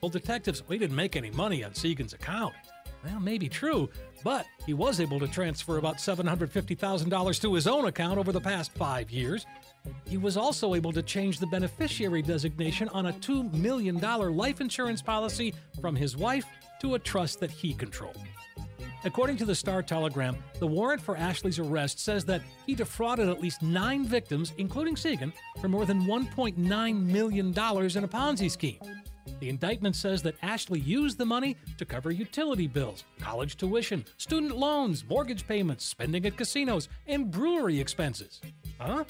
Well, 0.00 0.08
detectives, 0.08 0.62
we 0.68 0.78
didn't 0.78 0.94
make 0.94 1.16
any 1.16 1.32
money 1.32 1.64
on 1.64 1.72
Seegan's 1.72 2.14
account. 2.14 2.54
Well, 3.04 3.20
maybe 3.20 3.48
true, 3.48 3.90
but 4.22 4.46
he 4.64 4.72
was 4.72 4.98
able 4.98 5.20
to 5.20 5.28
transfer 5.28 5.76
about 5.76 5.96
$750,000 5.96 7.42
to 7.42 7.54
his 7.54 7.66
own 7.66 7.86
account 7.86 8.18
over 8.18 8.32
the 8.32 8.40
past 8.40 8.72
five 8.72 9.10
years. 9.10 9.44
He 10.06 10.16
was 10.16 10.38
also 10.38 10.74
able 10.74 10.92
to 10.92 11.02
change 11.02 11.38
the 11.38 11.46
beneficiary 11.46 12.22
designation 12.22 12.88
on 12.88 13.06
a 13.06 13.12
$2 13.12 13.52
million 13.52 13.98
life 13.98 14.62
insurance 14.62 15.02
policy 15.02 15.52
from 15.82 15.94
his 15.94 16.16
wife 16.16 16.46
to 16.80 16.94
a 16.94 16.98
trust 16.98 17.40
that 17.40 17.50
he 17.50 17.74
controlled. 17.74 18.18
According 19.04 19.36
to 19.36 19.44
the 19.44 19.54
Star 19.54 19.82
Telegram, 19.82 20.34
the 20.58 20.66
warrant 20.66 21.02
for 21.02 21.14
Ashley's 21.14 21.58
arrest 21.58 21.98
says 21.98 22.24
that 22.24 22.40
he 22.66 22.74
defrauded 22.74 23.28
at 23.28 23.42
least 23.42 23.62
nine 23.62 24.06
victims, 24.06 24.54
including 24.56 24.94
Seegan, 24.94 25.30
for 25.60 25.68
more 25.68 25.84
than 25.84 26.06
$1.9 26.06 26.56
million 27.04 27.48
in 27.48 27.52
a 27.52 28.08
Ponzi 28.08 28.50
scheme. 28.50 28.80
The 29.40 29.48
indictment 29.48 29.96
says 29.96 30.22
that 30.22 30.36
Ashley 30.42 30.80
used 30.80 31.18
the 31.18 31.24
money 31.24 31.56
to 31.78 31.84
cover 31.84 32.10
utility 32.10 32.66
bills, 32.66 33.04
college 33.20 33.56
tuition, 33.56 34.04
student 34.16 34.56
loans, 34.56 35.04
mortgage 35.08 35.46
payments, 35.46 35.84
spending 35.84 36.26
at 36.26 36.36
casinos, 36.36 36.88
and 37.06 37.30
brewery 37.30 37.80
expenses. 37.80 38.40
Huh? 38.78 39.04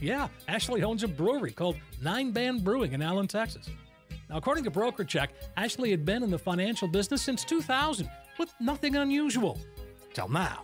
Yeah, 0.00 0.28
Ashley 0.46 0.82
owns 0.82 1.02
a 1.02 1.08
brewery 1.08 1.52
called 1.52 1.76
Nine 2.02 2.30
Band 2.30 2.64
Brewing 2.64 2.92
in 2.92 3.02
Allen, 3.02 3.26
Texas. 3.26 3.68
Now, 4.30 4.36
according 4.36 4.64
to 4.64 4.70
BrokerCheck, 4.70 5.28
Ashley 5.56 5.90
had 5.90 6.04
been 6.04 6.22
in 6.22 6.30
the 6.30 6.38
financial 6.38 6.86
business 6.86 7.22
since 7.22 7.44
2000 7.44 8.08
with 8.38 8.52
nothing 8.60 8.96
unusual. 8.96 9.58
Till 10.12 10.28
now. 10.28 10.62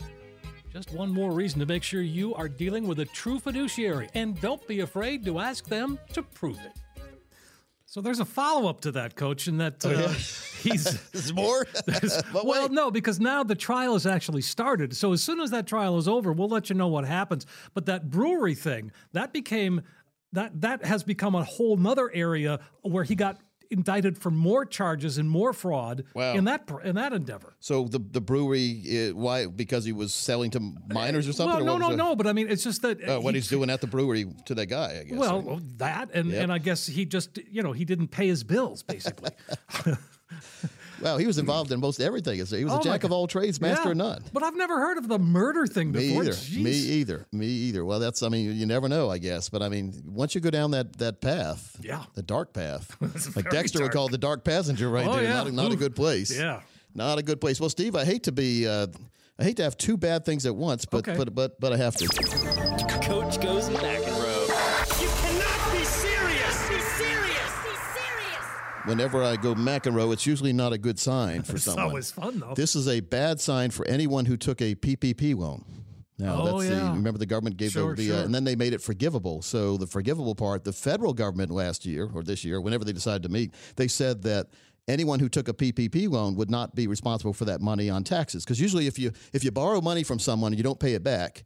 Just 0.72 0.92
one 0.92 1.10
more 1.10 1.32
reason 1.32 1.60
to 1.60 1.66
make 1.66 1.82
sure 1.82 2.02
you 2.02 2.34
are 2.34 2.48
dealing 2.48 2.86
with 2.86 2.98
a 2.98 3.04
true 3.06 3.38
fiduciary, 3.38 4.08
and 4.14 4.40
don't 4.40 4.66
be 4.66 4.80
afraid 4.80 5.24
to 5.24 5.38
ask 5.38 5.66
them 5.66 5.98
to 6.12 6.22
prove 6.22 6.58
it. 6.58 6.72
So 7.94 8.00
there's 8.00 8.18
a 8.18 8.24
follow 8.24 8.68
up 8.68 8.80
to 8.80 8.90
that, 8.90 9.14
coach, 9.14 9.46
and 9.46 9.60
that 9.60 9.86
uh, 9.86 9.90
yeah. 9.90 10.08
he's 10.62 11.00
There's 11.12 11.32
more? 11.32 11.64
But 12.32 12.44
well, 12.44 12.68
no, 12.68 12.90
because 12.90 13.20
now 13.20 13.44
the 13.44 13.54
trial 13.54 13.92
has 13.92 14.04
actually 14.04 14.42
started. 14.42 14.96
So 14.96 15.12
as 15.12 15.22
soon 15.22 15.38
as 15.38 15.52
that 15.52 15.68
trial 15.68 15.96
is 15.96 16.08
over, 16.08 16.32
we'll 16.32 16.48
let 16.48 16.68
you 16.68 16.74
know 16.74 16.88
what 16.88 17.04
happens. 17.04 17.46
But 17.72 17.86
that 17.86 18.10
brewery 18.10 18.56
thing, 18.56 18.90
that 19.12 19.32
became 19.32 19.82
that 20.32 20.60
that 20.62 20.84
has 20.84 21.04
become 21.04 21.36
a 21.36 21.44
whole 21.44 21.76
nother 21.76 22.10
area 22.12 22.58
where 22.82 23.04
he 23.04 23.14
got 23.14 23.38
indicted 23.74 24.16
for 24.16 24.30
more 24.30 24.64
charges 24.64 25.18
and 25.18 25.28
more 25.28 25.52
fraud 25.52 26.04
Wow. 26.14 26.34
in 26.34 26.44
that 26.44 26.68
in 26.84 26.94
that 26.96 27.12
endeavor. 27.12 27.54
So 27.60 27.84
the 27.88 27.98
the 27.98 28.20
brewery, 28.20 29.10
uh, 29.10 29.14
why? 29.14 29.46
Because 29.46 29.84
he 29.84 29.92
was 29.92 30.14
selling 30.14 30.50
to 30.52 30.60
minors 30.88 31.28
or 31.28 31.32
something? 31.32 31.64
Well, 31.66 31.76
or 31.76 31.78
no, 31.78 31.88
no, 31.90 31.96
no. 31.96 32.16
But 32.16 32.26
I 32.26 32.32
mean, 32.32 32.48
it's 32.48 32.64
just 32.64 32.80
that 32.82 33.02
Uh, 33.06 33.20
what 33.20 33.34
he- 33.34 33.40
he's 33.40 33.48
doing 33.48 33.68
at 33.70 33.80
the 33.80 33.86
brewery 33.86 34.24
to 34.46 34.54
that 34.54 34.66
guy, 34.66 35.00
I 35.00 35.04
guess. 35.04 35.18
Well, 35.18 35.60
that 35.76 36.10
and 36.14 36.30
Yep. 36.30 36.42
and 36.42 36.52
I 36.52 36.58
guess 36.58 36.86
he 36.86 37.04
just 37.04 37.38
you 37.50 37.62
know 37.62 37.72
he 37.72 37.84
didn't 37.84 38.08
pay 38.08 38.26
his 38.28 38.44
bills 38.44 38.82
basically. 38.82 39.30
well, 41.04 41.18
he 41.18 41.26
was 41.26 41.38
involved 41.38 41.70
in 41.70 41.78
most 41.78 42.00
everything. 42.00 42.34
He 42.34 42.40
was 42.42 42.52
a 42.52 42.66
Oh, 42.74 42.76
my 42.78 42.82
jack 42.82 43.04
of 43.04 43.12
all 43.12 43.26
trades, 43.28 43.60
master 43.60 43.84
Yeah. 43.84 43.90
of 43.92 43.96
none. 43.98 44.24
But 44.32 44.42
I've 44.42 44.56
never 44.56 44.76
heard 44.80 44.98
of 44.98 45.06
the 45.06 45.18
murder 45.20 45.66
thing 45.66 45.92
Me 45.92 46.08
before. 46.08 46.22
either. 46.24 46.32
Jeez. 46.32 46.56
Me 46.62 46.70
either. 46.72 47.26
Me 47.30 47.46
either. 47.46 47.84
Well, 47.84 48.00
that's. 48.00 48.22
I 48.22 48.28
mean, 48.28 48.56
you 48.56 48.66
never 48.66 48.88
know. 48.88 49.10
I 49.10 49.18
guess, 49.18 49.48
but 49.48 49.62
I 49.62 49.68
mean, 49.68 50.02
once 50.06 50.34
you 50.34 50.40
go 50.40 50.50
down 50.50 50.72
that 50.72 50.94
that 50.98 51.20
path, 51.20 51.76
Yeah. 51.80 52.02
the 52.14 52.22
dark 52.22 52.52
path, 52.52 52.96
like 53.36 53.50
Dexter 53.50 53.82
would 53.82 53.92
call 53.92 54.06
it 54.06 54.10
the 54.12 54.18
dark 54.18 54.42
passenger, 54.44 54.90
right 54.90 55.06
Oh, 55.06 55.12
there. 55.14 55.22
yeah. 55.24 55.34
Not, 55.34 55.46
a- 55.46 55.52
not 55.52 55.72
a 55.72 55.76
good 55.76 55.94
place. 55.94 56.36
Yeah. 56.36 56.62
Not 56.94 57.18
a 57.18 57.22
good 57.22 57.40
place. 57.40 57.60
Well, 57.60 57.70
Steve, 57.70 57.94
I 57.94 58.04
hate 58.04 58.22
to 58.24 58.32
be. 58.32 58.66
Uh, 58.66 58.86
I 59.38 59.42
hate 59.44 59.56
to 59.58 59.64
have 59.64 59.76
two 59.76 59.96
bad 59.96 60.24
things 60.24 60.46
at 60.46 60.54
once, 60.56 60.84
but 60.84 61.06
Okay. 61.06 61.16
but 61.16 61.34
but 61.34 61.60
but 61.60 61.72
I 61.72 61.76
have 61.76 61.96
to. 61.96 62.53
Whenever 68.86 69.22
I 69.22 69.36
go 69.36 69.54
McEnroe, 69.54 70.12
it's 70.12 70.26
usually 70.26 70.52
not 70.52 70.72
a 70.72 70.78
good 70.78 70.98
sign 70.98 71.42
for 71.42 71.52
It's 71.56 71.64
someone. 71.64 71.84
always 71.86 72.10
fun 72.10 72.38
though. 72.40 72.54
This 72.54 72.76
is 72.76 72.86
a 72.88 73.00
bad 73.00 73.40
sign 73.40 73.70
for 73.70 73.86
anyone 73.86 74.26
who 74.26 74.36
took 74.36 74.60
a 74.60 74.74
PPP 74.74 75.36
loan. 75.36 75.64
Now, 76.18 76.42
Oh, 76.42 76.58
that's 76.60 76.70
the 76.70 76.76
remember 76.92 77.18
the 77.18 77.26
government 77.26 77.56
gave 77.56 77.72
Sure, 77.72 77.94
the, 77.96 78.06
sure. 78.06 78.16
Uh, 78.18 78.24
and 78.24 78.34
then 78.34 78.44
they 78.44 78.54
made 78.56 78.72
it 78.72 78.80
forgivable. 78.80 79.42
So 79.42 79.76
the 79.76 79.86
forgivable 79.86 80.34
part, 80.34 80.64
the 80.64 80.72
federal 80.72 81.12
government 81.12 81.50
last 81.50 81.84
year 81.86 82.08
or 82.14 82.22
this 82.22 82.44
year, 82.44 82.60
whenever 82.60 82.84
they 82.84 82.92
decided 82.92 83.22
to 83.24 83.28
meet, 83.28 83.52
they 83.76 83.88
said 83.88 84.22
that 84.22 84.46
anyone 84.86 85.18
who 85.18 85.28
took 85.28 85.48
a 85.48 85.54
PPP 85.54 86.08
loan 86.08 86.36
would 86.36 86.50
not 86.50 86.74
be 86.74 86.86
responsible 86.86 87.32
for 87.32 87.46
that 87.46 87.60
money 87.60 87.90
on 87.90 88.04
taxes. 88.04 88.44
Because 88.44 88.60
usually, 88.60 88.86
if 88.86 88.98
you 88.98 89.10
if 89.32 89.42
you 89.42 89.50
borrow 89.50 89.80
money 89.80 90.04
from 90.04 90.18
someone 90.18 90.52
and 90.52 90.58
you 90.58 90.62
don't 90.62 90.78
pay 90.78 90.92
it 90.94 91.02
back, 91.02 91.44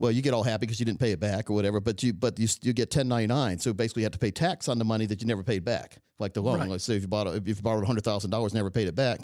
well, 0.00 0.10
you 0.10 0.22
get 0.22 0.34
all 0.34 0.42
happy 0.42 0.66
because 0.66 0.80
you 0.80 0.86
didn't 0.86 0.98
pay 0.98 1.12
it 1.12 1.20
back 1.20 1.48
or 1.48 1.52
whatever. 1.52 1.78
But 1.78 2.02
you 2.02 2.12
but 2.12 2.38
you 2.40 2.48
you 2.62 2.72
get 2.72 2.88
1099, 2.88 3.58
so 3.60 3.72
basically 3.72 4.02
you 4.02 4.06
have 4.06 4.12
to 4.12 4.18
pay 4.18 4.32
tax 4.32 4.66
on 4.68 4.78
the 4.78 4.84
money 4.84 5.06
that 5.06 5.20
you 5.20 5.28
never 5.28 5.44
paid 5.44 5.64
back, 5.64 5.98
like 6.18 6.32
the 6.34 6.40
loan. 6.40 6.58
Right. 6.58 6.68
Let's 6.68 6.82
say 6.84 6.96
if 6.96 7.02
you 7.02 7.08
bought 7.08 7.28
a, 7.28 7.34
if 7.34 7.46
you 7.46 7.54
borrowed 7.56 7.84
hundred 7.86 8.02
thousand 8.04 8.30
dollars, 8.30 8.52
never 8.54 8.70
paid 8.70 8.88
it 8.88 8.96
back. 8.96 9.20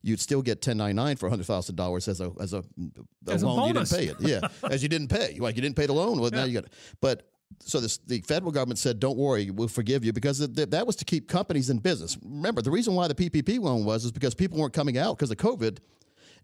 You'd 0.00 0.20
still 0.20 0.42
get 0.42 0.58
1099 0.64 1.16
for 1.16 1.28
$100,000 1.28 2.08
as 2.08 2.20
a 2.20 2.30
as 2.40 2.52
a, 2.52 2.58
a 2.58 3.32
As 3.32 3.42
a 3.42 3.48
loan 3.48 3.66
you 3.68 3.74
bonus. 3.74 3.90
didn't 3.90 4.16
pay 4.18 4.24
it. 4.26 4.40
Yeah, 4.62 4.70
as 4.70 4.80
you 4.80 4.88
didn't 4.88 5.08
pay. 5.08 5.38
Like 5.40 5.56
you 5.56 5.62
didn't 5.62 5.74
pay 5.74 5.86
the 5.86 5.92
loan. 5.92 6.20
Well, 6.20 6.30
now 6.30 6.44
you 6.44 6.52
got 6.54 6.66
it. 6.66 6.72
But 7.00 7.28
so 7.60 7.80
this, 7.80 7.98
the 8.06 8.20
federal 8.20 8.52
government 8.52 8.78
said, 8.78 9.00
"Don't 9.00 9.16
worry, 9.18 9.50
we'll 9.50 9.66
forgive 9.66 10.04
you," 10.04 10.12
because 10.12 10.38
th- 10.38 10.54
th- 10.54 10.70
that 10.70 10.86
was 10.86 10.94
to 10.96 11.04
keep 11.04 11.26
companies 11.28 11.68
in 11.70 11.78
business. 11.78 12.16
Remember, 12.22 12.62
the 12.62 12.70
reason 12.70 12.94
why 12.94 13.08
the 13.08 13.14
PPP 13.14 13.58
loan 13.58 13.84
was 13.84 14.04
is 14.04 14.12
because 14.12 14.34
people 14.34 14.58
weren't 14.58 14.72
coming 14.74 14.98
out 14.98 15.16
because 15.16 15.30
of 15.32 15.38
COVID, 15.38 15.78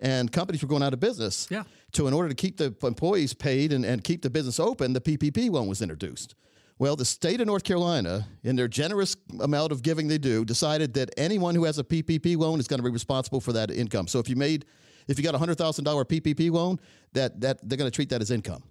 and 0.01 0.31
companies 0.31 0.63
were 0.63 0.69
going 0.69 0.83
out 0.83 0.93
of 0.93 1.01
business. 1.01 1.47
Yeah. 1.51 1.65
So 1.93 2.07
in 2.07 2.15
order 2.15 2.29
to 2.29 2.35
keep 2.35 2.57
the 2.57 2.75
employees 2.83 3.35
paid 3.35 3.73
and, 3.73 3.85
and 3.85 4.03
keep 4.03 4.23
the 4.23 4.31
business 4.31 4.59
open, 4.59 4.93
the 4.93 5.01
PPP 5.01 5.51
loan 5.51 5.69
was 5.69 5.81
introduced. 5.81 6.35
Well, 6.79 6.97
the 6.97 7.05
state 7.05 7.41
of 7.41 7.47
North 7.47 7.63
Carolina, 7.63 8.27
in 8.43 8.57
their 8.57 8.67
generous 8.67 9.17
amount 9.41 9.71
of 9.71 9.83
giving 9.83 10.09
they 10.09 10.19
do, 10.19 10.45
decided 10.45 10.95
that 10.95 11.11
anyone 11.17 11.55
who 11.55 11.65
has 11.65 11.79
a 11.79 11.85
PPP 11.85 12.37
loan 12.37 12.59
is 12.59 12.67
going 12.67 12.79
to 12.79 12.85
be 12.85 12.91
responsible 12.91 13.41
for 13.41 13.53
that 13.53 13.71
income. 13.71 14.09
So 14.09 14.19
if 14.19 14.29
you 14.29 14.35
made, 14.35 14.65
if 15.07 15.17
you 15.17 15.25
got 15.25 15.37
a 15.37 15.39
hundred 15.39 15.57
thousand 15.57 15.85
dollar 15.85 16.05
PPP 16.05 16.51
loan, 16.51 16.81
that 17.13 17.41
that 17.41 17.61
they're 17.63 17.79
going 17.79 17.91
to 17.91 17.95
treat 17.95 18.09
that 18.09 18.21
as 18.21 18.33
income. 18.33 18.65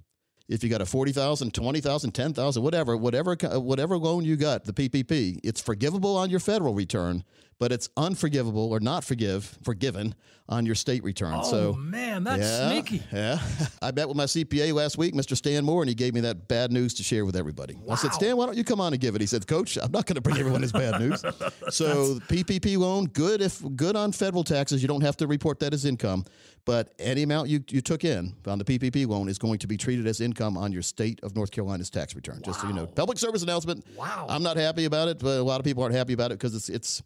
If 0.50 0.62
you 0.62 0.70
got 0.70 0.82
a 0.82 0.86
40,000, 0.86 1.54
20,000, 1.54 2.12
10,000, 2.12 2.62
whatever, 2.62 2.98
whatever 2.98 3.36
whatever 3.36 3.98
loan 3.98 4.26
you 4.26 4.36
got, 4.36 4.66
the 4.66 4.74
PPP, 4.74 5.40
it's 5.42 5.62
forgivable 5.62 6.18
on 6.18 6.30
your 6.30 6.42
federal 6.42 6.74
return, 6.74 7.24
but 7.64 7.72
it's 7.72 7.88
unforgivable 7.96 8.74
or 8.74 8.82
not 8.82 9.06
forgive 9.06 9.58
forgiven 9.64 10.14
on 10.50 10.66
your 10.66 10.76
state 10.76 11.02
return. 11.02 11.34
oh 11.34 11.44
so 11.44 11.74
man, 11.76 12.26
that's 12.26 12.42
yeah, 12.42 12.70
sneaky. 12.70 13.02
Yeah. 13.10 13.40
I 13.82 13.94
met 13.94 14.10
with 14.10 14.18
my 14.18 14.26
CPA 14.26 14.74
last 14.74 14.98
week, 14.98 15.14
Mr. 15.14 15.38
Stan 15.38 15.64
Moore, 15.64 15.82
and 15.82 15.88
he 15.88 15.96
gave 15.96 16.14
me 16.14 16.20
that 16.20 16.50
bad 16.50 16.74
news 16.74 16.94
to 16.96 17.04
share 17.04 17.24
with 17.24 17.38
everybody. 17.38 17.78
I 17.90 17.96
said, 17.96 18.14
Stan, 18.14 18.36
why 18.36 18.48
don't 18.48 18.58
you 18.58 18.66
come 18.66 18.82
on 18.82 18.92
and 18.92 19.02
give 19.02 19.16
it? 19.16 19.22
He 19.22 19.28
said, 19.28 19.48
Coach, 19.48 19.78
I'm 19.78 19.94
not 19.94 20.06
going 20.06 20.16
to 20.16 20.22
bring 20.22 20.38
everyone 20.38 20.62
his 20.62 20.74
bad 20.74 21.00
news. 21.00 21.22
so 21.70 22.20
PPP 22.28 22.78
loan, 22.78 23.06
good 23.06 23.42
if 23.42 23.64
good 23.78 23.96
on 23.96 24.12
federal 24.12 24.44
taxes. 24.44 24.82
You 24.82 24.90
don't 24.90 25.00
have 25.00 25.16
to 25.18 25.28
report 25.28 25.62
that 25.62 25.74
as 25.74 25.86
income, 25.86 26.26
but 26.66 26.94
any 27.00 27.24
amount 27.24 27.48
you, 27.48 27.64
you 27.70 27.80
took 27.80 28.04
in 28.04 28.36
on 28.46 28.60
the 28.60 28.66
PPP 28.66 29.08
loan 29.08 29.30
is 29.30 29.38
going 29.38 29.60
to 29.60 29.68
be 29.68 29.78
treated 29.78 30.06
as 30.06 30.20
income 30.20 30.58
on 30.58 30.74
your 30.74 30.82
state 30.82 31.22
of 31.24 31.34
North 31.34 31.52
Carolina's 31.52 31.90
tax 31.90 32.14
return. 32.14 32.42
Just 32.44 32.60
so 32.60 32.68
you 32.68 32.74
know, 32.74 32.88
public 32.88 33.18
service 33.18 33.42
announcement. 33.42 33.86
Wow. 33.96 34.26
I'm 34.28 34.44
not 34.44 34.58
happy 34.58 34.84
about 34.84 35.08
it, 35.08 35.20
but 35.20 35.38
a 35.38 35.44
lot 35.44 35.62
of 35.62 35.64
people 35.64 35.84
aren't 35.84 35.96
happy 35.96 36.12
about 36.12 36.32
it 36.32 36.40
because 36.40 36.54
it's 36.54 36.68
it's 36.68 37.02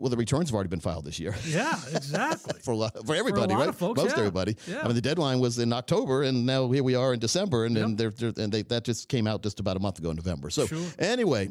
well, 0.00 0.10
the 0.10 0.16
returns 0.16 0.48
have 0.50 0.54
already 0.54 0.68
been 0.68 0.80
filed 0.80 1.04
this 1.04 1.18
year 1.20 1.34
Yeah, 1.46 1.72
exactly. 1.94 2.60
for 2.60 2.74
lot, 2.74 3.06
for 3.06 3.14
everybody, 3.14 3.54
lot 3.54 3.66
right? 3.66 3.74
folks, 3.74 3.98
Most 4.02 4.12
yeah. 4.12 4.18
everybody. 4.18 4.56
Yeah. 4.66 4.80
I 4.82 4.86
mean, 4.86 4.94
the 4.94 5.00
deadline 5.00 5.38
was 5.38 5.58
in 5.58 5.72
October, 5.72 6.22
and 6.24 6.44
now 6.44 6.70
here 6.70 6.82
we 6.82 6.94
are 6.94 7.14
in 7.14 7.20
December, 7.20 7.64
and, 7.66 7.76
and, 7.76 7.96
they're, 7.96 8.10
they're, 8.10 8.32
and 8.36 8.52
they, 8.52 8.62
that 8.62 8.84
just 8.84 9.08
came 9.08 9.26
out 9.26 9.42
just 9.42 9.60
about 9.60 9.76
a 9.76 9.80
month 9.80 9.98
ago 9.98 10.10
in 10.10 10.16
November. 10.16 10.50
So 10.50 10.66
Sure. 10.66 10.78
anyway, 10.98 11.50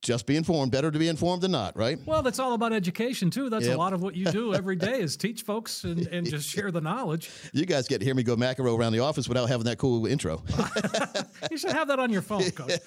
just 0.00 0.26
be 0.26 0.36
informed. 0.36 0.72
Better 0.72 0.90
to 0.90 0.98
be 0.98 1.06
informed 1.08 1.42
than 1.42 1.52
not, 1.52 1.76
right? 1.76 1.98
Well, 2.04 2.22
that's 2.22 2.38
all 2.40 2.54
about 2.54 2.72
education 2.72 3.30
too. 3.30 3.48
That's 3.48 3.66
Yep. 3.66 3.76
a 3.76 3.78
lot 3.78 3.92
of 3.92 4.02
what 4.02 4.16
you 4.16 4.24
do 4.26 4.52
every 4.60 4.74
day 4.76 5.00
is 5.00 5.16
teach 5.16 5.42
folks 5.42 5.84
and, 5.84 6.06
and 6.08 6.26
just 6.28 6.48
share 6.54 6.70
the 6.72 6.80
knowledge. 6.80 7.30
You 7.52 7.64
guys 7.66 7.86
get 7.86 7.98
to 7.98 8.04
hear 8.04 8.14
me 8.14 8.22
go 8.24 8.34
macro 8.36 8.74
around 8.76 8.92
the 8.92 8.98
office 9.00 9.28
without 9.28 9.48
having 9.48 9.64
that 9.66 9.78
cool 9.78 10.06
intro. 10.06 10.42
You 11.50 11.58
should 11.58 11.72
have 11.72 11.88
that 11.88 11.98
on 11.98 12.10
your 12.10 12.22
phone, 12.22 12.48
Coach. 12.52 12.78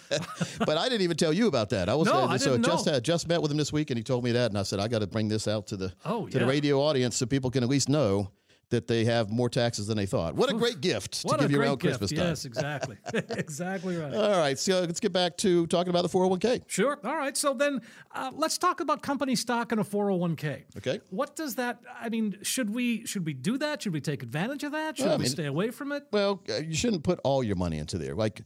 but 0.65 0.77
I 0.77 0.87
didn't 0.89 1.01
even 1.01 1.17
tell 1.17 1.33
you 1.33 1.47
about 1.47 1.69
that. 1.69 1.87
I 1.89 1.93
was 1.93 2.07
No, 2.07 2.23
I 2.23 2.37
so 2.37 2.51
didn't 2.51 2.65
just 2.65 2.85
know. 2.87 2.93
had 2.93 3.03
just 3.03 3.27
met 3.27 3.41
with 3.41 3.51
him 3.51 3.57
this 3.57 3.71
week, 3.71 3.91
and 3.91 3.97
he 3.97 4.03
told 4.03 4.23
me 4.23 4.31
that, 4.31 4.49
and 4.49 4.57
I 4.57 4.63
said 4.63 4.79
I 4.79 4.87
got 4.87 4.99
to 4.99 5.07
bring 5.07 5.27
this 5.27 5.47
out 5.47 5.67
to 5.67 5.77
the 5.77 5.93
Oh, 6.05 6.25
to 6.27 6.39
the 6.39 6.45
radio 6.45 6.79
audience 6.81 7.17
so 7.17 7.25
people 7.25 7.51
can 7.51 7.63
at 7.63 7.69
least 7.69 7.89
know 7.89 8.31
that 8.69 8.87
they 8.87 9.05
have 9.05 9.29
more 9.29 9.49
taxes 9.49 9.87
than 9.87 9.97
they 9.97 10.05
thought. 10.05 10.35
What 10.35 10.49
a 10.49 10.53
great 10.53 10.81
gift 10.81 11.21
What 11.23 11.39
to 11.39 11.43
give 11.43 11.51
a 11.51 11.53
you 11.53 11.61
around 11.61 11.79
gift. 11.79 11.99
Christmas 11.99 12.11
time. 12.11 12.27
Yes, 12.29 12.45
exactly. 12.45 12.97
exactly 13.13 13.95
right. 13.95 14.13
All 14.13 14.37
right, 14.39 14.57
so 14.57 14.81
let's 14.81 14.99
get 14.99 15.13
back 15.13 15.37
to 15.37 15.67
talking 15.67 15.89
about 15.89 16.01
the 16.01 16.09
401k. 16.09 16.63
Sure. 16.67 16.99
All 17.03 17.15
right. 17.15 17.37
So 17.37 17.53
then 17.53 17.81
uh, 18.13 18.31
let's 18.33 18.57
talk 18.57 18.79
about 18.79 19.01
company 19.01 19.35
stock 19.35 19.71
and 19.71 19.79
a 19.79 19.83
401k. 19.83 20.63
Okay. 20.77 20.99
What 21.09 21.35
does 21.35 21.55
that 21.55 21.79
I 21.99 22.09
mean, 22.09 22.37
should 22.41 22.69
we 22.73 23.05
should 23.05 23.25
we 23.25 23.33
do 23.33 23.57
that? 23.59 23.83
Should 23.83 23.93
we 23.93 24.01
take 24.01 24.23
advantage 24.23 24.63
of 24.63 24.71
that? 24.71 24.97
Should 24.97 25.05
Well, 25.05 25.13
I 25.13 25.17
we 25.17 25.23
mean- 25.23 25.31
stay 25.31 25.45
away 25.45 25.71
from 25.71 25.91
it? 25.91 26.07
Well, 26.11 26.41
uh, 26.49 26.55
you 26.57 26.73
shouldn't 26.75 27.03
put 27.03 27.19
all 27.23 27.43
your 27.43 27.55
money 27.55 27.77
into 27.77 27.97
there. 27.97 28.15
Like 28.15 28.41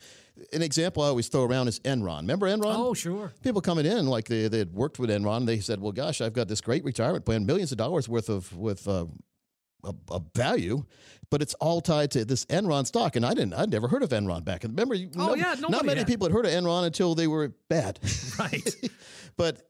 an 0.54 0.62
example 0.62 1.04
I 1.04 1.08
always 1.08 1.28
throw 1.28 1.44
around 1.44 1.68
is 1.68 1.80
Enron. 1.82 2.22
Remember 2.22 2.48
Enron? 2.48 2.74
Oh, 2.76 2.94
sure. 2.94 3.34
People 3.44 3.62
coming 3.62 3.86
in 3.86 4.08
like 4.08 4.28
they 4.28 4.48
they 4.48 4.60
had 4.60 4.74
worked 4.74 5.00
with 5.00 5.10
Enron. 5.10 5.46
They 5.46 5.60
said, 5.60 5.82
"Well, 5.82 5.91
gosh, 5.91 6.22
I've 6.22 6.34
got 6.34 6.48
this 6.48 6.62
great 6.62 6.84
retirement 6.86 7.26
plan, 7.26 7.46
millions 7.46 7.72
of 7.72 7.78
dollars 7.78 8.08
worth 8.08 8.30
of 8.30 8.56
with 8.56 8.88
uh, 8.88 9.06
a, 9.84 9.94
a 10.12 10.22
value, 10.36 10.84
but 11.30 11.42
it's 11.42 11.54
all 11.56 11.82
tied 11.82 12.12
to 12.12 12.26
this 12.26 12.46
Enron 12.46 12.86
stock." 12.86 13.16
And 13.16 13.26
I 13.26 13.34
didn't, 13.34 13.54
I'd 13.54 13.70
never 13.72 13.88
heard 13.88 14.04
of 14.04 14.10
Enron 14.10 14.44
back. 14.46 14.62
then. 14.62 14.72
Remember, 14.72 14.96
you, 14.96 15.10
Oh, 15.18 15.28
no- 15.28 15.36
yeah, 15.36 15.56
not 15.60 15.86
many 15.86 16.00
had. 16.00 16.08
people 16.08 16.28
had 16.28 16.34
heard 16.34 16.46
of 16.46 16.52
Enron 16.52 16.86
until 16.86 17.16
they 17.16 17.28
were 17.28 17.54
bad. 17.70 18.00
Right. 18.40 18.74
but 19.38 19.62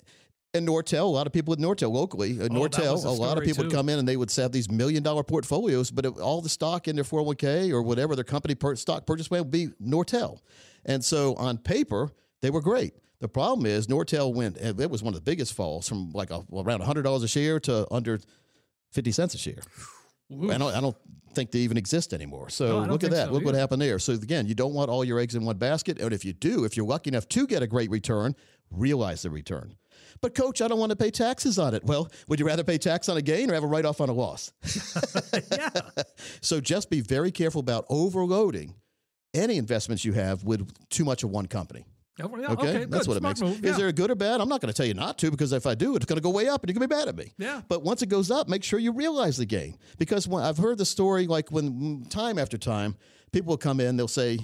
and 0.54 0.68
Nortel, 0.68 1.02
a 1.02 1.04
lot 1.04 1.28
of 1.28 1.34
people 1.34 1.52
with 1.52 1.60
Nortel 1.60 1.92
locally, 1.92 2.40
uh, 2.40 2.46
Oh, 2.46 2.48
Nortel, 2.50 3.06
a 3.06 3.08
a 3.08 3.12
lot 3.12 3.38
of 3.38 3.44
people 3.44 3.64
would 3.66 3.74
come 3.74 3.88
in 3.90 4.00
and 4.00 4.08
they 4.08 4.18
would 4.18 4.32
have 4.34 4.52
these 4.52 4.70
million 4.70 5.04
dollar 5.04 5.24
portfolios, 5.24 5.92
but 5.92 6.06
it, 6.06 6.18
all 6.20 6.42
the 6.42 6.50
stock 6.50 6.88
in 6.88 6.96
their 6.96 7.06
401k 7.06 7.72
or 7.72 7.82
whatever 7.84 8.16
their 8.16 8.24
company 8.24 8.56
per, 8.56 8.76
stock 8.76 9.06
purchase 9.06 9.28
plan 9.28 9.42
would 9.42 9.52
be 9.52 9.68
Nortel. 9.82 10.40
And 10.86 11.06
so 11.06 11.36
on 11.36 11.58
paper, 11.60 12.12
they 12.42 12.50
were 12.50 12.62
great. 12.62 12.94
The 13.20 13.28
problem 13.28 13.66
is 13.68 13.86
Nortel 13.88 14.34
went, 14.34 14.58
and 14.58 14.80
it 14.80 14.90
was 14.90 15.04
one 15.04 15.14
of 15.14 15.20
the 15.20 15.30
biggest 15.30 15.54
falls 15.54 15.88
from 15.90 16.12
like 16.14 16.32
a, 16.32 16.42
around 16.52 16.82
$100 16.82 17.24
a 17.24 17.28
share 17.28 17.60
to 17.62 17.86
under 17.94 18.20
50 18.94 19.12
cents 19.12 19.36
a 19.36 19.38
share. 19.38 19.60
I 20.32 20.58
don't, 20.58 20.76
I 20.76 20.80
don't 20.82 20.96
think 21.34 21.52
they 21.52 21.60
even 21.60 21.78
exist 21.78 22.14
anymore. 22.14 22.50
So 22.50 22.84
No, 22.84 22.92
look 22.92 23.04
at 23.04 23.12
that. 23.12 23.28
so 23.28 23.34
look 23.34 23.46
what 23.46 23.56
happened 23.56 23.82
there. 23.82 24.00
So 24.00 24.14
again, 24.14 24.48
you 24.48 24.56
don't 24.56 24.74
want 24.74 24.90
all 24.90 25.04
your 25.04 25.20
eggs 25.20 25.36
in 25.36 25.44
one 25.46 25.58
basket. 25.58 26.00
And 26.00 26.14
if 26.14 26.24
you 26.26 26.34
do, 26.34 26.66
if 26.66 26.76
you're 26.78 26.86
lucky 26.86 27.10
enough 27.10 27.28
to 27.30 27.48
get 27.48 27.64
a 27.64 27.68
great 27.68 27.90
return, 27.90 28.36
realize 28.72 29.22
the 29.24 29.30
return. 29.30 29.76
But 30.22 30.36
coach, 30.36 30.62
I 30.62 30.68
don't 30.68 30.80
want 30.80 30.90
to 30.90 30.96
pay 30.96 31.12
taxes 31.12 31.58
on 31.58 31.74
it. 31.74 31.84
Well, 31.84 32.10
would 32.28 32.40
you 32.40 32.46
rather 32.46 32.64
pay 32.64 32.78
tax 32.78 33.10
on 33.10 33.18
a 33.18 33.22
gain 33.22 33.50
or 33.50 33.54
have 33.54 33.64
a 33.64 33.68
write 33.68 33.86
off 33.86 34.02
on 34.02 34.10
a 34.10 34.14
loss? 34.14 34.52
yeah. 35.52 35.70
So 36.42 36.60
just 36.60 36.90
be 36.90 37.02
very 37.02 37.32
careful 37.32 37.60
about 37.60 37.86
overloading 37.90 38.76
any 39.34 39.58
investments 39.58 40.04
you 40.04 40.14
have 40.14 40.44
with 40.44 40.68
too 40.90 41.06
much 41.06 41.24
of 41.24 41.30
one 41.30 41.46
company. 41.46 41.86
Okay, 42.22 42.46
okay, 42.46 42.86
that's 42.86 43.08
what 43.08 43.18
it 43.18 43.24
makes. 43.24 43.42
Move. 43.42 43.58
Is 43.58 43.72
yeah. 43.72 43.78
there 43.78 43.88
a 43.88 43.94
good 43.94 44.12
or 44.12 44.16
bad? 44.16 44.42
I'm 44.42 44.50
not 44.50 44.62
going 44.62 44.72
to 44.72 44.78
tell 44.78 44.86
you 44.86 44.94
not 44.94 45.18
to 45.20 45.32
because 45.32 45.54
if 45.54 45.66
I 45.66 45.76
do, 45.76 45.96
it's 45.96 46.06
going 46.06 46.18
to 46.18 46.22
go 46.22 46.30
way 46.30 46.48
up 46.48 46.64
and 46.64 46.70
you're 46.70 46.80
going 46.80 46.88
to 46.88 46.94
be 46.94 47.00
mad 47.00 47.08
at 47.08 47.16
me. 47.16 47.34
Yeah. 47.38 47.62
But 47.68 47.84
once 47.84 48.02
it 48.02 48.08
goes 48.08 48.30
up, 48.32 48.50
make 48.50 48.64
sure 48.64 48.80
you 48.80 48.92
realize 48.92 49.38
the 49.38 49.46
gain 49.46 49.78
because 49.98 50.28
when, 50.28 50.44
I've 50.44 50.58
heard 50.58 50.78
the 50.78 50.86
story 50.86 51.28
like 51.28 51.52
when 51.52 51.72
mm, 51.72 52.10
time 52.10 52.38
after 52.38 52.58
time 52.58 52.96
people 53.32 53.52
will 53.52 53.58
come 53.58 53.80
in, 53.80 53.98
they'll 53.98 54.08
say, 54.08 54.40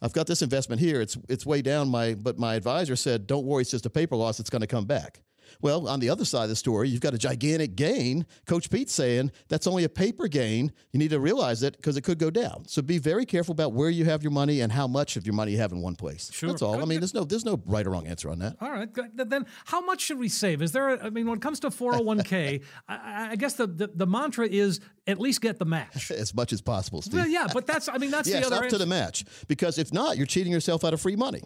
"I've 0.00 0.12
got 0.12 0.26
this 0.26 0.42
investment 0.42 0.80
here. 0.80 1.00
It's 1.00 1.18
it's 1.28 1.44
way 1.44 1.62
down. 1.62 1.88
My 1.88 2.14
but 2.14 2.38
my 2.38 2.54
advisor 2.54 2.96
said, 2.96 3.26
don't 3.26 3.44
worry, 3.44 3.62
it's 3.62 3.70
just 3.70 3.86
a 3.86 3.90
paper 3.90 4.16
loss. 4.16 4.40
It's 4.40 4.50
going 4.50 4.62
to 4.62 4.66
come 4.66 4.86
back." 4.86 5.20
Well, 5.60 5.88
on 5.88 6.00
the 6.00 6.10
other 6.10 6.24
side 6.24 6.44
of 6.44 6.48
the 6.48 6.56
story, 6.56 6.88
you've 6.88 7.00
got 7.00 7.14
a 7.14 7.18
gigantic 7.18 7.76
gain. 7.76 8.26
Coach 8.46 8.70
Pete's 8.70 8.92
saying 8.92 9.32
that's 9.48 9.66
only 9.66 9.84
a 9.84 9.88
paper 9.88 10.28
gain. 10.28 10.72
You 10.92 10.98
need 10.98 11.10
to 11.10 11.20
realize 11.20 11.62
it 11.62 11.76
because 11.76 11.96
it 11.96 12.02
could 12.02 12.18
go 12.18 12.30
down. 12.30 12.64
So 12.66 12.82
be 12.82 12.98
very 12.98 13.26
careful 13.26 13.52
about 13.52 13.72
where 13.72 13.90
you 13.90 14.04
have 14.04 14.22
your 14.22 14.32
money 14.32 14.60
and 14.60 14.72
how 14.72 14.86
much 14.86 15.16
of 15.16 15.26
your 15.26 15.34
money 15.34 15.52
you 15.52 15.58
have 15.58 15.72
in 15.72 15.80
one 15.80 15.96
place. 15.96 16.30
Sure. 16.32 16.48
That's 16.50 16.62
all. 16.62 16.80
I 16.80 16.84
mean, 16.84 17.00
there's 17.00 17.14
no 17.14 17.24
there's 17.24 17.44
no 17.44 17.60
right 17.66 17.86
or 17.86 17.90
wrong 17.90 18.06
answer 18.06 18.30
on 18.30 18.38
that. 18.40 18.56
All 18.60 18.70
right. 18.70 18.88
Then, 19.14 19.46
how 19.66 19.80
much 19.80 20.00
should 20.00 20.18
we 20.18 20.28
save? 20.28 20.62
Is 20.62 20.72
there? 20.72 20.90
A, 20.90 21.06
I 21.06 21.10
mean, 21.10 21.26
when 21.26 21.38
it 21.38 21.42
comes 21.42 21.60
to 21.60 21.70
401k, 21.70 22.62
I, 22.88 23.30
I 23.32 23.36
guess 23.36 23.54
the, 23.54 23.66
the 23.66 23.90
the 23.94 24.06
mantra 24.06 24.46
is 24.46 24.80
at 25.06 25.20
least 25.20 25.40
get 25.40 25.58
the 25.58 25.64
match. 25.64 26.10
As 26.20 26.34
much 26.34 26.52
as 26.52 26.60
possible, 26.60 27.02
Steve. 27.02 27.14
Well, 27.14 27.28
yeah, 27.28 27.48
but 27.52 27.66
that's. 27.66 27.88
I 27.88 27.98
mean, 27.98 28.10
that's 28.10 28.28
yes, 28.28 28.48
the 28.48 28.54
up 28.54 28.60
other. 28.60 28.70
to 28.70 28.78
the 28.78 28.86
match. 28.86 29.24
Because 29.48 29.78
if 29.78 29.92
not, 29.92 30.16
you're 30.16 30.26
cheating 30.26 30.52
yourself 30.52 30.84
out 30.84 30.94
of 30.94 31.00
free 31.00 31.16
money. 31.16 31.42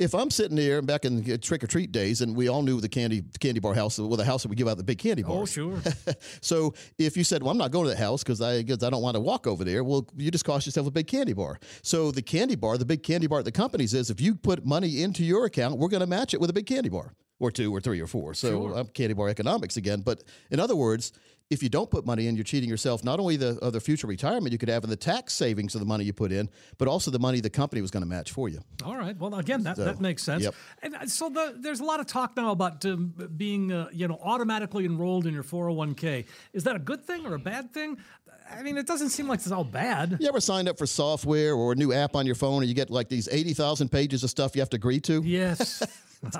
If 0.00 0.14
I'm 0.14 0.30
sitting 0.30 0.56
there 0.56 0.80
back 0.80 1.04
in 1.04 1.18
uh, 1.18 1.22
the 1.26 1.38
trick 1.38 1.62
or 1.62 1.66
treat 1.66 1.92
days, 1.92 2.22
and 2.22 2.34
we 2.34 2.48
all 2.48 2.62
knew 2.62 2.80
the 2.80 2.88
candy 2.88 3.22
candy 3.38 3.60
bar 3.60 3.74
house, 3.74 3.98
well, 3.98 4.16
the 4.16 4.24
house 4.24 4.42
that 4.42 4.48
we 4.48 4.56
give 4.56 4.66
out 4.66 4.78
the 4.78 4.82
big 4.82 4.98
candy 4.98 5.22
oh, 5.22 5.28
bars. 5.28 5.58
Oh, 5.58 5.78
sure. 5.82 6.14
So 6.40 6.74
if 6.98 7.18
you 7.18 7.22
said, 7.22 7.42
"Well, 7.42 7.50
I'm 7.50 7.58
not 7.58 7.70
going 7.70 7.84
to 7.84 7.90
that 7.90 7.98
house 7.98 8.22
because 8.22 8.40
I 8.40 8.62
because 8.62 8.82
I 8.82 8.88
don't 8.88 9.02
want 9.02 9.16
to 9.16 9.20
walk 9.20 9.46
over 9.46 9.62
there," 9.62 9.84
well, 9.84 10.08
you 10.16 10.30
just 10.30 10.46
cost 10.46 10.64
yourself 10.66 10.86
a 10.86 10.90
big 10.90 11.06
candy 11.06 11.34
bar. 11.34 11.60
So 11.82 12.10
the 12.10 12.22
candy 12.22 12.56
bar, 12.56 12.78
the 12.78 12.86
big 12.86 13.02
candy 13.02 13.26
bar 13.26 13.40
at 13.40 13.44
the 13.44 13.52
companies 13.52 13.92
is, 13.92 14.08
if 14.08 14.22
you 14.22 14.34
put 14.34 14.64
money 14.64 15.02
into 15.02 15.22
your 15.22 15.44
account, 15.44 15.78
we're 15.78 15.88
going 15.88 16.00
to 16.00 16.06
match 16.06 16.32
it 16.32 16.40
with 16.40 16.48
a 16.48 16.54
big 16.54 16.66
candy 16.66 16.88
bar 16.88 17.12
or 17.38 17.50
two 17.50 17.74
or 17.74 17.80
three 17.80 18.00
or 18.00 18.06
four. 18.06 18.32
So 18.32 18.68
I'm 18.68 18.78
um, 18.78 18.86
candy 18.86 19.12
bar 19.12 19.28
economics 19.28 19.76
again. 19.76 20.00
But 20.00 20.24
in 20.50 20.60
other 20.60 20.76
words. 20.76 21.12
If 21.50 21.64
you 21.64 21.68
don't 21.68 21.90
put 21.90 22.06
money 22.06 22.28
in, 22.28 22.36
you're 22.36 22.44
cheating 22.44 22.70
yourself 22.70 23.02
not 23.02 23.18
only 23.18 23.36
the 23.36 23.58
of 23.58 23.72
the 23.72 23.80
future 23.80 24.06
retirement 24.06 24.52
you 24.52 24.58
could 24.58 24.68
have 24.68 24.84
in 24.84 24.90
the 24.90 24.96
tax 24.96 25.32
savings 25.32 25.74
of 25.74 25.80
the 25.80 25.86
money 25.86 26.04
you 26.04 26.12
put 26.12 26.30
in, 26.30 26.48
but 26.78 26.86
also 26.86 27.10
the 27.10 27.18
money 27.18 27.40
the 27.40 27.50
company 27.50 27.82
was 27.82 27.90
going 27.90 28.02
to 28.02 28.08
match 28.08 28.30
for 28.30 28.48
you. 28.48 28.60
All 28.84 28.96
right. 28.96 29.18
Well, 29.18 29.34
again, 29.34 29.64
that, 29.64 29.76
that 29.76 30.00
makes 30.00 30.22
sense. 30.22 30.44
yep. 30.44 30.54
And 30.82 30.94
uh, 30.94 31.06
so 31.06 31.28
the, 31.28 31.56
there's 31.58 31.80
a 31.80 31.84
lot 31.84 31.98
of 31.98 32.06
talk 32.06 32.36
now 32.36 32.52
about 32.52 32.84
um, 32.86 33.12
being, 33.36 33.72
uh, 33.72 33.88
you 33.92 34.06
know, 34.06 34.20
automatically 34.22 34.84
enrolled 34.84 35.26
in 35.26 35.34
your 35.34 35.42
401k. 35.42 36.26
Is 36.52 36.62
that 36.64 36.76
a 36.76 36.78
good 36.78 37.04
thing 37.04 37.26
or 37.26 37.34
a 37.34 37.38
bad 37.38 37.74
thing? 37.74 37.98
I 38.48 38.62
mean, 38.62 38.78
it 38.78 38.86
doesn't 38.86 39.10
seem 39.10 39.28
like 39.28 39.40
it's 39.40 39.50
all 39.50 39.64
bad. 39.64 40.18
You 40.20 40.28
ever 40.28 40.40
signed 40.40 40.68
up 40.68 40.78
for 40.78 40.86
software 40.86 41.54
or 41.54 41.72
a 41.72 41.74
new 41.74 41.92
app 41.92 42.16
on 42.16 42.26
your 42.26 42.34
phone 42.34 42.62
and 42.62 42.68
you 42.68 42.74
get 42.74 42.90
like 42.90 43.08
these 43.08 43.28
80,000 43.28 43.88
pages 43.88 44.24
of 44.24 44.30
stuff 44.30 44.54
you 44.54 44.60
have 44.60 44.70
to 44.70 44.76
agree 44.76 45.00
to? 45.00 45.22
Yes. 45.24 45.82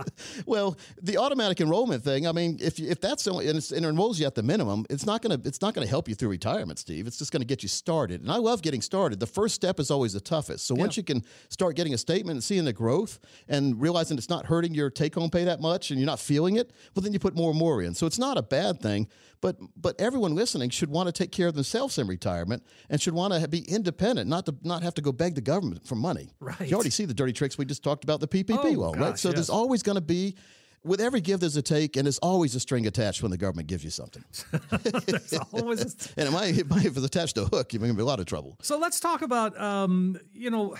Well, 0.46 0.76
the 1.02 1.16
automatic 1.18 1.60
enrollment 1.60 2.02
thing. 2.04 2.26
I 2.26 2.32
mean, 2.32 2.58
if 2.60 2.78
if 2.78 3.00
that's 3.00 3.24
the 3.24 3.32
only, 3.32 3.48
and 3.48 3.58
it's, 3.58 3.72
it 3.72 3.84
enrolls 3.84 4.18
you 4.20 4.26
at 4.26 4.34
the 4.34 4.42
minimum, 4.42 4.84
it's 4.90 5.06
not 5.06 5.22
gonna 5.22 5.40
it's 5.44 5.60
not 5.60 5.74
gonna 5.74 5.86
help 5.86 6.08
you 6.08 6.14
through 6.14 6.28
retirement, 6.30 6.78
Steve. 6.78 7.06
It's 7.06 7.18
just 7.18 7.32
gonna 7.32 7.44
get 7.44 7.62
you 7.62 7.68
started. 7.68 8.20
And 8.20 8.30
I 8.30 8.36
love 8.36 8.62
getting 8.62 8.80
started. 8.82 9.20
The 9.20 9.26
first 9.26 9.54
step 9.54 9.78
is 9.80 9.90
always 9.90 10.12
the 10.12 10.20
toughest. 10.20 10.66
So 10.66 10.74
once 10.74 10.96
you 10.96 11.02
can 11.02 11.22
start 11.48 11.76
getting 11.76 11.94
a 11.94 11.98
statement 11.98 12.34
and 12.36 12.44
seeing 12.44 12.64
the 12.64 12.72
growth 12.72 13.18
and 13.48 13.80
realizing 13.80 14.18
it's 14.18 14.28
not 14.28 14.46
hurting 14.46 14.74
your 14.74 14.90
take 14.90 15.14
home 15.14 15.30
pay 15.30 15.44
that 15.44 15.60
much 15.60 15.90
and 15.90 15.98
you're 16.00 16.06
not 16.06 16.20
feeling 16.20 16.56
it, 16.56 16.72
well 16.94 17.02
then 17.02 17.12
you 17.12 17.18
put 17.18 17.34
more 17.34 17.50
and 17.50 17.58
more 17.58 17.82
in. 17.82 17.94
So 17.94 18.06
it's 18.06 18.18
not 18.18 18.36
a 18.38 18.42
bad 18.42 18.80
thing. 18.80 19.08
But 19.42 19.56
but 19.76 19.98
everyone 19.98 20.34
listening 20.34 20.68
should 20.68 20.90
want 20.90 21.06
to 21.06 21.12
take 21.12 21.32
care 21.32 21.48
of 21.48 21.54
themselves 21.54 21.96
in 21.96 22.06
retirement 22.06 22.62
and 22.90 23.00
should 23.00 23.14
want 23.14 23.32
to 23.32 23.48
be 23.48 23.60
independent, 23.60 24.28
not 24.28 24.44
to 24.46 24.54
not 24.62 24.82
have 24.82 24.92
to 24.94 25.02
go 25.02 25.12
beg 25.12 25.34
the 25.34 25.40
government 25.40 25.86
for 25.86 25.94
money. 25.94 26.28
Right. 26.40 26.68
You 26.68 26.74
already 26.74 26.90
see 26.90 27.06
the 27.06 27.14
dirty 27.14 27.32
tricks 27.32 27.56
we 27.56 27.64
just 27.64 27.82
talked 27.82 28.04
about 28.04 28.20
the 28.20 28.28
PPP 28.28 28.58
Oh, 28.76 28.80
loan, 28.80 28.98
right? 29.00 29.18
So 29.18 29.28
yes. 29.28 29.36
there's 29.36 29.50
always 29.50 29.69
going 29.82 29.96
to 29.96 30.00
be 30.02 30.34
with 30.82 31.00
every 31.00 31.20
give 31.20 31.40
there's 31.40 31.56
a 31.56 31.62
take 31.62 31.96
and 31.96 32.06
there's 32.06 32.18
always 32.18 32.54
a 32.54 32.60
string 32.60 32.86
attached 32.86 33.22
when 33.22 33.30
the 33.30 33.36
government 33.36 33.68
gives 33.68 33.84
you 33.84 33.90
something. 33.90 34.24
There's 35.06 35.34
always- 35.52 36.12
and 36.16 36.28
it 36.28 36.30
might, 36.30 36.56
it 36.58 36.68
might 36.70 36.86
if 36.86 36.96
it's 36.96 37.04
attached 37.04 37.34
to 37.34 37.42
a 37.42 37.44
hook 37.46 37.72
you're 37.72 37.80
going 37.80 37.90
to 37.90 37.94
be 37.94 38.00
in 38.00 38.04
a 38.04 38.06
lot 38.06 38.18
of 38.20 38.26
trouble. 38.26 38.56
So 38.62 38.78
let's 38.78 38.98
talk 38.98 39.22
about 39.22 39.58
um, 39.60 40.18
you 40.32 40.50
know 40.50 40.76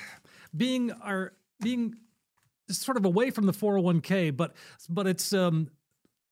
being 0.57 0.91
our 1.03 1.33
being 1.61 1.97
sort 2.71 2.97
of 2.97 3.05
away 3.05 3.31
from 3.31 3.47
the 3.47 3.53
401k, 3.53 4.35
but 4.37 4.55
but 4.89 5.07
it's 5.07 5.33
um, 5.33 5.69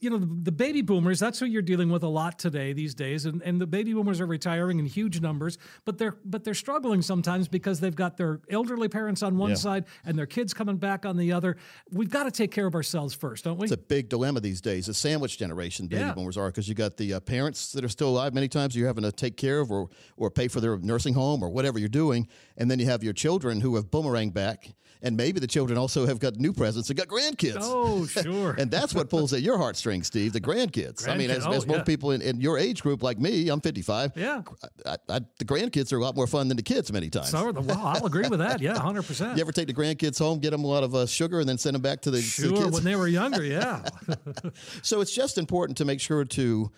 you 0.01 0.11
know 0.11 0.19
the, 0.19 0.27
the 0.45 0.53
baby 0.53 0.83
boomers. 0.83 1.19
That's 1.19 1.39
who 1.39 1.47
you're 1.47 1.63
dealing 1.63 1.91
with 1.91 2.03
a 2.03 2.09
lot 2.09 2.39
today 2.39 2.73
these 2.73 2.95
days, 2.95 3.25
and 3.27 3.43
and 3.43 3.61
the 3.61 3.67
baby 3.67 3.93
boomers 3.93 4.21
are 4.21 4.27
retiring 4.27 4.79
in 4.79 4.87
huge 4.87 5.21
numbers, 5.21 5.59
but 5.85 5.99
they're 5.99 6.17
but 6.25 6.45
they're 6.45 6.55
struggling 6.55 7.03
sometimes 7.03 7.49
because 7.49 7.81
they've 7.81 7.95
got 7.95 8.17
their 8.17 8.41
elderly 8.51 8.89
parents 8.89 9.23
on 9.23 9.37
one 9.37 9.51
Yeah. 9.51 9.57
side 9.57 9.85
and 10.05 10.19
their 10.19 10.27
kids 10.27 10.55
coming 10.55 10.77
back 10.77 11.05
on 11.07 11.17
the 11.17 11.33
other. 11.33 11.57
We've 11.91 12.11
got 12.11 12.25
to 12.25 12.31
take 12.31 12.51
care 12.53 12.67
of 12.67 12.75
ourselves 12.75 13.15
first, 13.15 13.45
don't 13.45 13.59
we? 13.59 13.65
it's 13.65 13.73
a 13.73 13.77
big 13.77 14.09
dilemma 14.09 14.41
these 14.41 14.61
days 14.61 14.87
the 14.87 14.95
sandwich 14.95 15.39
generation 15.39 15.87
baby 15.89 16.01
Yeah. 16.03 16.13
boomers 16.15 16.37
are 16.37 16.47
because 16.49 16.69
you 16.69 16.75
got 16.75 16.97
the 16.97 17.15
uh, 17.15 17.21
parents 17.21 17.73
that 17.73 17.85
are 17.85 17.89
still 17.89 18.11
alive 18.11 18.35
many 18.35 18.49
times 18.49 18.77
you're 18.77 18.87
having 18.87 19.05
to 19.05 19.13
take 19.13 19.37
care 19.37 19.61
of 19.61 19.71
or 19.71 19.89
or 20.17 20.31
pay 20.31 20.49
for 20.49 20.61
their 20.61 20.77
nursing 20.79 21.15
home 21.15 21.43
or 21.43 21.49
whatever 21.49 21.79
you're 21.79 21.89
doing 21.89 22.29
and 22.57 22.71
then 22.71 22.79
you 22.79 22.87
have 22.87 23.03
your 23.03 23.13
children 23.13 23.61
who 23.61 23.75
have 23.77 23.91
boomerang 23.91 24.31
back 24.31 24.75
and 25.01 25.17
maybe 25.17 25.39
the 25.41 25.47
children 25.47 25.79
also 25.79 26.07
have 26.07 26.19
got 26.19 26.37
new 26.37 26.53
presents 26.53 26.89
and 26.91 26.99
got 26.99 27.07
grandkids 27.09 27.59
oh, 27.61 28.05
sure. 28.07 28.53
And 28.59 28.71
that's 28.71 28.95
what 28.95 29.09
pulls 29.09 29.33
at 29.33 29.43
your 29.43 29.57
heartstrings, 29.59 29.88
Steve, 30.03 30.33
the 30.33 30.41
grandkids. 30.41 31.09
I 31.09 31.17
mean, 31.17 31.31
as, 31.31 31.47
oh, 31.47 31.53
as 31.53 31.67
most 31.67 31.79
yeah. 31.79 31.83
people 31.85 32.11
in, 32.13 32.23
in 32.23 32.41
your 32.41 32.59
age 32.59 32.83
group, 32.83 33.03
like 33.03 33.19
me, 33.19 33.49
I'm 33.49 33.61
55. 33.61 34.13
Yeah. 34.15 34.43
I, 34.87 34.97
I, 35.09 35.21
the 35.39 35.45
grandkids 35.45 35.93
are 35.93 35.97
a 35.97 36.03
lot 36.03 36.15
more 36.15 36.27
fun 36.27 36.49
than 36.49 36.57
the 36.57 36.63
kids 36.63 36.93
many 36.93 37.11
times. 37.11 37.31
so, 37.31 37.51
well, 37.51 37.81
I'll 37.87 38.07
agree 38.07 38.29
with 38.29 38.39
that. 38.41 38.61
Yeah, 38.61 38.79
hundred 38.79 39.03
percent. 39.07 39.37
You 39.37 39.41
ever 39.43 39.53
take 39.53 39.67
the 39.67 39.75
grandkids 39.75 40.19
home, 40.19 40.39
get 40.39 40.51
them 40.51 40.65
a 40.65 40.67
lot 40.67 40.85
of 40.85 40.95
uh, 40.95 41.07
sugar, 41.07 41.41
and 41.41 41.49
then 41.49 41.59
send 41.59 41.75
them 41.75 41.83
back 41.83 42.03
to 42.03 42.11
the, 42.11 42.19
to 42.19 42.43
the 42.43 42.49
Sure, 42.49 42.57
kids? 42.65 42.71
when 42.73 42.85
they 42.85 42.97
were 42.97 43.09
younger, 43.09 43.45
yeah. 43.45 43.85
so 44.83 45.01
it's 45.01 45.15
just 45.15 45.39
important 45.39 45.79
to 45.79 45.85
make 45.85 46.01
sure 46.01 46.25
to 46.25 46.71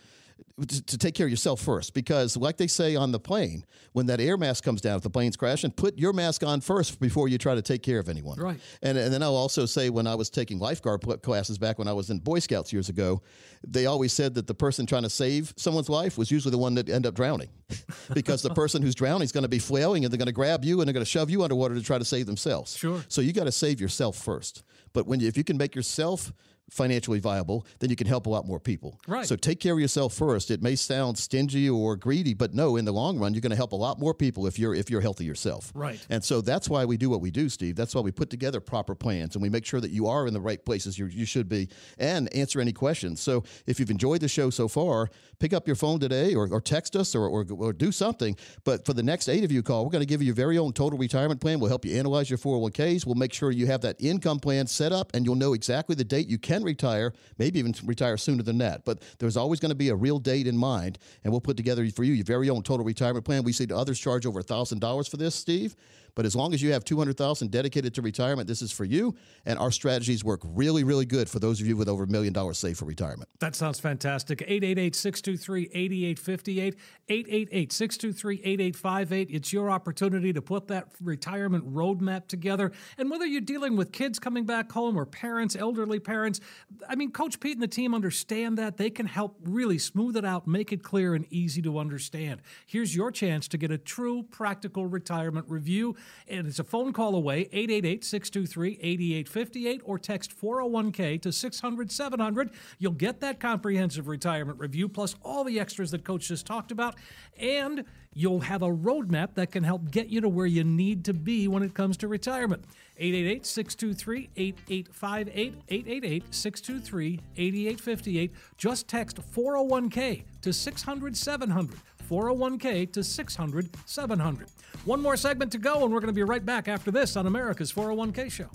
to, 0.66 0.82
to 0.82 0.98
take 0.98 1.14
care 1.14 1.26
of 1.26 1.30
yourself 1.30 1.60
first. 1.60 1.94
Because 1.94 2.36
like 2.36 2.56
they 2.56 2.66
say 2.66 2.96
on 2.96 3.12
the 3.12 3.20
plane 3.20 3.64
when 3.92 4.06
that 4.06 4.20
air 4.20 4.36
mask 4.36 4.64
comes 4.64 4.80
down 4.80 4.96
if 4.96 5.02
the 5.02 5.10
plane's 5.10 5.36
crashing 5.36 5.70
put 5.70 5.98
your 5.98 6.12
mask 6.12 6.44
on 6.44 6.60
first 6.60 7.00
before 7.00 7.28
you 7.28 7.38
try 7.38 7.54
to 7.54 7.62
take 7.62 7.82
care 7.82 7.98
of 7.98 8.08
anyone. 8.08 8.38
Right. 8.38 8.60
and, 8.82 8.96
and 8.96 9.12
then 9.12 9.22
i'll 9.22 9.36
also 9.36 9.66
say 9.66 9.90
when 9.90 10.06
i 10.06 10.14
was 10.14 10.30
taking 10.30 10.58
lifeguard 10.58 11.02
classes 11.22 11.58
back 11.58 11.78
when 11.78 11.88
i 11.88 11.92
was 11.92 12.10
in 12.10 12.18
boy 12.18 12.38
scouts 12.38 12.72
years 12.72 12.88
ago 12.88 13.22
they 13.66 13.86
always 13.86 14.12
said 14.12 14.34
that 14.34 14.46
the 14.46 14.54
person 14.54 14.86
trying 14.86 15.02
to 15.02 15.10
save 15.10 15.52
someone's 15.56 15.88
life 15.88 16.16
was 16.16 16.30
usually 16.30 16.50
the 16.50 16.58
one 16.58 16.74
that 16.74 16.88
end 16.88 17.06
up 17.06 17.14
drowning. 17.14 17.48
Because 18.14 18.42
the 18.42 18.50
person 18.50 18.82
who's 18.82 18.94
drowning 18.94 19.22
is 19.22 19.30
going 19.30 19.42
to 19.42 19.48
be 19.48 19.60
flailing 19.60 20.04
and 20.04 20.12
they're 20.12 20.18
going 20.18 20.26
to 20.26 20.32
grab 20.32 20.64
you 20.64 20.80
and 20.80 20.88
they're 20.88 20.92
going 20.92 21.04
to 21.04 21.10
shove 21.10 21.30
you 21.30 21.44
underwater 21.44 21.74
to 21.74 21.82
try 21.82 21.96
to 21.96 22.04
save 22.04 22.26
themselves. 22.26 22.76
Sure. 22.76 23.04
so 23.08 23.20
you 23.20 23.32
got 23.32 23.44
to 23.44 23.52
save 23.52 23.80
yourself 23.80 24.16
first. 24.16 24.64
But 24.92 25.06
when 25.06 25.20
you, 25.20 25.28
if 25.28 25.36
you 25.36 25.44
can 25.44 25.56
make 25.56 25.76
yourself 25.76 26.32
financially 26.70 27.18
viable 27.18 27.66
then 27.80 27.90
you 27.90 27.96
can 27.96 28.06
help 28.06 28.26
a 28.26 28.30
lot 28.30 28.46
more 28.46 28.60
people 28.60 28.98
Right. 29.06 29.26
so 29.26 29.36
take 29.36 29.60
care 29.60 29.74
of 29.74 29.80
yourself 29.80 30.14
first. 30.14 30.50
It 30.50 30.62
may 30.62 30.76
sound 30.76 31.18
stingy 31.18 31.68
or 31.68 31.96
greedy, 31.96 32.34
but 32.34 32.54
no, 32.54 32.76
in 32.76 32.84
the 32.84 32.92
long 32.92 33.18
run, 33.18 33.34
you're 33.34 33.40
going 33.40 33.50
to 33.50 33.56
help 33.56 33.72
a 33.72 33.76
lot 33.76 33.98
more 33.98 34.14
people 34.14 34.46
if 34.46 34.58
you're 34.58 34.74
if 34.74 34.88
you're 34.90 35.00
healthy 35.00 35.24
yourself. 35.24 35.72
Right. 35.74 36.04
And 36.08 36.22
so 36.24 36.40
that's 36.40 36.68
why 36.68 36.84
we 36.84 36.96
do 36.96 37.10
what 37.10 37.20
we 37.20 37.30
do, 37.30 37.48
Steve. 37.48 37.76
That's 37.76 37.94
why 37.94 38.00
we 38.02 38.12
put 38.12 38.30
together 38.30 38.60
proper 38.60 38.94
plans 38.94 39.34
and 39.34 39.42
we 39.42 39.48
make 39.48 39.64
sure 39.66 39.80
that 39.80 39.90
you 39.90 40.06
are 40.06 40.26
in 40.26 40.34
the 40.34 40.40
right 40.40 40.64
places 40.64 40.98
you 40.98 41.06
you 41.06 41.24
should 41.24 41.48
be 41.48 41.68
and 41.98 42.32
answer 42.34 42.60
any 42.60 42.72
questions. 42.72 43.20
So 43.20 43.44
if 43.66 43.78
you've 43.80 43.90
enjoyed 43.90 44.20
the 44.20 44.28
show 44.28 44.50
so 44.50 44.68
far, 44.68 45.08
pick 45.38 45.52
up 45.52 45.66
your 45.66 45.76
phone 45.76 45.98
today 46.00 46.34
or, 46.34 46.48
or 46.50 46.60
text 46.60 46.96
us 46.96 47.14
or, 47.14 47.26
or 47.26 47.44
or 47.50 47.72
do 47.72 47.90
something. 47.92 48.36
But 48.64 48.86
for 48.86 48.92
the 48.94 49.02
next 49.02 49.28
eight 49.28 49.44
of 49.44 49.52
you 49.52 49.62
call, 49.62 49.84
we're 49.84 49.90
going 49.92 50.02
to 50.02 50.06
give 50.06 50.22
you 50.22 50.26
your 50.26 50.34
very 50.34 50.58
own 50.58 50.72
total 50.72 50.98
retirement 50.98 51.40
plan. 51.40 51.60
We'll 51.60 51.68
help 51.70 51.84
you 51.84 51.96
analyze 51.98 52.30
your 52.30 52.38
401ks. 52.38 53.06
We'll 53.06 53.14
make 53.16 53.32
sure 53.32 53.50
you 53.50 53.66
have 53.66 53.80
that 53.82 53.96
income 54.00 54.38
plan 54.40 54.66
set 54.66 54.92
up 54.92 55.10
and 55.14 55.24
you'll 55.24 55.34
know 55.36 55.52
exactly 55.54 55.94
the 55.94 56.04
date 56.04 56.28
you 56.28 56.38
can 56.38 56.59
retire, 56.62 57.12
maybe 57.38 57.58
even 57.58 57.74
retire 57.84 58.16
sooner 58.16 58.42
than 58.42 58.58
that. 58.58 58.84
But 58.84 59.02
there's 59.18 59.36
always 59.36 59.60
going 59.60 59.70
to 59.70 59.76
be 59.76 59.88
a 59.88 59.94
real 59.94 60.18
date 60.18 60.46
in 60.46 60.56
mind, 60.56 60.98
and 61.24 61.32
we'll 61.32 61.40
put 61.40 61.56
together 61.56 61.88
for 61.90 62.04
you 62.04 62.12
your 62.12 62.24
very 62.24 62.50
own 62.50 62.62
total 62.62 62.84
retirement 62.84 63.24
plan. 63.24 63.44
We 63.44 63.52
see 63.52 63.64
the 63.66 63.76
others 63.76 63.98
charge 63.98 64.26
over 64.26 64.42
$1,000 64.42 65.10
for 65.10 65.16
this, 65.16 65.34
Steve. 65.34 65.76
But 66.14 66.26
as 66.26 66.34
long 66.36 66.54
as 66.54 66.62
you 66.62 66.72
have 66.72 66.84
200,000 66.84 67.50
dedicated 67.50 67.94
to 67.94 68.02
retirement, 68.02 68.48
this 68.48 68.62
is 68.62 68.72
for 68.72 68.84
you. 68.84 69.14
And 69.46 69.58
our 69.58 69.70
strategies 69.70 70.24
work 70.24 70.40
really, 70.44 70.84
really 70.84 71.06
good 71.06 71.28
for 71.28 71.38
those 71.38 71.60
of 71.60 71.66
you 71.66 71.76
with 71.76 71.88
over 71.88 72.04
a 72.04 72.06
million 72.06 72.32
dollars 72.32 72.58
saved 72.58 72.78
for 72.78 72.84
retirement. 72.84 73.28
That 73.40 73.54
sounds 73.54 73.80
fantastic. 73.80 74.42
888 74.42 74.94
623 74.94 75.70
8858. 75.72 76.76
888 77.08 77.72
623 77.72 78.36
8858. 78.44 79.30
It's 79.30 79.52
your 79.52 79.70
opportunity 79.70 80.32
to 80.32 80.42
put 80.42 80.68
that 80.68 80.88
retirement 81.00 81.72
roadmap 81.72 82.28
together. 82.28 82.72
And 82.98 83.10
whether 83.10 83.26
you're 83.26 83.40
dealing 83.40 83.76
with 83.76 83.92
kids 83.92 84.18
coming 84.18 84.44
back 84.44 84.70
home 84.72 84.96
or 84.96 85.06
parents, 85.06 85.56
elderly 85.56 86.00
parents, 86.00 86.40
I 86.88 86.94
mean, 86.94 87.10
Coach 87.10 87.40
Pete 87.40 87.54
and 87.54 87.62
the 87.62 87.68
team 87.68 87.94
understand 87.94 88.58
that. 88.58 88.76
They 88.76 88.90
can 88.90 89.06
help 89.06 89.36
really 89.42 89.78
smooth 89.78 90.16
it 90.16 90.24
out, 90.24 90.46
make 90.46 90.72
it 90.72 90.82
clear 90.82 91.14
and 91.14 91.26
easy 91.30 91.62
to 91.62 91.78
understand. 91.78 92.42
Here's 92.66 92.94
your 92.94 93.10
chance 93.10 93.48
to 93.48 93.58
get 93.58 93.70
a 93.70 93.78
true 93.78 94.22
practical 94.24 94.86
retirement 94.86 95.46
review. 95.48 95.96
And 96.28 96.46
it's 96.46 96.58
a 96.58 96.64
phone 96.64 96.92
call 96.92 97.14
away 97.14 97.48
888 97.52 98.04
623 98.04 98.78
8858 98.80 99.82
or 99.84 99.98
text 99.98 100.38
401k 100.40 101.20
to 101.22 101.32
600 101.32 101.92
700. 101.92 102.50
You'll 102.78 102.92
get 102.92 103.20
that 103.20 103.40
comprehensive 103.40 104.08
retirement 104.08 104.58
review 104.58 104.88
plus 104.88 105.16
all 105.22 105.44
the 105.44 105.58
extras 105.58 105.90
that 105.90 106.04
Coach 106.04 106.28
just 106.28 106.46
talked 106.46 106.70
about. 106.70 106.96
And 107.38 107.84
you'll 108.12 108.40
have 108.40 108.62
a 108.62 108.68
roadmap 108.68 109.34
that 109.34 109.50
can 109.50 109.64
help 109.64 109.90
get 109.90 110.08
you 110.08 110.20
to 110.20 110.28
where 110.28 110.46
you 110.46 110.64
need 110.64 111.04
to 111.04 111.14
be 111.14 111.48
when 111.48 111.62
it 111.62 111.74
comes 111.74 111.96
to 111.98 112.08
retirement. 112.08 112.64
888 112.98 113.46
623 113.46 114.30
8858. 114.36 115.54
888 115.68 116.34
623 116.34 117.20
8858. 117.36 118.32
Just 118.56 118.88
text 118.88 119.18
401k 119.32 120.24
to 120.42 120.52
600 120.52 121.16
700. 121.16 121.78
401k 122.10 122.92
to 122.92 123.04
600 123.04 123.70
700. 123.86 124.48
One 124.84 125.00
more 125.00 125.16
segment 125.16 125.52
to 125.52 125.58
go, 125.58 125.84
and 125.84 125.92
we're 125.92 126.00
going 126.00 126.08
to 126.08 126.12
be 126.12 126.22
right 126.22 126.44
back 126.44 126.66
after 126.66 126.90
this 126.90 127.16
on 127.16 127.26
America's 127.26 127.72
401k 127.72 128.30
show. 128.30 128.50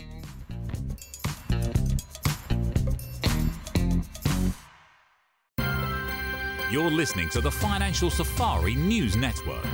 You're 6.72 6.91
listening 6.91 7.30
to 7.30 7.39
the 7.39 7.51
Financial 7.51 8.10
Safari 8.10 8.76
News 8.76 9.16
Network. 9.16 9.66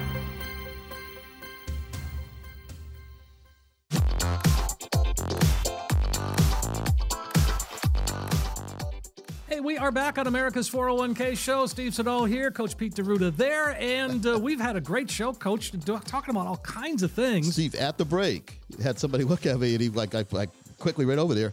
Hey, 9.51 9.59
we 9.59 9.77
are 9.77 9.91
back 9.91 10.17
on 10.17 10.27
America's 10.27 10.69
401k 10.69 11.37
show. 11.37 11.65
Steve 11.65 11.93
Siddall 11.93 12.23
here, 12.23 12.51
Coach 12.51 12.77
Pete 12.77 12.95
D'Arruda 12.95 13.35
there, 13.35 13.75
and 13.81 14.25
uh, 14.25 14.39
we've 14.39 14.61
had 14.61 14.77
a 14.77 14.79
great 14.79 15.11
show, 15.11 15.33
Coach, 15.33 15.73
talking 16.05 16.33
about 16.33 16.47
all 16.47 16.55
kinds 16.59 17.03
of 17.03 17.11
things. 17.11 17.51
Steve, 17.51 17.75
at 17.75 17.97
the 17.97 18.05
break, 18.05 18.61
had 18.81 18.97
somebody 18.97 19.23
look 19.25 19.45
at 19.45 19.59
me 19.59 19.73
and 19.73 19.81
he 19.81 19.89
like 19.89 20.15
I, 20.15 20.23
I 20.37 20.47
quickly 20.79 21.03
ran 21.03 21.19
over 21.19 21.35
there. 21.35 21.51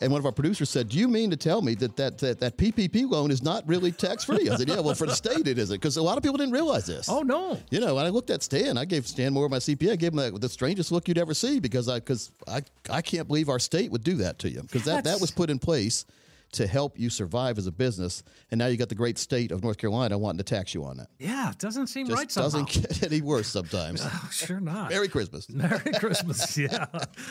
And 0.00 0.10
one 0.10 0.18
of 0.18 0.26
our 0.26 0.32
producers 0.32 0.70
said, 0.70 0.88
"Do 0.88 0.98
you 0.98 1.06
mean 1.06 1.30
to 1.30 1.36
tell 1.36 1.62
me 1.62 1.76
that 1.76 1.94
that 1.94 2.18
that, 2.18 2.40
that 2.40 2.56
PPP 2.56 3.08
loan 3.08 3.30
is 3.30 3.44
not 3.44 3.62
really 3.64 3.92
tax 3.92 4.24
free?" 4.24 4.50
I 4.50 4.56
said, 4.56 4.68
"Yeah, 4.68 4.80
well, 4.80 4.96
for 4.96 5.06
the 5.06 5.14
state 5.14 5.46
it 5.46 5.56
isn't, 5.56 5.76
because 5.76 5.96
a 5.98 6.02
lot 6.02 6.16
of 6.16 6.24
people 6.24 6.38
didn't 6.38 6.52
realize 6.52 6.86
this." 6.86 7.08
Oh, 7.08 7.22
no. 7.22 7.60
You 7.70 7.78
know, 7.78 7.94
when 7.94 8.06
I 8.06 8.08
looked 8.08 8.30
at 8.30 8.42
Stan, 8.42 8.76
I 8.76 8.84
gave 8.84 9.06
Stan 9.06 9.32
Moore 9.32 9.48
my 9.48 9.58
CPA. 9.58 9.92
I 9.92 9.96
gave 9.96 10.12
him 10.12 10.16
the, 10.16 10.36
the 10.36 10.48
strangest 10.48 10.90
look 10.90 11.06
you'd 11.06 11.16
ever 11.16 11.32
see 11.32 11.60
because 11.60 11.88
I 11.88 12.00
because 12.00 12.32
I 12.48 12.62
I 12.90 13.02
can't 13.02 13.28
believe 13.28 13.48
our 13.48 13.60
state 13.60 13.92
would 13.92 14.02
do 14.02 14.16
that 14.16 14.40
to 14.40 14.50
you 14.50 14.62
because 14.62 14.82
that, 14.86 15.04
that 15.04 15.20
was 15.20 15.30
put 15.30 15.48
in 15.48 15.60
place 15.60 16.06
to 16.52 16.66
help 16.66 16.98
you 16.98 17.10
survive 17.10 17.58
as 17.58 17.66
a 17.66 17.72
business, 17.72 18.22
and 18.50 18.58
now 18.58 18.66
you 18.66 18.76
got 18.76 18.88
the 18.88 18.94
great 18.94 19.18
state 19.18 19.50
of 19.52 19.62
North 19.62 19.76
Carolina 19.78 20.16
wanting 20.16 20.38
to 20.38 20.44
tax 20.44 20.72
you 20.74 20.84
on 20.84 20.96
that. 20.96 21.08
Yeah, 21.18 21.50
it 21.50 21.58
doesn't 21.58 21.88
seem 21.88 22.06
Just 22.06 22.16
right 22.18 22.30
somehow. 22.30 22.64
doesn't 22.64 22.68
get 22.70 23.02
any 23.12 23.20
worse 23.20 23.48
sometimes. 23.48 24.02
Oh, 24.18 24.28
sure 24.32 24.60
not. 24.60 24.90
Merry 24.90 25.08
Christmas. 25.08 25.48
Merry 25.50 25.92
Christmas. 25.98 26.56
Yeah. 26.56 26.86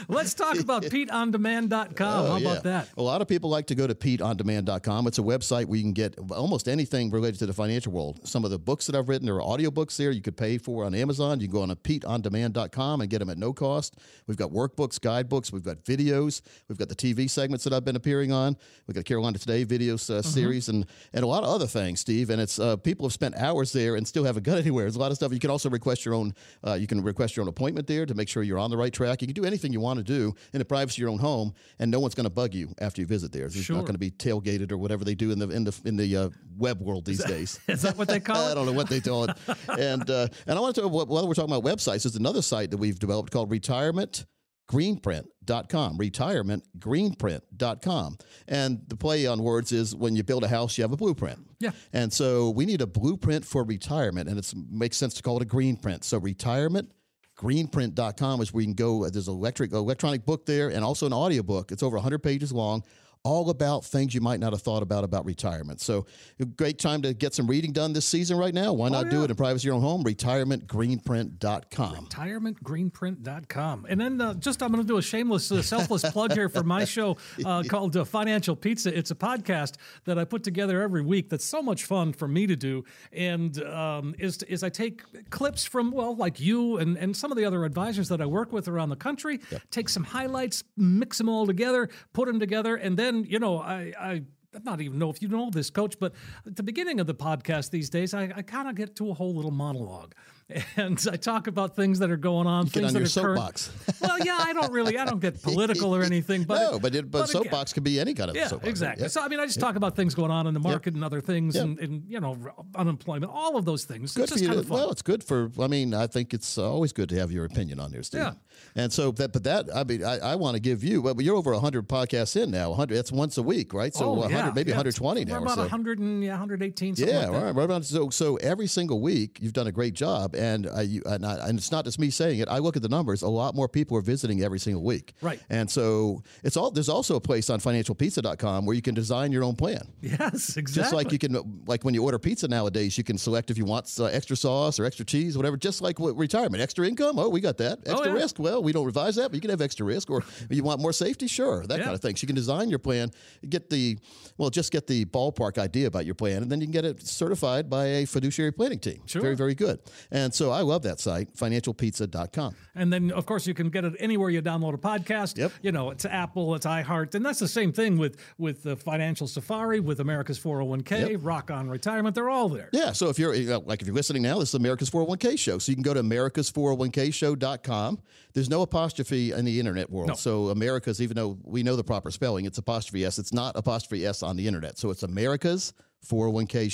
Let's 0.08 0.34
talk 0.34 0.60
about 0.60 0.84
PeteOnDemand.com. 0.84 2.08
Oh, 2.26 2.28
How 2.28 2.34
Oh, 2.34 2.38
about 2.38 2.42
yeah. 2.56 2.60
that? 2.62 2.90
A 2.98 3.02
lot 3.02 3.22
of 3.22 3.28
people 3.28 3.50
like 3.50 3.68
to 3.68 3.76
go 3.76 3.88
to 3.88 3.96
PeteOnDemand.com. 3.96 5.08
It's 5.08 5.18
a 5.20 5.24
website 5.24 5.66
where 5.66 5.78
you 5.78 5.84
can 5.84 5.94
get 5.94 6.18
almost 6.32 6.68
anything 6.68 7.10
related 7.12 7.40
to 7.40 7.46
the 7.46 7.54
financial 7.54 7.92
world. 7.92 8.20
Some 8.28 8.44
of 8.46 8.52
the 8.52 8.60
books 8.60 8.86
that 8.88 8.96
I've 8.96 9.10
written, 9.10 9.26
there 9.26 9.42
are 9.42 9.58
audiobooks 9.58 9.98
there 9.98 10.12
you 10.12 10.22
could 10.22 10.38
pay 10.38 10.58
for 10.58 10.84
on 10.86 10.94
Amazon. 10.94 11.40
You 11.40 11.48
can 11.48 11.54
go 11.54 11.62
on 11.62 11.70
to 11.70 11.76
PeteOnDemand.com 11.76 13.02
and 13.02 13.10
get 13.10 13.20
them 13.20 13.30
at 13.30 13.38
no 13.38 13.54
cost. 13.54 13.96
We've 14.28 14.38
got 14.38 14.52
workbooks, 14.52 15.00
guidebooks, 15.00 15.52
we've 15.52 15.64
got 15.64 15.84
videos, 15.84 16.42
we've 16.68 16.78
got 16.78 16.90
the 16.90 16.96
TV 16.96 17.30
segments 17.30 17.64
that 17.64 17.74
I've 17.74 17.86
been 17.86 17.96
appearing 17.96 18.32
on. 18.32 18.58
We've 18.88 18.96
got 18.96 19.05
Carolina 19.06 19.38
Today 19.38 19.64
video 19.64 19.94
uh, 19.96 20.22
series 20.22 20.70
and, 20.70 20.86
and 21.14 21.24
a 21.24 21.28
lot 21.28 21.44
of 21.44 21.50
other 21.50 21.68
things, 21.68 22.00
Steve. 22.00 22.30
And 22.30 22.42
it's 22.42 22.60
uh, 22.60 22.76
people 22.78 23.06
have 23.06 23.14
spent 23.14 23.36
hours 23.36 23.72
there 23.72 23.96
and 23.96 24.08
still 24.08 24.24
haven't 24.24 24.44
got 24.44 24.58
anywhere. 24.66 24.86
There's 24.86 24.96
a 24.96 25.00
lot 25.00 25.12
of 25.12 25.18
stuff. 25.18 25.32
You 25.34 25.40
can 25.40 25.50
also 25.50 25.70
request 25.70 26.06
your 26.06 26.14
own. 26.14 26.34
Uh, 26.66 26.74
you 26.74 26.88
can 26.88 27.02
request 27.04 27.36
your 27.36 27.44
own 27.44 27.48
appointment 27.50 27.88
there 27.88 28.06
to 28.06 28.14
make 28.14 28.28
sure 28.30 28.44
you're 28.44 28.58
on 28.60 28.70
the 28.70 28.78
right 28.78 28.92
track. 28.94 29.22
You 29.22 29.28
can 29.28 29.34
do 29.36 29.46
anything 29.46 29.72
you 29.74 29.80
want 29.80 29.98
to 29.98 30.04
do 30.04 30.34
in 30.54 30.60
the 30.60 30.66
privacy 30.66 30.96
of 30.96 31.00
your 31.00 31.10
own 31.10 31.20
home, 31.20 31.54
and 31.80 31.90
no 31.92 32.00
one's 32.00 32.16
going 32.16 32.26
to 32.26 32.30
bug 32.30 32.54
you 32.54 32.74
after 32.80 33.02
you 33.02 33.08
visit 33.08 33.32
there. 33.32 33.46
It's 33.46 33.56
Sure. 33.56 33.76
not 33.76 33.84
going 33.84 33.94
to 33.96 34.00
be 34.00 34.12
tailgated 34.12 34.72
or 34.72 34.78
whatever 34.78 35.04
they 35.06 35.16
do 35.16 35.32
in 35.32 35.40
the 35.40 35.50
in 35.50 35.64
the 35.64 35.82
in 35.86 35.96
the 35.98 36.16
uh, 36.18 36.30
web 36.58 36.82
world 36.82 37.06
these 37.06 37.24
days. 37.24 37.60
Is 37.68 37.82
that 37.84 37.98
what 37.98 38.08
they 38.08 38.20
call 38.20 38.48
it? 38.50 38.52
I 38.52 38.56
don't 38.56 38.66
know 38.66 38.74
what 38.74 38.90
they 38.90 39.00
call 39.02 39.26
it. 39.26 39.38
and 39.80 40.10
uh, 40.10 40.28
and 40.48 40.58
I 40.58 40.62
want 40.62 40.76
to 40.76 40.82
talk 40.82 40.92
while 40.92 41.28
we're 41.28 41.34
talking 41.34 41.54
about 41.54 41.64
websites, 41.64 42.04
there's 42.04 42.16
another 42.16 42.42
site 42.42 42.72
that 42.72 42.78
we've 42.78 43.00
developed 43.00 43.32
called 43.32 43.50
Retirement 43.52 44.26
greenprint.com 44.68 45.98
retirementgreenprint.com 45.98 48.18
and 48.48 48.80
the 48.88 48.96
play 48.96 49.28
on 49.28 49.44
words 49.44 49.72
is 49.72 49.96
when 49.96 50.16
you 50.16 50.24
build 50.24 50.44
a 50.44 50.48
house 50.48 50.76
you 50.78 50.84
have 50.84 50.92
a 50.92 50.98
blueprint. 50.98 51.40
Yeah. 51.60 51.72
and 51.94 52.12
so 52.12 52.50
we 52.50 52.66
need 52.66 52.82
a 52.82 52.88
blueprint 52.88 53.46
for 53.46 53.64
retirement 53.64 54.28
and 54.28 54.40
it 54.40 54.54
makes 54.70 54.98
sense 54.98 55.14
to 55.16 55.24
call 55.24 55.38
it 55.38 55.44
a 55.44 55.46
greenprint. 55.46 56.04
so 56.04 56.18
retirement 56.18 56.92
greenprint.com 57.38 58.42
is 58.42 58.54
where 58.54 58.62
you 58.62 58.68
can 58.68 58.76
go. 58.76 59.10
There's 59.10 59.28
an 59.28 59.34
electric 59.34 59.74
electronic 59.74 60.26
book 60.26 60.46
there 60.46 60.70
and 60.70 60.86
also 60.86 61.06
an 61.06 61.14
audio 61.14 61.44
book 61.44 61.72
it's 61.72 61.84
over 61.84 61.98
100 61.98 62.20
pages 62.20 62.52
long 62.52 62.84
all 63.26 63.50
about 63.50 63.84
things 63.84 64.14
you 64.14 64.22
might 64.22 64.40
not 64.40 64.54
have 64.54 64.62
thought 64.62 64.84
about 64.84 65.04
about 65.04 65.26
retirement 65.26 65.82
so 65.82 66.06
a 66.40 66.46
great 66.46 66.80
time 66.80 67.02
to 67.02 67.14
get 67.14 67.34
some 67.34 67.48
reading 67.48 67.74
done 67.74 67.92
this 67.92 68.06
season 68.06 68.38
right 68.38 68.54
now 68.54 68.72
why 68.72 68.88
not 68.88 69.10
do 69.10 69.18
yeah. 69.18 69.26
it 69.26 69.30
in 69.30 69.36
privacy 69.36 69.68
of 69.68 69.74
your 69.74 69.76
own 69.76 69.82
home 69.82 70.04
retirementgreenprint.com 70.04 72.06
retirementgreenprint.com. 72.06 73.86
And 73.90 74.00
then 74.00 74.22
uh, 74.22 74.34
just 74.36 74.62
I'm 74.62 74.72
going 74.72 74.84
to 74.84 74.88
do 74.88 74.98
a 74.98 75.02
shameless, 75.02 75.52
uh, 75.52 75.62
selfless 75.62 76.10
plug 76.12 76.34
here 76.34 76.50
for 76.50 76.64
my 76.64 76.86
show 76.86 77.18
uh, 77.46 77.64
called 77.64 77.98
uh, 77.98 78.06
Financial 78.06 78.56
Pizza. 78.56 78.96
It's 78.96 79.12
a 79.12 79.16
podcast 79.16 79.76
that 80.06 80.18
I 80.18 80.26
put 80.26 80.44
together 80.44 80.82
every 80.82 81.02
week 81.02 81.30
that's 81.30 81.46
so 81.46 81.62
much 81.62 81.86
fun 81.86 82.14
for 82.14 82.28
me 82.28 82.48
to 82.48 82.56
do. 82.56 82.84
And 83.12 83.62
um, 83.64 84.16
is, 84.20 84.42
is 84.44 84.64
I 84.64 84.70
take 84.70 85.30
clips 85.30 85.66
from, 85.66 85.92
well, 85.92 86.16
like 86.16 86.40
you 86.40 86.78
and, 86.78 86.98
and 86.98 87.16
some 87.16 87.32
of 87.32 87.38
the 87.38 87.46
other 87.46 87.66
advisors 87.66 88.10
that 88.10 88.22
I 88.22 88.26
work 88.26 88.52
with 88.52 88.68
around 88.68 88.90
the 88.90 88.96
country, 88.96 89.40
take 89.72 89.90
some 89.90 90.04
highlights, 90.04 90.64
mix 90.78 91.18
them 91.18 91.30
all 91.30 91.46
together, 91.46 91.90
put 92.14 92.28
them 92.28 92.40
together. 92.40 92.76
And 92.76 92.98
then, 92.98 93.15
you 93.24 93.40
know, 93.40 93.60
I, 93.60 93.94
I 94.00 94.22
I 94.56 94.60
not 94.64 94.82
even 94.82 94.98
know 94.98 95.10
if 95.10 95.22
you 95.22 95.28
know 95.28 95.50
this, 95.50 95.70
Coach, 95.70 96.00
but 96.00 96.14
at 96.46 96.56
the 96.56 96.64
beginning 96.64 97.00
of 97.00 97.08
the 97.08 97.16
podcast 97.16 97.72
these 97.72 97.90
days, 97.90 98.14
I, 98.14 98.32
I 98.36 98.42
kind 98.42 98.70
of 98.70 98.76
get 98.76 98.96
to 98.98 99.10
a 99.10 99.14
whole 99.14 99.36
little 99.36 99.52
monologue. 99.52 100.14
and 100.78 101.04
I 101.12 101.16
talk 101.16 101.48
about 101.48 101.76
things 101.76 101.98
that 102.00 102.12
are 102.12 102.18
going 102.18 102.46
on, 102.46 102.66
Get 102.66 102.74
things 102.74 102.88
on 102.96 103.02
that 103.02 103.16
your 103.16 103.24
are 103.34 103.36
current. 103.36 103.58
soapbox. 103.58 104.00
well, 104.02 104.20
yeah, 104.20 104.38
I 104.40 104.54
don't 104.54 104.72
really, 104.72 104.96
I 105.00 105.04
don't 105.06 105.20
get 105.20 105.42
political 105.42 105.96
or 105.96 106.04
anything, 106.04 106.44
but 106.44 106.60
no, 106.72 106.80
but 106.80 106.94
it, 106.94 107.10
but, 107.10 107.28
again- 107.30 107.44
soapbox 107.44 107.74
could 107.74 107.84
be 107.84 108.00
any 108.00 108.14
kind 108.14 108.30
of 108.30 108.36
Yeah, 108.36 108.48
soapbox. 108.48 108.70
exactly. 108.70 109.10
So 109.10 109.22
I 109.22 109.28
mean, 109.28 109.40
I 109.40 109.48
just 109.48 109.60
talk 109.60 109.76
about 109.76 109.96
things 109.96 110.14
going 110.14 110.30
on 110.30 110.46
in 110.46 110.54
the 110.54 110.60
market 110.60 110.94
and 110.94 111.04
other 111.04 111.20
things, 111.20 111.56
and, 111.56 111.80
and 111.80 112.04
you 112.08 112.20
know, 112.20 112.38
unemployment, 112.76 113.32
all 113.34 113.58
of 113.58 113.66
those 113.66 113.86
things. 113.86 114.14
good 114.14 114.24
it's 114.26 114.34
for 114.34 114.38
just 114.38 114.44
you. 114.44 114.54
kind 114.54 114.68
To, 114.68 114.72
well, 114.72 114.92
it's 114.92 115.02
good 115.02 115.24
for. 115.24 115.50
I 115.60 115.68
mean, 115.68 115.96
I 115.96 116.06
think 116.06 116.32
it's 116.34 116.58
always 116.60 116.94
good 116.94 117.10
to 117.10 117.16
have 117.18 117.32
your 117.32 117.46
opinion 117.46 117.80
on 117.80 117.92
there, 117.92 118.04
Steve. 118.04 118.22
Yeah. 118.22 118.34
And 118.76 118.94
so 118.94 119.12
that, 119.14 119.34
but 119.34 119.44
that, 119.46 119.66
I 119.74 119.84
mean, 119.84 120.04
I, 120.04 120.20
I 120.20 120.36
want 120.36 120.56
to 120.56 120.62
give 120.62 120.84
you. 120.84 121.02
Well, 121.02 121.20
you're 121.22 121.36
over 121.36 121.54
hundred 121.56 121.88
podcasts 121.90 122.42
in 122.42 122.52
now. 122.52 122.72
hundred. 122.74 122.96
That's 122.98 123.12
once 123.12 123.38
a 123.40 123.44
week, 123.44 123.74
right? 123.74 123.94
So 123.96 124.06
oh, 124.06 124.14
100, 124.14 124.36
yeah, 124.38 124.52
maybe 124.54 124.70
yeah. 124.70 124.78
120 124.78 125.26
We're 125.26 125.32
now. 125.32 125.36
or 125.40 125.44
about 125.44 125.56
so. 125.56 125.62
100 125.62 125.98
and 126.00 126.24
yeah, 126.24 126.32
118. 126.34 126.96
Something 126.96 127.14
Yeah, 127.14 127.22
like 127.22 127.32
that. 127.32 127.44
right, 127.46 127.56
right 127.56 127.72
on. 127.72 127.82
So, 127.84 128.10
so 128.12 128.36
every 128.38 128.68
single 128.68 129.02
week, 129.02 129.40
you've 129.42 129.54
done 129.54 129.68
a 129.68 129.72
great 129.72 129.94
job, 129.96 130.35
and 130.36 130.70
you, 130.88 131.02
and, 131.06 131.26
I, 131.26 131.48
and 131.48 131.58
it's 131.58 131.72
not 131.72 131.86
just 131.86 132.00
me 132.00 132.10
saying 132.10 132.40
it. 132.40 132.48
I 132.50 132.60
look 132.60 132.76
at 132.76 132.82
the 132.82 132.90
numbers; 132.90 133.22
a 133.22 133.28
lot 133.30 133.56
more 133.56 133.68
people 133.68 133.98
are 133.98 134.02
visiting 134.02 134.42
every 134.44 134.60
single 134.60 134.84
week. 134.84 135.14
Right. 135.22 135.40
And 135.50 135.70
so 135.70 136.24
it's 136.44 136.58
all. 136.58 136.72
There's 136.72 136.90
also 136.90 137.16
a 137.16 137.22
place 137.22 137.50
on 137.50 137.60
FinancialPizza.com 137.60 138.66
where 138.66 138.76
you 138.76 138.82
can 138.82 138.96
design 138.96 139.32
your 139.32 139.44
own 139.44 139.56
plan. 139.56 139.88
Yes, 140.02 140.58
exactly. 140.58 140.82
Just 140.84 140.94
like 140.94 141.12
you 141.12 141.20
can, 141.20 141.62
like 141.66 141.84
when 141.84 141.94
you 141.94 142.04
order 142.04 142.20
pizza 142.20 142.48
nowadays, 142.48 142.98
you 142.98 143.04
can 143.04 143.18
select 143.18 143.50
if 143.50 143.58
you 143.58 143.66
want 143.66 143.92
uh, 144.00 144.06
extra 144.06 144.36
sauce 144.36 144.80
or 144.80 144.86
extra 144.86 145.06
cheese, 145.06 145.36
whatever. 145.38 145.58
Just 145.58 145.82
like 145.82 146.00
what, 146.00 146.16
retirement, 146.18 146.62
extra 146.62 146.88
income. 146.88 147.18
Oh, 147.20 147.30
we 147.30 147.40
got 147.42 147.58
that. 147.58 147.80
Extra 147.86 148.08
yeah. 148.08 148.14
risk. 148.14 148.40
Well, 148.40 148.62
we 148.64 148.72
don't 148.72 148.86
revise 148.86 149.16
that, 149.16 149.30
but 149.30 149.36
you 149.36 149.42
can 149.42 149.50
have 149.50 149.62
extra 149.62 149.86
risk. 149.86 150.10
Or 150.10 150.24
you 150.50 150.64
want 150.64 150.80
more 150.82 150.94
safety, 150.94 151.28
sure, 151.28 151.66
that 151.68 151.78
Yeah. 151.78 151.84
kind 151.86 151.96
of 151.96 152.02
thing. 152.02 152.16
So 152.16 152.22
you 152.24 152.28
can 152.28 152.36
design 152.36 152.70
your 152.70 152.80
plan, 152.80 153.12
get 153.50 153.70
the, 153.70 153.98
well, 154.38 154.50
just 154.50 154.72
get 154.72 154.88
the 154.88 155.06
ballpark 155.06 155.58
idea 155.58 155.88
about 155.88 156.06
your 156.06 156.16
plan, 156.16 156.42
and 156.44 156.52
then 156.52 156.62
you 156.62 156.68
can 156.68 156.74
get 156.74 156.86
it 156.86 157.02
certified 157.02 157.70
by 157.70 157.86
a 157.86 158.06
fiduciary 158.06 158.52
planning 158.52 158.80
team. 158.80 159.02
Sure. 159.06 159.22
Very, 159.22 159.36
very 159.36 159.56
good. 159.56 159.80
And 160.12 160.25
so 160.34 160.52
I 160.52 160.62
love 160.62 160.84
that 160.84 161.00
site, 161.00 161.34
financialpizza.com. 161.36 162.56
And 162.76 162.92
then, 162.92 163.12
of 163.12 163.26
course, 163.26 163.46
you 163.48 163.54
can 163.54 163.70
get 163.70 163.86
it 163.86 163.94
anywhere 164.00 164.30
you 164.30 164.42
download 164.42 164.74
a 164.74 164.78
podcast. 164.78 165.38
Yep. 165.38 165.52
You 165.62 165.72
know, 165.72 165.92
it's 165.92 166.06
Apple, 166.06 166.56
it's 166.56 166.66
iHeart, 166.66 167.16
and 167.16 167.26
that's 167.26 167.40
the 167.40 167.48
same 167.48 167.72
thing 167.72 167.98
with 167.98 168.18
with 168.38 168.64
the 168.64 168.76
Financial 168.76 169.28
Safari, 169.28 169.80
with 169.80 170.00
America's 170.00 170.40
401k, 170.40 171.12
Yep. 171.12 171.20
Rock 171.24 171.52
On 171.52 171.70
Retirement. 171.70 172.16
They're 172.16 172.30
all 172.30 172.50
there. 172.50 172.70
Yeah. 172.74 172.92
So 172.92 173.10
if 173.10 173.20
you're 173.20 173.34
you 173.34 173.50
know, 173.50 173.60
like 173.66 173.82
if 173.82 173.88
you're 173.88 173.96
listening 173.96 174.22
now, 174.24 174.40
this 174.40 174.50
is 174.50 174.56
America's 174.56 174.90
401k 174.90 175.38
show. 175.38 175.58
So 175.58 175.72
you 175.72 175.76
can 175.76 175.84
go 175.84 175.94
to 175.94 176.02
americas401kshow.com. 176.04 178.00
There's 178.34 178.50
no 178.50 178.62
apostrophe 178.62 179.32
in 179.32 179.46
the 179.46 179.60
internet 179.60 179.90
world. 179.90 180.10
No. 180.10 180.14
So 180.16 180.50
America's, 180.50 181.02
even 181.02 181.16
though 181.16 181.38
we 181.44 181.64
know 181.64 181.76
the 181.76 181.84
proper 181.84 182.12
spelling, 182.12 182.46
it's 182.46 182.58
apostrophe 182.58 183.06
s. 183.06 183.20
It's 183.20 183.34
not 183.34 183.56
apostrophe 183.56 184.06
s 184.06 184.24
on 184.24 184.36
the 184.36 184.48
internet. 184.48 184.78
So 184.78 184.90
it's 184.90 185.04
America's 185.04 185.74
401k 186.06 186.72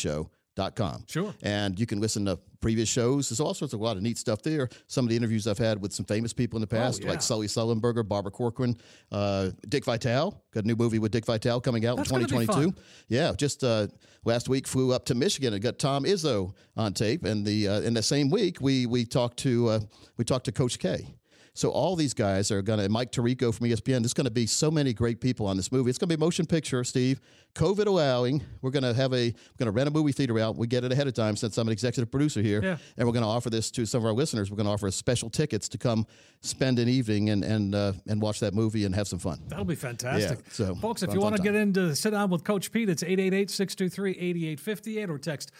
show.com. 0.58 1.06
Sure. 1.08 1.34
And 1.41 1.80
you 1.80 1.86
can 1.86 1.99
listen 1.99 2.26
to 2.26 2.38
previous 2.60 2.89
shows. 2.89 3.30
There's 3.30 3.39
all 3.39 3.54
sorts 3.54 3.74
of 3.74 3.80
a 3.80 3.84
lot 3.84 3.97
of 3.97 4.04
neat 4.04 4.18
stuff 4.18 4.41
there. 4.43 4.70
Some 4.88 5.06
of 5.06 5.10
the 5.10 5.16
interviews 5.16 5.47
I've 5.47 5.58
had 5.58 5.82
with 5.82 5.93
some 5.93 6.06
famous 6.06 6.34
people 6.34 6.58
in 6.58 6.62
the 6.62 6.68
past, 6.68 7.02
Oh, 7.02 7.06
yeah. 7.06 7.12
like 7.12 7.22
Sully 7.22 7.47
Sullenberger, 7.47 8.08
Barbara 8.08 8.32
Corcoran, 8.32 8.78
uh, 9.12 9.52
Dick 9.68 9.86
Vitale. 9.86 10.32
Got 10.54 10.64
a 10.66 10.68
new 10.68 10.76
movie 10.76 10.99
with 10.99 11.12
Dick 11.12 11.26
Vitale 11.26 11.60
coming 11.62 11.86
out 11.86 11.97
That's 11.97 12.10
in 12.12 12.16
gonna 12.16 12.26
be 12.28 12.45
2022. 12.45 12.82
Yeah, 13.08 13.34
just 13.36 13.64
uh, 13.64 13.88
last 14.26 14.49
week 14.49 14.68
flew 14.68 14.93
up 14.93 15.06
to 15.06 15.16
Michigan 15.16 15.54
and 15.54 15.62
got 15.62 15.80
Tom 15.80 16.04
Izzo 16.04 16.54
on 16.78 16.93
tape, 16.93 17.24
and 17.26 17.45
the 17.45 17.68
uh, 17.68 17.82
in 17.82 17.93
the 17.93 18.04
same 18.04 18.30
week 18.30 18.62
we 18.62 18.86
we 18.86 19.06
talked 19.06 19.38
to 19.39 19.70
uh, 19.70 19.80
we 20.18 20.26
talked 20.26 20.45
to 20.45 20.52
Coach 20.52 20.78
K. 20.80 21.16
So 21.54 21.70
all 21.70 21.97
these 21.97 22.14
guys 22.14 22.49
are 22.49 22.62
going 22.62 22.80
to 22.80 22.88
Mike 22.88 23.12
Tirico 23.12 23.54
from 23.54 23.68
ESPN. 23.68 24.02
There's 24.02 24.14
going 24.14 24.24
to 24.26 24.32
be 24.32 24.45
so 24.45 24.72
many 24.72 24.93
great 24.93 25.20
people 25.20 25.45
on 25.47 25.58
this 25.58 25.70
movie. 25.70 25.89
It's 25.89 25.99
going 25.99 26.08
to 26.08 26.16
be 26.16 26.20
a 26.22 26.26
motion 26.26 26.45
picture, 26.45 26.82
Steve. 26.86 27.20
COVID 27.56 27.88
allowing, 27.88 28.41
we're 28.62 28.72
going 28.72 28.84
to 28.84 28.93
have 28.93 29.12
a 29.12 29.26
we're 29.28 29.34
going 29.58 29.66
to 29.66 29.72
rent 29.72 29.89
a 29.89 29.91
movie 29.91 30.14
theater 30.14 30.39
out. 30.39 30.56
We 30.56 30.68
get 30.68 30.86
it 30.86 30.93
ahead 30.93 31.08
of 31.08 31.14
time 31.14 31.36
since 31.36 31.58
I'm 31.58 31.68
an 31.68 31.74
executive 31.74 32.10
producer 32.10 32.41
here, 32.41 32.64
Yeah. 32.64 32.78
and 32.97 33.06
we're 33.06 33.12
going 33.12 33.26
to 33.26 33.30
offer 33.30 33.49
this 33.49 33.70
to 33.72 33.86
some 33.86 33.99
of 33.99 34.06
our 34.06 34.14
listeners. 34.14 34.49
We're 34.49 34.56
going 34.56 34.68
to 34.68 34.72
offer 34.72 34.89
special 34.91 35.30
tickets 35.30 35.68
to 35.70 35.78
come 35.78 36.08
spend 36.39 36.80
an 36.80 36.88
evening 36.88 37.30
and 37.30 37.43
and 37.43 37.76
uh, 37.76 37.91
and 38.08 38.22
watch 38.22 38.39
that 38.39 38.54
movie 38.54 38.86
and 38.86 38.95
have 38.95 39.10
some 39.10 39.20
fun. 39.20 39.41
That'll 39.49 39.66
be 39.66 39.76
fantastic. 39.76 40.39
Yeah, 40.45 40.54
so, 40.54 40.76
folks, 40.76 41.04
if 41.04 41.14
you 41.14 41.20
want 41.20 41.36
to 41.36 41.43
get 41.43 41.56
into 41.56 41.93
sit 41.93 42.12
down 42.12 42.30
with 42.30 42.45
Coach 42.45 42.72
Pete, 42.72 42.88
it's 42.88 43.04
888-623-8858 43.04 45.10
or 45.10 45.18
text 45.18 45.52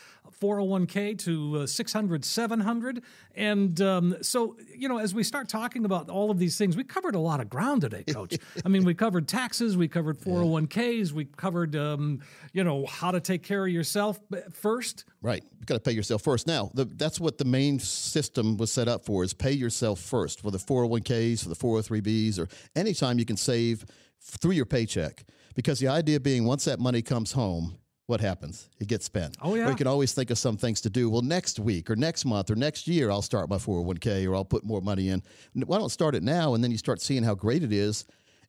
401k 0.42 1.18
to 1.20 1.58
uh, 1.64 1.68
600 1.68 2.26
700. 2.26 3.02
And 3.36 3.80
um, 3.82 4.16
so, 4.22 4.58
you 4.76 4.88
know, 4.88 4.98
as 4.98 5.14
we 5.14 5.24
start 5.24 5.50
talking 5.50 5.81
about 5.86 6.10
all 6.10 6.32
of 6.32 6.40
these 6.40 6.58
things, 6.58 6.76
we 6.78 6.84
covered 6.84 7.16
a 7.16 7.20
lot 7.20 7.40
of 7.40 7.50
ground 7.50 7.82
today, 7.82 8.04
Coach. 8.04 8.38
I 8.66 8.70
mean, 8.70 8.84
we 8.84 8.94
covered 8.94 9.28
taxes, 9.28 9.78
we 9.78 9.88
covered 9.88 10.20
401ks, 10.22 11.12
we 11.12 11.26
covered, 11.26 11.76
um, 11.76 12.20
you 12.54 12.64
know, 12.64 12.86
how 12.86 13.12
to 13.12 13.20
take 13.20 13.44
care 13.44 13.66
of 13.66 13.72
yourself 13.72 14.20
first. 14.52 15.06
Right. 15.22 15.44
You've 15.58 15.66
got 15.66 15.76
to 15.76 15.80
pay 15.80 15.92
yourself 15.92 16.22
first. 16.22 16.48
Now, 16.48 16.72
the, 16.74 16.86
that's 16.86 17.20
what 17.20 17.38
the 17.38 17.46
main 17.46 17.80
system 17.80 18.58
was 18.58 18.72
set 18.72 18.88
up 18.88 19.06
for 19.06 19.24
is 19.24 19.34
pay 19.34 19.52
yourself 19.52 20.00
first 20.00 20.42
for 20.42 20.52
the 20.52 20.58
401ks, 20.58 21.44
for 21.44 21.50
the 21.50 21.56
403bs, 21.56 22.40
or 22.40 22.48
anytime 22.76 23.20
you 23.20 23.26
can 23.26 23.38
save 23.38 23.86
through 24.20 24.52
your 24.52 24.66
paycheck. 24.66 25.24
Because 25.54 25.80
the 25.80 25.90
idea 25.90 26.20
being 26.20 26.46
once 26.46 26.66
that 26.66 26.80
money 26.80 27.02
comes 27.02 27.34
home, 27.34 27.78
what 28.12 28.20
happens? 28.20 28.68
It 28.78 28.90
gets 28.90 29.06
spent. 29.06 29.38
Oh, 29.42 29.56
yeah. 29.56 29.66
Or 29.66 29.70
you 29.70 29.76
can 29.78 29.88
always 29.88 30.12
think 30.14 30.32
of 30.32 30.38
some 30.38 30.58
things 30.58 30.82
to 30.82 30.90
do. 30.90 31.10
Well, 31.10 31.22
next 31.22 31.60
week 31.60 31.90
or 31.90 31.96
next 31.96 32.26
month 32.26 32.52
or 32.52 32.56
next 32.56 32.86
year, 32.86 33.10
I'll 33.10 33.22
start 33.22 33.50
my 33.50 33.56
401k 33.56 34.30
or 34.30 34.36
I'll 34.36 34.44
put 34.44 34.66
more 34.66 34.82
money 34.82 35.08
in. 35.08 35.24
Why 35.54 35.78
don't 35.78 35.90
start 35.90 36.14
it 36.14 36.22
now? 36.22 36.54
And 36.54 36.62
then 36.62 36.72
you 36.72 36.78
start 36.78 37.02
seeing 37.02 37.24
how 37.24 37.36
great 37.36 37.64
it 37.64 37.72
is. 37.72 38.04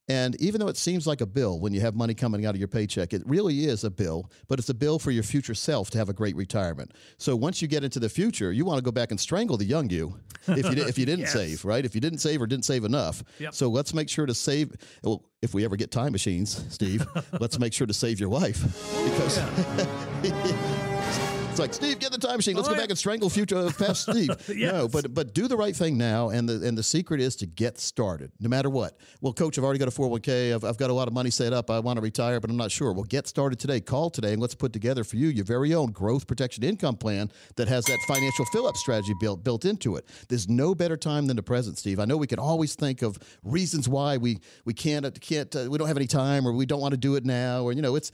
And 0.09 0.35
even 0.41 0.61
though 0.61 0.69
it 0.69 0.77
seems 0.77 1.07
like 1.07 1.21
a 1.21 1.27
bill 1.27 1.61
when 1.61 1.73
you 1.73 1.81
have 1.81 1.95
money 1.95 2.13
coming 2.13 2.45
out 2.45 2.55
of 2.55 2.59
your 2.61 2.69
paycheck, 2.69 3.13
it 3.13 3.23
really 3.25 3.65
is 3.67 3.85
a 3.85 3.91
bill, 3.91 4.31
but 4.49 4.59
it's 4.59 4.69
a 4.69 4.75
bill 4.75 4.99
for 4.99 5.11
your 5.13 5.23
future 5.23 5.55
self 5.55 5.91
to 5.91 5.99
have 5.99 6.09
a 6.09 6.13
great 6.13 6.35
retirement. 6.35 6.93
So 7.19 7.37
once 7.37 7.63
you 7.63 7.69
get 7.69 7.85
into 7.85 8.01
the 8.01 8.09
future, 8.09 8.51
you 8.53 8.65
want 8.65 8.79
to 8.79 8.83
go 8.83 8.91
back 8.91 9.11
and 9.13 9.21
strangle 9.21 9.57
the 9.57 9.65
young 9.65 9.89
you 9.91 10.15
if 10.49 10.65
you, 10.77 10.83
if 10.87 10.99
you 10.99 11.07
didn't 11.07 11.21
Yes. 11.23 11.33
save, 11.33 11.65
right? 11.65 11.85
If 11.85 11.95
you 11.95 12.01
didn't 12.01 12.19
save 12.19 12.43
or 12.43 12.47
didn't 12.49 12.65
save 12.65 12.85
enough. 12.85 13.23
Yep. 13.39 13.55
So 13.55 13.69
let's 13.69 13.95
make 13.95 14.09
sure 14.09 14.27
to 14.27 14.35
save. 14.35 14.73
Well, 15.05 15.25
if 15.41 15.55
we 15.55 15.65
ever 15.65 15.77
get 15.77 15.93
time 15.93 16.11
machines, 16.13 16.65
Steve, 16.69 17.07
let's 17.41 17.59
make 17.61 17.73
sure 17.73 17.87
to 17.87 17.95
save 17.95 18.19
your 18.19 18.29
wife 18.29 18.61
because. 19.05 19.39
It's 21.53 21.59
like 21.61 21.75
Steve, 21.75 21.99
get 21.99 22.13
the 22.13 22.17
time 22.17 22.37
machine. 22.37 22.57
Let's 22.57 22.67
Oh, 22.67 22.71
go 22.71 22.77
yeah. 22.77 22.85
back 22.85 22.89
and 22.89 22.99
strangle 22.99 23.29
future 23.29 23.59
uh, 23.59 23.71
past 23.77 24.03
Steve. 24.11 24.31
No, 24.57 24.89
but 24.89 25.13
but 25.13 25.35
do 25.35 25.47
the 25.49 25.57
right 25.57 25.77
thing 25.77 25.99
now, 25.99 26.31
and 26.31 26.49
the 26.49 26.67
and 26.67 26.79
the 26.79 26.83
secret 26.83 27.21
is 27.21 27.37
to 27.37 27.47
get 27.47 27.79
started, 27.79 28.33
no 28.41 28.49
matter 28.49 28.71
what. 28.71 28.97
Well, 29.21 29.35
coach, 29.35 29.59
I've 29.59 29.65
already 29.65 29.79
got 29.79 29.89
a 29.89 29.91
401k. 29.91 30.55
I've, 30.55 30.65
I've 30.65 30.79
got 30.79 30.89
a 30.89 30.95
lot 30.95 31.09
of 31.09 31.13
money 31.15 31.29
set 31.29 31.53
up. 31.53 31.71
I 31.71 31.79
want 31.81 31.99
to 31.99 32.01
retire, 32.01 32.41
but 32.41 32.49
I'm 32.49 32.57
not 32.57 32.71
sure. 32.71 32.95
Well, 32.95 33.05
get 33.05 33.29
started 33.29 33.59
today. 33.59 33.83
Call 33.83 34.09
today, 34.09 34.33
and 34.33 34.41
let's 34.41 34.55
put 34.55 34.73
together 34.73 35.05
for 35.05 35.17
you 35.17 35.29
your 35.29 35.45
very 35.45 35.75
own 35.75 35.93
growth 35.93 36.27
protection 36.27 36.65
income 36.65 36.97
plan 36.97 37.31
that 37.57 37.69
has 37.69 37.85
that 37.85 37.99
financial 38.09 38.47
fill 38.47 38.67
up 38.67 38.79
strategy 38.79 39.13
built 39.21 39.45
built 39.45 39.67
into 39.67 39.97
it. 39.97 40.09
There's 40.31 40.49
no 40.49 40.75
better 40.75 40.97
time 40.97 41.27
than 41.27 41.37
the 41.37 41.43
present, 41.43 41.77
Steve. 41.77 41.99
I 42.01 42.07
know 42.07 42.17
we 42.17 42.27
can 42.29 42.39
always 42.39 42.75
think 42.77 43.03
of 43.03 43.19
reasons 43.45 43.91
why 43.91 44.17
we 44.17 44.39
we 44.65 44.73
can't 44.73 45.21
can't 45.21 45.55
uh, 45.55 45.67
we 45.69 45.77
don't 45.77 45.89
have 45.89 45.99
any 45.99 46.07
time 46.07 46.49
or 46.49 46.53
we 46.55 46.65
don't 46.65 46.81
want 46.81 46.93
to 46.93 46.99
do 46.99 47.15
it 47.17 47.27
now, 47.27 47.63
or 47.63 47.73
you 47.75 47.83
know, 47.83 47.95
it's. 47.95 48.11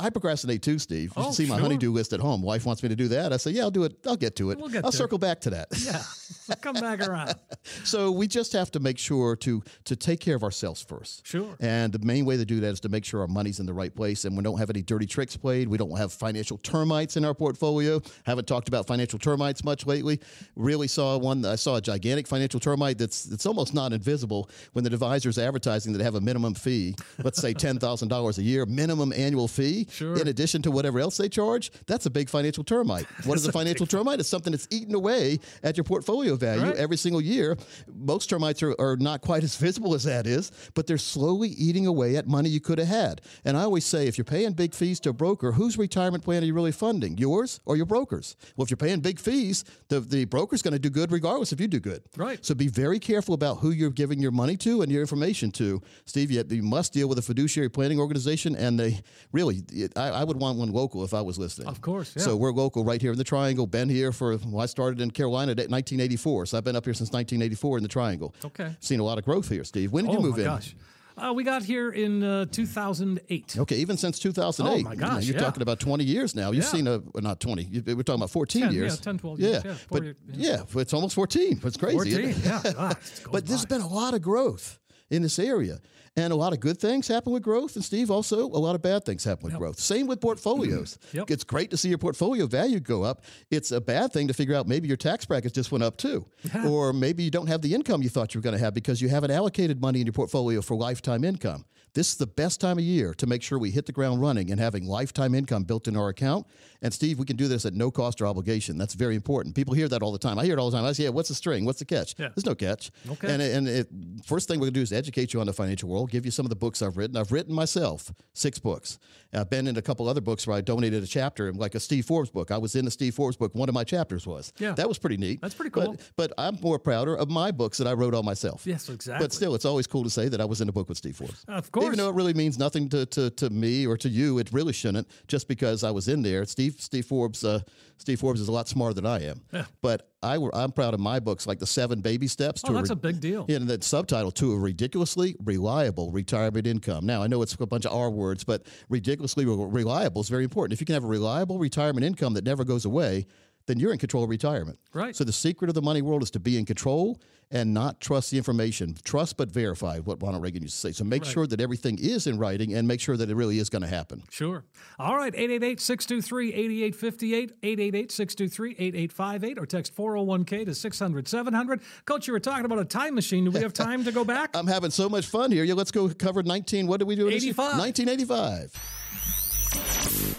I 0.00 0.10
procrastinate 0.10 0.62
too, 0.62 0.78
Steve. 0.78 1.12
You 1.16 1.22
Oh, 1.22 1.24
should 1.26 1.34
see 1.34 1.46
my 1.46 1.56
sure. 1.56 1.62
honeydew 1.62 1.90
list 1.90 2.12
at 2.12 2.20
home. 2.20 2.40
Wife 2.40 2.64
wants 2.64 2.82
me 2.84 2.88
to 2.88 2.94
do 2.96 3.08
that. 3.08 3.32
I 3.32 3.36
say, 3.36 3.50
yeah, 3.50 3.62
I'll 3.62 3.70
do 3.70 3.82
it. 3.82 3.96
I'll 4.06 4.16
get 4.16 4.36
to 4.36 4.50
it. 4.52 4.58
We'll 4.58 4.68
get 4.68 4.84
I'll 4.84 4.92
circle 4.92 5.18
back 5.18 5.40
to 5.40 5.50
that. 5.50 5.68
Yeah, 5.84 6.54
come 6.60 6.74
back 6.74 7.06
around. 7.06 7.34
So 7.84 8.10
we 8.10 8.26
just 8.28 8.52
have 8.54 8.70
to 8.72 8.80
make 8.80 8.98
sure 8.98 9.36
to 9.36 9.62
to 9.84 9.96
take 9.96 10.20
care 10.20 10.34
of 10.36 10.42
ourselves 10.42 10.82
first. 10.82 11.26
Sure. 11.26 11.54
And 11.60 11.92
the 11.92 11.98
main 11.98 12.24
way 12.24 12.36
to 12.36 12.44
do 12.44 12.60
that 12.60 12.68
is 12.68 12.80
to 12.80 12.88
make 12.88 13.04
sure 13.04 13.20
our 13.20 13.26
money's 13.26 13.60
in 13.60 13.66
the 13.66 13.72
right 13.74 13.94
place 13.94 14.24
and 14.24 14.36
we 14.36 14.42
don't 14.42 14.58
have 14.58 14.70
any 14.70 14.82
dirty 14.82 15.06
tricks 15.06 15.36
played. 15.36 15.68
We 15.68 15.76
don't 15.78 15.96
have 15.96 16.12
financial 16.12 16.56
termites 16.58 17.16
in 17.16 17.24
our 17.24 17.34
portfolio. 17.34 18.00
Haven't 18.24 18.46
talked 18.46 18.68
about 18.68 18.86
financial 18.86 19.18
termites 19.18 19.64
much 19.64 19.86
lately. 19.86 20.20
Really 20.56 20.88
saw 20.88 21.18
one. 21.18 21.44
I 21.44 21.56
saw 21.56 21.76
a 21.76 21.80
gigantic 21.80 22.26
financial 22.26 22.58
termite 22.60 22.98
that's 22.98 23.26
it's 23.26 23.44
almost 23.46 23.74
not 23.74 23.92
invisible 23.92 24.48
when 24.72 24.84
the 24.84 24.92
advisor's 24.92 25.38
advertising 25.38 25.92
that 25.92 26.02
have 26.02 26.14
a 26.14 26.20
minimum 26.20 26.54
fee. 26.54 26.94
Let's 27.22 27.40
say 27.40 27.52
ten 27.52 27.78
thousand 27.78 28.08
dollars 28.08 28.38
a 28.38 28.42
year 28.42 28.64
minimum 28.66 29.12
annual 29.12 29.48
fee. 29.48 29.87
Sure. 29.90 30.16
In 30.16 30.28
addition 30.28 30.62
to 30.62 30.70
whatever 30.70 30.98
else 31.00 31.16
they 31.16 31.28
charge, 31.28 31.70
that's 31.86 32.06
a 32.06 32.10
big 32.10 32.28
financial 32.28 32.64
termite. 32.64 33.06
What 33.24 33.36
is 33.36 33.46
a 33.46 33.52
financial 33.52 33.86
termite? 33.86 34.20
It's 34.20 34.28
something 34.28 34.52
that's 34.52 34.68
eating 34.70 34.94
away 34.94 35.38
at 35.62 35.76
your 35.76 35.84
portfolio 35.84 36.36
value 36.36 36.62
Right. 36.64 36.76
every 36.76 36.96
single 36.96 37.20
year. 37.20 37.56
Most 37.94 38.28
termites 38.30 38.62
are, 38.62 38.74
are 38.80 38.96
not 38.96 39.20
quite 39.20 39.42
as 39.44 39.56
visible 39.56 39.94
as 39.94 40.04
that 40.04 40.26
is, 40.26 40.50
but 40.74 40.86
they're 40.86 40.98
slowly 40.98 41.50
eating 41.50 41.86
away 41.86 42.16
at 42.16 42.26
money 42.26 42.48
you 42.48 42.60
could 42.60 42.78
have 42.78 42.88
had. 42.88 43.20
And 43.44 43.56
I 43.56 43.62
always 43.62 43.84
say, 43.84 44.06
if 44.06 44.16
you're 44.18 44.24
paying 44.24 44.52
big 44.52 44.74
fees 44.74 45.00
to 45.00 45.10
a 45.10 45.12
broker, 45.12 45.52
whose 45.52 45.76
retirement 45.78 46.24
plan 46.24 46.42
are 46.42 46.46
you 46.46 46.54
really 46.54 46.72
funding? 46.72 47.16
Yours 47.18 47.60
or 47.66 47.76
your 47.76 47.86
broker's? 47.86 48.36
Well, 48.56 48.64
if 48.64 48.70
you're 48.70 48.76
paying 48.76 49.00
big 49.00 49.18
fees, 49.18 49.64
the, 49.88 50.00
the 50.00 50.24
broker's 50.24 50.62
going 50.62 50.72
to 50.72 50.78
do 50.78 50.90
good 50.90 51.12
regardless 51.12 51.52
if 51.52 51.60
you 51.60 51.68
do 51.68 51.80
good. 51.80 52.02
Right. 52.16 52.44
So 52.44 52.54
be 52.54 52.68
very 52.68 52.98
careful 52.98 53.34
about 53.34 53.58
who 53.58 53.70
you're 53.70 53.90
giving 53.90 54.20
your 54.20 54.32
money 54.32 54.56
to 54.58 54.82
and 54.82 54.90
your 54.90 55.00
information 55.00 55.50
to. 55.52 55.80
Steve, 56.04 56.30
you, 56.30 56.44
you 56.48 56.62
must 56.62 56.92
deal 56.92 57.08
with 57.08 57.18
a 57.18 57.22
fiduciary 57.22 57.68
planning 57.68 57.98
organization, 58.00 58.54
and 58.56 58.78
they 58.78 59.00
really, 59.32 59.62
I, 59.96 60.08
I 60.08 60.24
would 60.24 60.36
want 60.38 60.58
one 60.58 60.72
local 60.72 61.04
if 61.04 61.14
I 61.14 61.20
was 61.20 61.38
listening. 61.38 61.68
Of 61.68 61.80
course, 61.80 62.14
yeah. 62.16 62.22
So 62.22 62.36
we're 62.36 62.52
local 62.52 62.84
right 62.84 63.00
here 63.00 63.12
in 63.12 63.18
the 63.18 63.24
Triangle. 63.24 63.66
Been 63.66 63.88
here 63.88 64.12
for, 64.12 64.36
well, 64.46 64.60
I 64.62 64.66
started 64.66 65.00
in 65.00 65.10
Carolina 65.10 65.52
in 65.52 65.70
1984, 65.70 66.46
so 66.46 66.58
I've 66.58 66.64
been 66.64 66.76
up 66.76 66.84
here 66.84 66.94
since 66.94 67.10
1984 67.12 67.78
in 67.78 67.82
the 67.82 67.88
Triangle. 67.88 68.34
Okay. 68.44 68.74
Seen 68.80 69.00
a 69.00 69.04
lot 69.04 69.18
of 69.18 69.24
growth 69.24 69.48
here, 69.48 69.64
Steve. 69.64 69.92
When 69.92 70.04
did 70.06 70.10
oh 70.14 70.18
you 70.18 70.20
move 70.26 70.38
in? 70.38 70.46
Oh 70.46 70.50
my 70.50 70.56
gosh. 70.56 70.74
Uh, 71.16 71.32
we 71.32 71.42
got 71.42 71.64
here 71.64 71.90
in 71.90 72.22
uh, 72.22 72.44
2008. 72.52 73.56
Okay, 73.58 73.76
even 73.76 73.96
since 73.96 74.18
2008. 74.20 74.70
Oh, 74.70 74.82
my 74.84 74.92
you 74.92 75.00
know, 75.00 75.06
gosh, 75.08 75.24
you're 75.24 75.34
yeah. 75.34 75.40
talking 75.42 75.62
about 75.62 75.80
20 75.80 76.04
years 76.04 76.34
now. 76.36 76.52
You've 76.52 76.62
Yeah. 76.64 76.70
seen 76.70 76.86
a 76.86 76.98
well, 76.98 77.22
not 77.22 77.40
20. 77.40 77.64
you- 77.64 77.82
We're 77.86 78.02
talking 78.02 78.20
about 78.20 78.30
14 78.30 78.62
10, 78.62 78.72
years. 78.72 78.94
yeah, 78.96 79.02
10, 79.02 79.18
12 79.18 79.40
years, 79.40 79.64
yeah, 79.64 79.74
but 79.90 79.98
40, 80.04 80.14
yeah, 80.32 80.62
it's 80.76 80.94
almost 80.94 81.14
14. 81.16 81.60
It's 81.64 81.76
crazy. 81.76 81.96
14. 81.96 82.18
it? 82.20 82.36
Yeah, 82.38 82.72
God, 82.72 82.92
it 83.00 83.22
but 83.32 83.46
there's 83.46 83.66
by. 83.66 83.76
been 83.76 83.80
a 83.84 83.88
lot 83.88 84.14
of 84.14 84.22
growth 84.22 84.78
in 85.10 85.22
this 85.22 85.38
area. 85.38 85.80
And 86.16 86.32
a 86.32 86.36
lot 86.36 86.52
of 86.52 86.58
good 86.58 86.78
things 86.80 87.06
happen 87.06 87.32
with 87.32 87.44
growth. 87.44 87.76
And 87.76 87.84
Steve, 87.84 88.10
also 88.10 88.46
a 88.46 88.58
lot 88.58 88.74
of 88.74 88.82
bad 88.82 89.04
things 89.04 89.22
happen 89.22 89.44
with 89.44 89.56
growth. 89.56 89.78
Same 89.78 90.06
with 90.08 90.20
portfolios. 90.20 90.98
Yep. 91.12 91.30
It's 91.30 91.44
great 91.44 91.70
to 91.70 91.76
see 91.76 91.88
your 91.88 91.98
portfolio 91.98 92.46
value 92.46 92.80
go 92.80 93.02
up. 93.02 93.22
It's 93.50 93.72
a 93.72 93.80
bad 93.80 94.12
thing 94.12 94.28
to 94.28 94.34
figure 94.34 94.54
out 94.54 94.66
maybe 94.68 94.88
your 94.88 94.96
tax 94.96 95.24
brackets 95.24 95.54
just 95.54 95.72
went 95.72 95.82
up 95.84 95.96
too. 95.96 96.26
Or 96.66 96.92
maybe 96.92 97.22
you 97.22 97.30
don't 97.30 97.46
have 97.46 97.62
the 97.62 97.74
income 97.74 98.02
you 98.02 98.08
thought 98.08 98.34
you 98.34 98.40
were 98.40 98.42
going 98.42 98.56
to 98.56 98.62
have 98.62 98.74
because 98.74 99.00
you 99.00 99.08
haven't 99.08 99.30
allocated 99.30 99.80
money 99.80 100.00
in 100.00 100.06
your 100.06 100.12
portfolio 100.12 100.60
for 100.60 100.76
lifetime 100.76 101.24
income. 101.24 101.64
This 101.98 102.12
is 102.12 102.14
the 102.14 102.28
best 102.28 102.60
time 102.60 102.78
of 102.78 102.84
year 102.84 103.12
to 103.14 103.26
make 103.26 103.42
sure 103.42 103.58
we 103.58 103.72
hit 103.72 103.86
the 103.86 103.90
ground 103.90 104.20
running 104.20 104.52
and 104.52 104.60
having 104.60 104.86
lifetime 104.86 105.34
income 105.34 105.64
built 105.64 105.88
in 105.88 105.96
our 105.96 106.10
account. 106.10 106.46
And 106.80 106.94
Steve, 106.94 107.18
we 107.18 107.24
can 107.24 107.34
do 107.34 107.48
this 107.48 107.66
at 107.66 107.74
no 107.74 107.90
cost 107.90 108.20
or 108.22 108.28
obligation. 108.28 108.78
That's 108.78 108.94
very 108.94 109.16
important. 109.16 109.56
People 109.56 109.74
hear 109.74 109.88
that 109.88 110.00
all 110.00 110.12
the 110.12 110.18
time. 110.20 110.38
I 110.38 110.44
hear 110.44 110.52
it 110.52 110.60
all 110.60 110.70
the 110.70 110.76
time. 110.76 110.86
I 110.86 110.92
say, 110.92 111.02
yeah, 111.02 111.08
what's 111.08 111.28
the 111.28 111.34
string? 111.34 111.64
What's 111.64 111.80
the 111.80 111.84
catch? 111.84 112.14
Yeah. 112.16 112.28
There's 112.36 112.46
no 112.46 112.54
catch. 112.54 112.92
Catch. 113.04 113.24
And, 113.24 113.42
and 113.42 113.66
it, 113.66 113.88
first 114.24 114.46
thing 114.46 114.60
we're 114.60 114.66
going 114.66 114.74
to 114.74 114.78
do 114.78 114.82
is 114.82 114.92
educate 114.92 115.34
you 115.34 115.40
on 115.40 115.48
the 115.48 115.52
financial 115.52 115.88
world, 115.88 116.08
give 116.12 116.24
you 116.24 116.30
some 116.30 116.46
of 116.46 116.50
the 116.50 116.56
books 116.56 116.82
I've 116.82 116.96
written. 116.96 117.16
I've 117.16 117.32
written 117.32 117.52
myself 117.52 118.12
six 118.32 118.60
books. 118.60 119.00
I've 119.34 119.50
been 119.50 119.66
in 119.66 119.76
a 119.76 119.82
couple 119.82 120.08
other 120.08 120.20
books 120.20 120.46
where 120.46 120.56
I 120.56 120.60
donated 120.60 121.02
a 121.02 121.06
chapter, 121.08 121.52
like 121.52 121.74
a 121.74 121.80
Steve 121.80 122.06
Forbes 122.06 122.30
book. 122.30 122.52
I 122.52 122.58
was 122.58 122.76
in 122.76 122.86
a 122.86 122.92
Steve 122.92 123.16
Forbes 123.16 123.36
book. 123.36 123.56
One 123.56 123.68
of 123.68 123.74
my 123.74 123.82
chapters 123.82 124.24
was. 124.24 124.52
Yeah. 124.58 124.70
That 124.74 124.86
was 124.86 124.98
pretty 125.00 125.16
neat. 125.16 125.40
That's 125.40 125.56
pretty 125.56 125.70
But- 125.70 125.84
cool. 125.84 125.96
But, 126.16 126.32
I'm 126.38 126.58
more 126.60 126.78
prouder 126.78 127.16
of 127.16 127.28
my 127.28 127.50
books 127.50 127.78
that 127.78 127.88
I 127.88 127.92
wrote 127.94 128.14
all 128.14 128.22
myself. 128.22 128.64
Yes, 128.64 128.88
exactly. 128.88 129.24
But 129.24 129.32
still, 129.32 129.56
it's 129.56 129.64
always 129.64 129.88
cool 129.88 130.04
to 130.04 130.10
say 130.10 130.28
that 130.28 130.40
I 130.40 130.44
was 130.44 130.60
in 130.60 130.68
a 130.68 130.72
book 130.72 130.88
with 130.88 130.98
Steve 130.98 131.16
Forbes. 131.16 131.44
Of 131.48 131.72
course. 131.72 131.87
Even 131.88 131.98
though 131.98 132.08
it 132.08 132.14
really 132.14 132.34
means 132.34 132.58
nothing 132.58 132.88
to, 132.90 133.06
to, 133.06 133.30
to 133.30 133.50
me 133.50 133.86
or 133.86 133.96
to 133.96 134.08
you, 134.08 134.38
it 134.38 134.52
really 134.52 134.72
shouldn't. 134.72 135.08
Just 135.26 135.48
because 135.48 135.84
I 135.84 135.90
was 135.90 136.08
in 136.08 136.22
there, 136.22 136.44
Steve 136.44 136.76
Steve 136.78 137.06
Forbes 137.06 137.44
uh, 137.44 137.60
Steve 137.96 138.20
Forbes 138.20 138.40
is 138.40 138.48
a 138.48 138.52
lot 138.52 138.68
smarter 138.68 138.94
than 138.94 139.06
I 139.06 139.24
am. 139.24 139.40
Yeah. 139.52 139.64
But 139.82 140.10
I 140.22 140.38
were, 140.38 140.54
I'm 140.54 140.72
proud 140.72 140.94
of 140.94 141.00
my 141.00 141.20
books, 141.20 141.46
like 141.46 141.58
the 141.58 141.66
Seven 141.66 142.00
Baby 142.00 142.26
Steps. 142.26 142.62
Oh, 142.66 142.72
that's 142.72 142.90
a 142.90 142.96
big 142.96 143.20
deal. 143.20 143.44
Yeah, 143.48 143.56
and 143.56 143.68
that 143.68 143.84
subtitle 143.84 144.30
to 144.32 144.52
a 144.52 144.58
ridiculously 144.58 145.36
reliable 145.44 146.10
retirement 146.10 146.66
income. 146.66 147.06
Now 147.06 147.22
I 147.22 147.26
know 147.26 147.42
it's 147.42 147.56
a 147.58 147.66
bunch 147.66 147.86
of 147.86 147.92
R 147.92 148.10
words, 148.10 148.44
but 148.44 148.66
ridiculously 148.88 149.44
reliable 149.44 150.20
is 150.20 150.28
very 150.28 150.44
important. 150.44 150.72
If 150.74 150.80
you 150.80 150.86
can 150.86 150.94
have 150.94 151.04
a 151.04 151.08
reliable 151.08 151.58
retirement 151.58 152.04
income 152.04 152.34
that 152.34 152.44
never 152.44 152.64
goes 152.64 152.84
away, 152.84 153.26
then 153.68 153.78
you're 153.78 153.92
in 153.92 153.98
control 153.98 154.24
of 154.24 154.30
retirement. 154.30 154.80
Right. 154.92 155.14
So 155.14 155.22
the 155.22 155.32
secret 155.32 155.68
of 155.68 155.74
the 155.74 155.82
money 155.82 156.02
world 156.02 156.24
is 156.24 156.30
to 156.32 156.40
be 156.40 156.58
in 156.58 156.64
control 156.64 157.20
and 157.50 157.72
not 157.72 157.98
trust 158.00 158.30
the 158.30 158.36
information. 158.36 158.94
Trust 159.04 159.36
but 159.36 159.50
verify, 159.50 159.98
what 160.00 160.20
Ronald 160.22 160.42
Reagan 160.42 160.62
used 160.62 160.74
to 160.74 160.80
say. 160.80 160.92
So 160.92 161.04
make 161.04 161.24
sure 161.24 161.46
that 161.46 161.60
everything 161.60 161.98
is 161.98 162.26
in 162.26 162.38
writing 162.38 162.74
and 162.74 162.88
make 162.88 163.00
sure 163.00 163.16
that 163.16 163.30
it 163.30 163.34
really 163.34 163.58
is 163.58 163.70
going 163.70 163.82
to 163.82 163.88
happen. 163.88 164.22
Sure. 164.30 164.64
All 164.98 165.16
right, 165.16 165.32
888-623-8858, 165.34 167.52
888-623-8858, 167.62 169.58
or 169.58 169.66
text 169.66 169.94
401k 169.96 170.64
to 170.66 170.72
600-700. 170.72 171.80
Coach, 172.04 172.26
you 172.26 172.32
were 172.32 172.40
talking 172.40 172.64
about 172.66 172.80
a 172.80 172.84
time 172.84 173.14
machine. 173.14 173.44
Do 173.44 173.50
we 173.50 173.60
have 173.60 173.72
time 173.72 174.04
to 174.04 174.12
go 174.12 174.24
back? 174.34 174.50
I'm 174.54 174.66
having 174.66 174.90
so 174.90 175.08
much 175.08 175.26
fun 175.26 175.50
here. 175.50 175.64
Yeah, 175.64 175.72
let's 175.74 175.90
go 175.90 176.08
cover 176.10 176.42
19. 176.42 176.86
What 176.86 176.98
did 176.98 177.08
we 177.08 177.16
do? 177.16 177.30
this 177.30 177.44
85. 177.44 177.78
1985. 177.78 178.72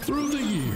Through 0.02 0.28
the 0.28 0.42
years, 0.42 0.69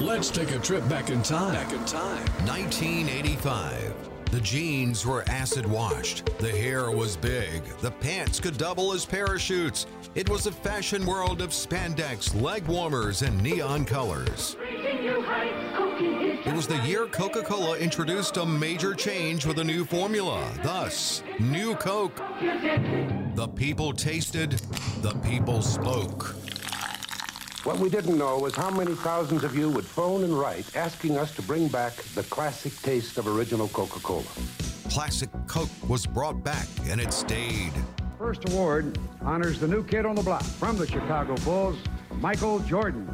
let's 0.00 0.30
take 0.30 0.50
a 0.52 0.58
trip 0.58 0.88
back 0.88 1.10
in 1.10 1.22
time. 1.22 1.54
Back 1.54 1.72
in 1.72 1.84
time. 1.84 2.24
1985. 2.46 3.94
The 4.30 4.40
jeans 4.40 5.06
were 5.06 5.24
acid 5.28 5.64
washed. 5.64 6.26
The 6.38 6.50
hair 6.50 6.90
was 6.90 7.16
big. 7.16 7.64
The 7.80 7.90
pants 7.92 8.38
could 8.40 8.58
double 8.58 8.92
as 8.92 9.06
parachutes. 9.06 9.86
It 10.14 10.28
was 10.28 10.46
a 10.46 10.52
fashion 10.52 11.06
world 11.06 11.40
of 11.40 11.50
spandex, 11.50 12.38
leg 12.40 12.66
warmers, 12.66 13.22
and 13.22 13.42
neon 13.42 13.84
colors. 13.84 14.56
It 14.60 16.54
was 16.54 16.66
the 16.66 16.78
year 16.86 17.06
Coca 17.06 17.42
Cola 17.42 17.78
introduced 17.78 18.36
a 18.36 18.44
major 18.44 18.94
change 18.94 19.46
with 19.46 19.58
a 19.58 19.64
new 19.64 19.84
formula. 19.84 20.46
Thus, 20.62 21.22
New 21.40 21.74
Coke. 21.76 22.16
The 23.34 23.48
people 23.54 23.92
tasted, 23.92 24.52
the 25.02 25.14
people 25.24 25.62
spoke. 25.62 26.34
What 27.64 27.80
we 27.80 27.88
didn't 27.90 28.16
know 28.16 28.38
was 28.38 28.54
how 28.54 28.70
many 28.70 28.94
thousands 28.94 29.42
of 29.42 29.56
you 29.56 29.68
would 29.70 29.84
phone 29.84 30.22
and 30.22 30.32
write 30.32 30.76
asking 30.76 31.18
us 31.18 31.34
to 31.34 31.42
bring 31.42 31.66
back 31.68 31.94
the 32.14 32.22
classic 32.24 32.72
taste 32.82 33.18
of 33.18 33.26
original 33.26 33.66
Coca-Cola. 33.68 34.22
Classic 34.88 35.28
Coke 35.48 35.68
was 35.88 36.06
brought 36.06 36.42
back 36.44 36.68
and 36.84 37.00
it 37.00 37.12
stayed. 37.12 37.72
First 38.16 38.48
award 38.48 38.96
honors 39.22 39.58
the 39.58 39.66
new 39.66 39.82
kid 39.82 40.06
on 40.06 40.14
the 40.14 40.22
block 40.22 40.42
from 40.42 40.78
the 40.78 40.86
Chicago 40.86 41.34
Bulls, 41.44 41.76
Michael 42.20 42.60
Jordan. 42.60 43.06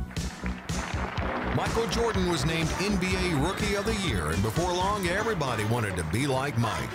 Michael 1.57 1.87
Jordan 1.87 2.29
was 2.29 2.45
named 2.45 2.69
NBA 2.81 3.43
Rookie 3.47 3.77
of 3.77 3.87
the 3.87 3.95
Year, 4.09 4.31
and 4.31 4.43
before 4.43 4.73
long, 4.73 5.07
everybody 5.07 5.65
wanted 5.67 5.97
to 5.97 6.05
be 6.05 6.27
like 6.27 6.59
Mike. 6.59 6.91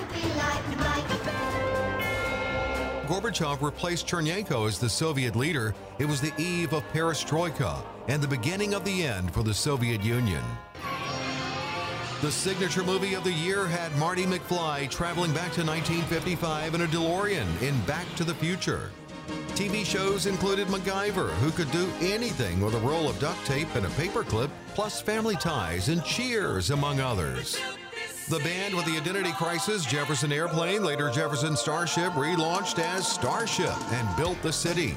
Gorbachev 3.09 3.63
replaced 3.63 4.05
Chernenko 4.05 4.67
as 4.67 4.77
the 4.77 4.87
Soviet 4.87 5.35
leader. 5.35 5.73
It 5.97 6.05
was 6.05 6.21
the 6.21 6.31
eve 6.37 6.73
of 6.73 6.83
perestroika 6.93 7.83
and 8.07 8.21
the 8.21 8.27
beginning 8.27 8.75
of 8.75 8.85
the 8.85 9.03
end 9.03 9.33
for 9.33 9.41
the 9.41 9.51
Soviet 9.51 10.03
Union. 10.03 10.43
The 12.21 12.31
signature 12.31 12.83
movie 12.83 13.15
of 13.15 13.23
the 13.23 13.31
year 13.31 13.65
had 13.65 13.95
Marty 13.97 14.25
McFly 14.25 14.91
traveling 14.91 15.33
back 15.33 15.51
to 15.53 15.65
1955 15.65 16.75
in 16.75 16.81
a 16.81 16.85
DeLorean 16.85 17.61
in 17.63 17.81
Back 17.81 18.05
to 18.17 18.23
the 18.23 18.35
Future. 18.35 18.91
TV 19.55 19.83
shows 19.83 20.27
included 20.27 20.67
MacGyver, 20.67 21.31
who 21.37 21.49
could 21.49 21.71
do 21.71 21.89
anything 22.01 22.61
with 22.61 22.75
a 22.75 22.79
roll 22.79 23.09
of 23.09 23.19
duct 23.19 23.43
tape 23.43 23.73
and 23.73 23.87
a 23.87 23.89
paperclip, 23.89 24.51
plus 24.75 25.01
Family 25.01 25.35
Ties 25.35 25.89
and 25.89 26.05
Cheers, 26.05 26.69
among 26.69 26.99
others. 26.99 27.59
The 28.29 28.37
band 28.41 28.75
with 28.75 28.85
the 28.85 28.95
identity 28.95 29.31
crisis, 29.31 29.83
Jefferson 29.83 30.31
Airplane, 30.31 30.83
later 30.83 31.09
Jefferson 31.09 31.55
Starship, 31.55 32.11
relaunched 32.13 32.77
as 32.77 33.07
Starship 33.07 33.75
and 33.91 34.17
built 34.17 34.39
the 34.43 34.53
city. 34.53 34.93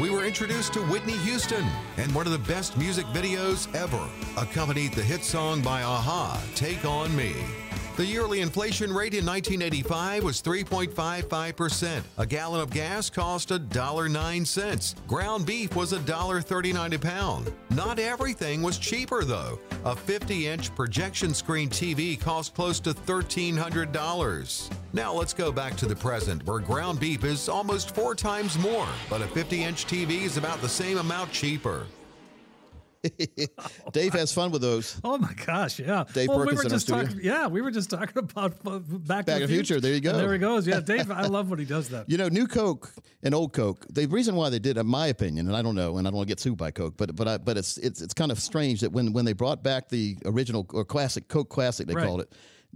We 0.00 0.08
were 0.08 0.24
introduced 0.24 0.72
to 0.72 0.80
Whitney 0.86 1.18
Houston, 1.18 1.66
and 1.98 2.14
one 2.14 2.24
of 2.24 2.32
the 2.32 2.38
best 2.38 2.78
music 2.78 3.04
videos 3.08 3.68
ever 3.74 4.00
accompanied 4.38 4.94
the 4.94 5.02
hit 5.02 5.22
song 5.22 5.60
by 5.60 5.82
a-ha, 5.82 6.42
Take 6.54 6.86
On 6.86 7.14
Me. 7.14 7.34
The 8.00 8.06
yearly 8.06 8.40
inflation 8.40 8.94
rate 8.94 9.12
in 9.12 9.26
1985 9.26 10.24
was 10.24 10.40
3.55%. 10.40 12.02
A 12.16 12.24
gallon 12.24 12.62
of 12.62 12.70
gas 12.70 13.10
cost 13.10 13.50
$1.09. 13.50 15.06
Ground 15.06 15.44
beef 15.44 15.76
was 15.76 15.92
$1.39 15.92 16.94
a 16.94 16.98
pound. 16.98 17.52
Not 17.68 17.98
everything 17.98 18.62
was 18.62 18.78
cheaper, 18.78 19.22
though. 19.22 19.60
A 19.84 19.94
50 19.94 20.46
inch 20.46 20.74
projection 20.74 21.34
screen 21.34 21.68
TV 21.68 22.18
cost 22.18 22.54
close 22.54 22.80
to 22.80 22.94
$1,300. 22.94 24.70
Now 24.94 25.12
let's 25.12 25.34
go 25.34 25.52
back 25.52 25.76
to 25.76 25.84
the 25.84 25.94
present, 25.94 26.46
where 26.46 26.58
ground 26.58 27.00
beef 27.00 27.22
is 27.22 27.50
almost 27.50 27.94
four 27.94 28.14
times 28.14 28.58
more, 28.58 28.88
but 29.10 29.20
a 29.20 29.28
50 29.28 29.62
inch 29.62 29.84
TV 29.84 30.22
is 30.22 30.38
about 30.38 30.62
the 30.62 30.68
same 30.70 30.96
amount 30.96 31.32
cheaper. 31.32 31.86
Dave 33.92 34.12
has 34.12 34.32
fun 34.32 34.50
with 34.50 34.62
those. 34.62 35.00
Oh 35.02 35.16
my 35.18 35.32
gosh, 35.46 35.78
yeah. 35.78 36.04
Dave 36.12 36.28
well, 36.28 36.40
we 36.40 36.44
Perkins 36.44 36.58
were 36.58 36.66
in 36.66 36.72
our 36.72 36.76
just 36.76 36.88
talking. 36.88 37.20
Yeah, 37.22 37.46
we 37.46 37.62
were 37.62 37.70
just 37.70 37.90
talking 37.90 38.18
about 38.18 38.62
Back, 39.06 39.26
Back 39.26 39.40
to 39.40 39.46
the 39.46 39.48
Future. 39.48 39.80
There 39.80 39.92
you 39.94 40.00
go. 40.00 40.10
And 40.10 40.20
there 40.20 40.32
he 40.32 40.38
goes. 40.38 40.66
Yeah, 40.66 40.80
Dave. 40.80 41.10
I 41.10 41.26
love 41.26 41.50
when 41.50 41.58
he 41.58 41.64
does 41.64 41.88
that. 41.90 42.08
You 42.10 42.18
know, 42.18 42.28
new 42.28 42.46
Coke 42.46 42.92
and 43.22 43.34
old 43.34 43.52
Coke. 43.52 43.86
The 43.90 44.06
reason 44.06 44.34
why 44.34 44.50
they 44.50 44.58
did, 44.58 44.76
in 44.76 44.86
my 44.86 45.06
opinion, 45.06 45.46
and 45.46 45.56
I 45.56 45.62
don't 45.62 45.74
know, 45.74 45.98
and 45.98 46.06
I 46.06 46.10
don't 46.10 46.16
want 46.18 46.28
to 46.28 46.30
get 46.32 46.40
sued 46.40 46.58
by 46.58 46.70
Coke, 46.70 46.96
but 46.96 47.14
but 47.16 47.26
I, 47.26 47.38
but 47.38 47.56
it's 47.56 47.78
it's 47.78 48.00
it's 48.02 48.14
kind 48.14 48.30
of 48.30 48.38
strange 48.38 48.80
that 48.80 48.92
when 48.92 49.12
when 49.12 49.24
they 49.24 49.32
brought 49.32 49.62
back 49.62 49.88
the 49.88 50.16
original 50.24 50.66
or 50.72 50.84
classic 50.84 51.28
Coke 51.28 51.48
Classic, 51.48 51.86
they 51.86 51.94
Right. 51.94 52.06
called 52.06 52.20
it, 52.20 52.32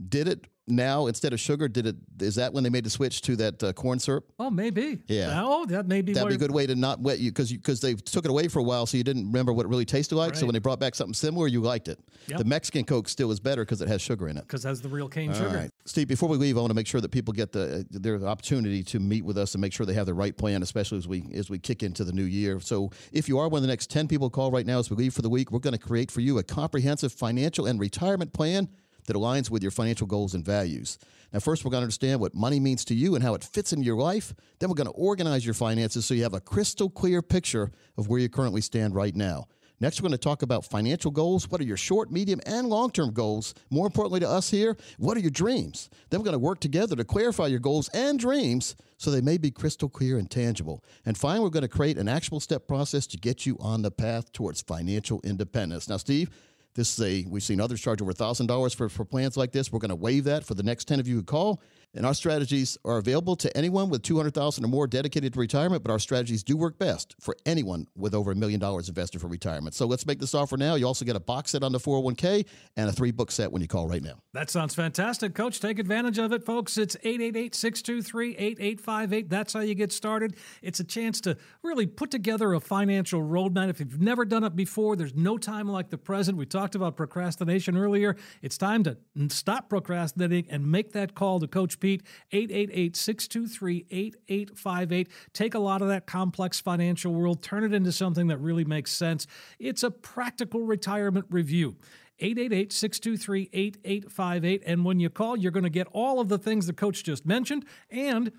did 0.09 0.29
it 0.29 0.47
now 0.67 1.07
instead 1.07 1.33
of 1.33 1.41
sugar? 1.41 1.69
Did 1.69 1.87
it? 1.87 1.97
Is 2.21 2.37
that 2.37 2.53
when 2.53 2.65
they 2.65 2.71
made 2.71 2.85
the 2.85 2.91
switch 2.91 3.21
to 3.23 3.37
that 3.37 3.63
uh, 3.63 3.73
corn 3.73 3.99
syrup? 3.99 4.25
Oh, 4.39 4.51
maybe. 4.51 5.01
Yeah. 5.07 5.43
Oh, 5.45 5.67
that 5.67 5.87
may 5.87 6.03
be. 6.03 6.13
That'd 6.13 6.29
be 6.29 6.35
a 6.35 6.39
good 6.39 6.51
way 6.51 6.67
to 6.67 6.75
not 6.75 7.01
wet 7.01 7.19
you 7.19 7.31
because 7.31 7.53
because 7.53 7.81
they 7.81 7.95
took 7.95 8.25
it 8.25 8.31
away 8.31 8.49
for 8.49 8.59
a 8.59 8.63
while, 8.63 8.87
so 8.87 8.97
you 8.97 9.05
didn't 9.05 9.27
remember 9.27 9.53
what 9.53 9.67
it 9.67 9.69
really 9.69 9.85
tasted 9.85 10.17
like. 10.17 10.35
So 10.35 10.47
when 10.47 10.53
they 10.53 10.59
brought 10.59 10.81
back 10.81 10.95
something 10.95 11.15
similar, 11.15 11.47
you 11.47 11.61
liked 11.61 11.89
it. 11.89 11.99
Yep. 12.29 12.39
The 12.39 12.45
Mexican 12.45 12.85
Coke 12.85 13.09
still 13.09 13.31
is 13.31 13.41
better 13.41 13.65
because 13.65 13.83
it 13.83 13.89
has 13.89 14.01
sugar 14.01 14.29
in 14.29 14.37
it. 14.37 14.43
because 14.43 14.65
it 14.65 14.69
has 14.69 14.81
the 14.81 14.89
real 14.89 15.09
cane 15.09 15.31
All 15.31 15.37
sugar. 15.37 15.57
right, 15.57 15.71
Steve. 15.85 16.09
Before 16.09 16.29
we 16.29 16.37
leave, 16.37 16.57
I 16.57 16.61
want 16.61 16.71
to 16.71 16.75
make 16.75 16.87
sure 16.87 17.01
that 17.01 17.11
people 17.11 17.33
get 17.35 17.53
the 17.53 17.81
uh, 17.81 17.83
their 17.91 18.23
opportunity 18.25 18.83
to 18.85 19.01
meet 19.01 19.25
with 19.25 19.37
us 19.39 19.55
and 19.55 19.61
make 19.61 19.73
sure 19.73 19.85
they 19.87 19.95
have 19.95 20.07
the 20.07 20.15
right 20.15 20.37
plan, 20.37 20.63
especially 20.63 20.99
as 20.99 21.09
we 21.09 21.25
as 21.35 21.51
we 21.51 21.59
kick 21.59 21.83
into 21.83 22.05
the 22.05 22.13
new 22.13 22.25
year. 22.25 22.61
So, 22.61 22.91
if 23.13 23.29
you 23.29 23.39
are 23.39 23.49
one 23.49 23.59
of 23.59 23.63
the 23.63 23.69
next 23.69 23.91
ten 23.91 24.09
people 24.09 24.31
call 24.31 24.51
right 24.51 24.67
now 24.67 24.79
as 24.79 24.91
we 24.91 24.97
leave 24.97 25.13
for 25.15 25.23
the 25.23 25.29
week, 25.31 25.51
we're 25.51 25.59
going 25.59 25.73
to 25.73 25.79
create 25.79 26.11
for 26.11 26.21
you 26.21 26.39
a 26.39 26.43
comprehensive 26.43 27.13
financial 27.13 27.67
and 27.67 27.79
retirement 27.79 28.33
plan 28.33 28.69
that 29.07 29.17
aligns 29.17 29.51
with 29.51 29.63
your 29.63 29.71
financial 29.71 30.07
goals 30.07 30.35
and 30.35 30.45
values. 30.45 30.99
Now, 31.33 31.41
first, 31.41 31.65
we're 31.65 31.71
going 31.71 31.81
to 31.81 31.85
understand 31.85 32.21
what 32.21 32.35
money 32.35 32.61
means 32.61 32.85
to 32.87 32.95
you 32.95 33.15
and 33.15 33.25
how 33.25 33.35
it 33.35 33.43
fits 33.43 33.73
into 33.73 33.85
your 33.85 33.97
life. 33.97 34.35
Then, 34.59 34.69
we're 34.69 34.77
going 34.77 34.87
to 34.87 34.93
organize 34.93 35.45
your 35.45 35.55
finances 35.55 36.07
so 36.07 36.15
you 36.15 36.23
have 36.23 36.35
a 36.35 36.41
crystal 36.41 36.89
clear 36.89 37.23
picture 37.23 37.73
of 37.97 38.09
where 38.09 38.21
you 38.21 38.29
currently 38.29 38.61
stand 38.61 38.95
right 38.95 39.15
now. 39.15 39.49
Next, 39.81 40.01
we're 40.01 40.09
going 40.09 40.13
to 40.13 40.19
talk 40.19 40.43
about 40.43 40.65
financial 40.65 41.11
goals. 41.11 41.51
What 41.51 41.61
are 41.61 41.65
your 41.65 41.77
short, 41.77 42.11
medium, 42.11 42.41
and 42.47 42.69
long 42.69 42.91
term 42.91 43.13
goals? 43.13 43.55
More 43.71 43.87
importantly 43.87 44.21
to 44.21 44.29
us 44.29 44.49
here, 44.51 44.77
what 44.99 45.17
are 45.17 45.21
your 45.21 45.31
dreams? 45.31 45.91
Then 46.11 46.21
we're 46.21 46.25
going 46.25 46.35
to 46.35 46.39
work 46.39 46.61
together 46.61 46.95
to 46.95 47.05
clarify 47.05 47.49
your 47.49 47.59
goals 47.59 47.89
and 47.89 48.19
dreams 48.19 48.77
so 48.97 49.11
they 49.11 49.21
may 49.21 49.37
be 49.37 49.51
crystal 49.51 49.89
clear 49.89 50.17
and 50.17 50.31
tangible. 50.31 50.85
And 51.05 51.19
finally, 51.19 51.45
we're 51.45 51.51
going 51.51 51.63
to 51.63 51.69
create 51.69 51.99
an 51.99 52.09
actionable 52.09 52.41
step 52.41 52.69
process 52.69 53.07
to 53.09 53.17
get 53.17 53.45
you 53.45 53.57
on 53.59 53.83
the 53.83 53.91
path 53.91 54.33
towards 54.33 54.63
financial 54.63 55.21
independence. 55.25 55.89
Now, 55.89 55.97
Steve, 55.97 56.31
this 56.75 56.99
is 56.99 57.05
a 57.05 57.29
we've 57.29 57.43
seen 57.43 57.61
others 57.61 57.81
charge 57.81 58.03
over 58.03 58.13
thousand 58.13 58.47
dollars 58.47 58.75
for 58.75 58.89
for 58.89 59.05
plans 59.05 59.37
like 59.37 59.53
this. 59.53 59.73
We're 59.73 59.79
going 59.79 59.91
to 59.91 59.95
waive 59.97 60.25
that 60.25 60.45
for 60.45 60.55
the 60.55 60.63
next 60.63 60.87
ten 60.87 61.01
of 61.01 61.09
you 61.09 61.17
who 61.17 61.23
call. 61.23 61.61
And 61.95 62.05
our 62.05 62.15
strategies 62.15 62.77
are 62.85 62.97
available 62.97 63.37
to 63.37 63.57
anyone 63.57 63.89
with 63.89 64.03
200,000 64.03 64.65
or 64.65 64.69
more 64.69 64.87
dedicated 64.87 65.33
to 65.35 65.39
retirement, 65.39 65.83
but 65.85 65.93
our 65.93 66.01
strategies 66.01 66.43
do 66.43 66.57
work 66.57 66.79
best 66.79 67.15
for 67.21 67.37
anyone 67.47 67.87
with 67.97 68.15
over 68.15 68.33
a 68.33 68.35
million 68.35 68.59
dollars 68.59 68.89
invested 68.89 69.21
for 69.21 69.29
retirement. 69.29 69.75
So 69.75 69.87
let's 69.87 70.05
make 70.05 70.19
this 70.19 70.35
offer 70.35 70.57
now. 70.57 70.75
You 70.75 70.87
also 70.87 71.05
get 71.05 71.15
a 71.15 71.21
box 71.21 71.53
set 71.53 71.63
on 71.63 71.73
the 71.73 71.79
401k 71.79 72.47
and 72.77 72.89
a 72.89 72.93
three 72.93 73.13
book 73.13 73.31
set 73.31 73.53
when 73.53 73.63
you 73.63 73.69
call 73.69 73.87
right 73.87 74.03
now. 74.03 74.15
That 74.33 74.51
sounds 74.51 74.75
fantastic, 74.75 75.35
Coach. 75.35 75.61
Take 75.61 75.79
advantage 75.79 76.19
of 76.19 76.33
it, 76.33 76.45
folks. 76.45 76.77
It's 76.79 76.97
888 77.05 77.55
623 77.55 78.37
8858. 78.37 79.31
That's 79.31 79.53
how 79.53 79.61
you 79.61 79.75
get 79.75 79.93
started. 79.93 80.37
It's 80.63 80.81
a 80.81 80.85
chance 80.85 81.21
to 81.23 81.37
really 81.63 81.87
put 81.87 82.11
together 82.11 82.55
a 82.55 82.61
financial 82.61 83.23
roadmap. 83.23 83.71
If 83.71 83.79
you've 83.81 84.01
never 84.01 84.25
done 84.25 84.43
it 84.43 84.57
before, 84.57 84.97
there's 84.97 85.15
no 85.15 85.39
time 85.39 85.69
like 85.69 85.91
the 85.91 85.99
present. 85.99 86.37
We 86.37 86.47
talked 86.47 86.75
about 86.75 86.97
procrastination 86.97 87.77
earlier. 87.77 88.17
It's 88.43 88.59
time 88.59 88.83
to 88.85 88.97
stop 89.29 89.69
procrastinating 89.69 90.47
and 90.51 90.71
make 90.71 90.93
that 90.93 91.15
call 91.15 91.39
to 91.39 91.47
Coach 91.47 91.79
Pete, 91.85 92.03
888 92.33 92.97
623 92.97 93.87
8858. 93.91 95.09
Take 95.35 95.53
a 95.53 95.59
lot 95.59 95.83
of 95.83 95.89
that 95.89 96.07
complex 96.07 96.59
financial 96.59 97.13
world, 97.13 97.43
turn 97.43 97.63
it 97.63 97.75
into 97.75 97.93
something 97.93 98.29
that 98.29 98.39
really 98.39 98.65
makes 98.65 98.91
sense. 98.91 99.27
It's 99.59 99.83
a 99.83 99.91
practical 99.91 100.63
retirement 100.63 101.27
review. 101.29 101.77
888 102.21 102.73
623 102.73 103.51
8858. 103.53 104.63
And 104.65 104.87
when 104.87 104.99
you 104.99 105.11
call, 105.11 105.37
you're 105.37 105.53
going 105.53 105.65
to 105.65 105.69
get 105.69 105.87
all 105.93 106.21
of 106.21 106.31
the 106.31 106.39
things 106.39 106.67
the 106.67 106.73
coach 106.73 107.05
just 107.05 107.27
mentioned 107.27 107.67
and 107.91 108.33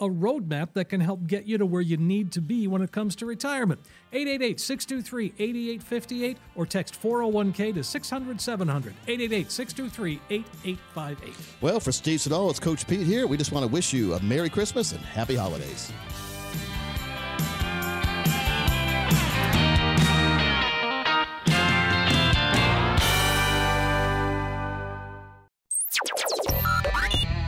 a 0.00 0.08
roadmap 0.08 0.72
that 0.72 0.88
can 0.88 1.00
help 1.00 1.26
get 1.26 1.46
you 1.46 1.58
to 1.58 1.66
where 1.66 1.82
you 1.82 1.96
need 1.96 2.32
to 2.32 2.40
be 2.40 2.66
when 2.66 2.82
it 2.82 2.90
comes 2.90 3.14
to 3.16 3.26
retirement. 3.26 3.80
888 4.12 4.58
623 4.58 5.34
8858 5.38 6.38
or 6.56 6.66
text 6.66 7.00
401k 7.00 7.74
to 7.74 7.84
600 7.84 8.40
700. 8.40 8.94
888 9.06 9.50
623 9.50 10.20
8858. 10.30 11.34
Well, 11.60 11.80
for 11.80 11.92
Steve 11.92 12.20
Siddall, 12.20 12.50
it's 12.50 12.58
Coach 12.60 12.86
Pete 12.86 13.06
here. 13.06 13.26
We 13.26 13.36
just 13.36 13.52
want 13.52 13.64
to 13.64 13.72
wish 13.72 13.92
you 13.92 14.14
a 14.14 14.22
Merry 14.22 14.50
Christmas 14.50 14.92
and 14.92 15.00
Happy 15.00 15.36
Holidays. 15.36 15.92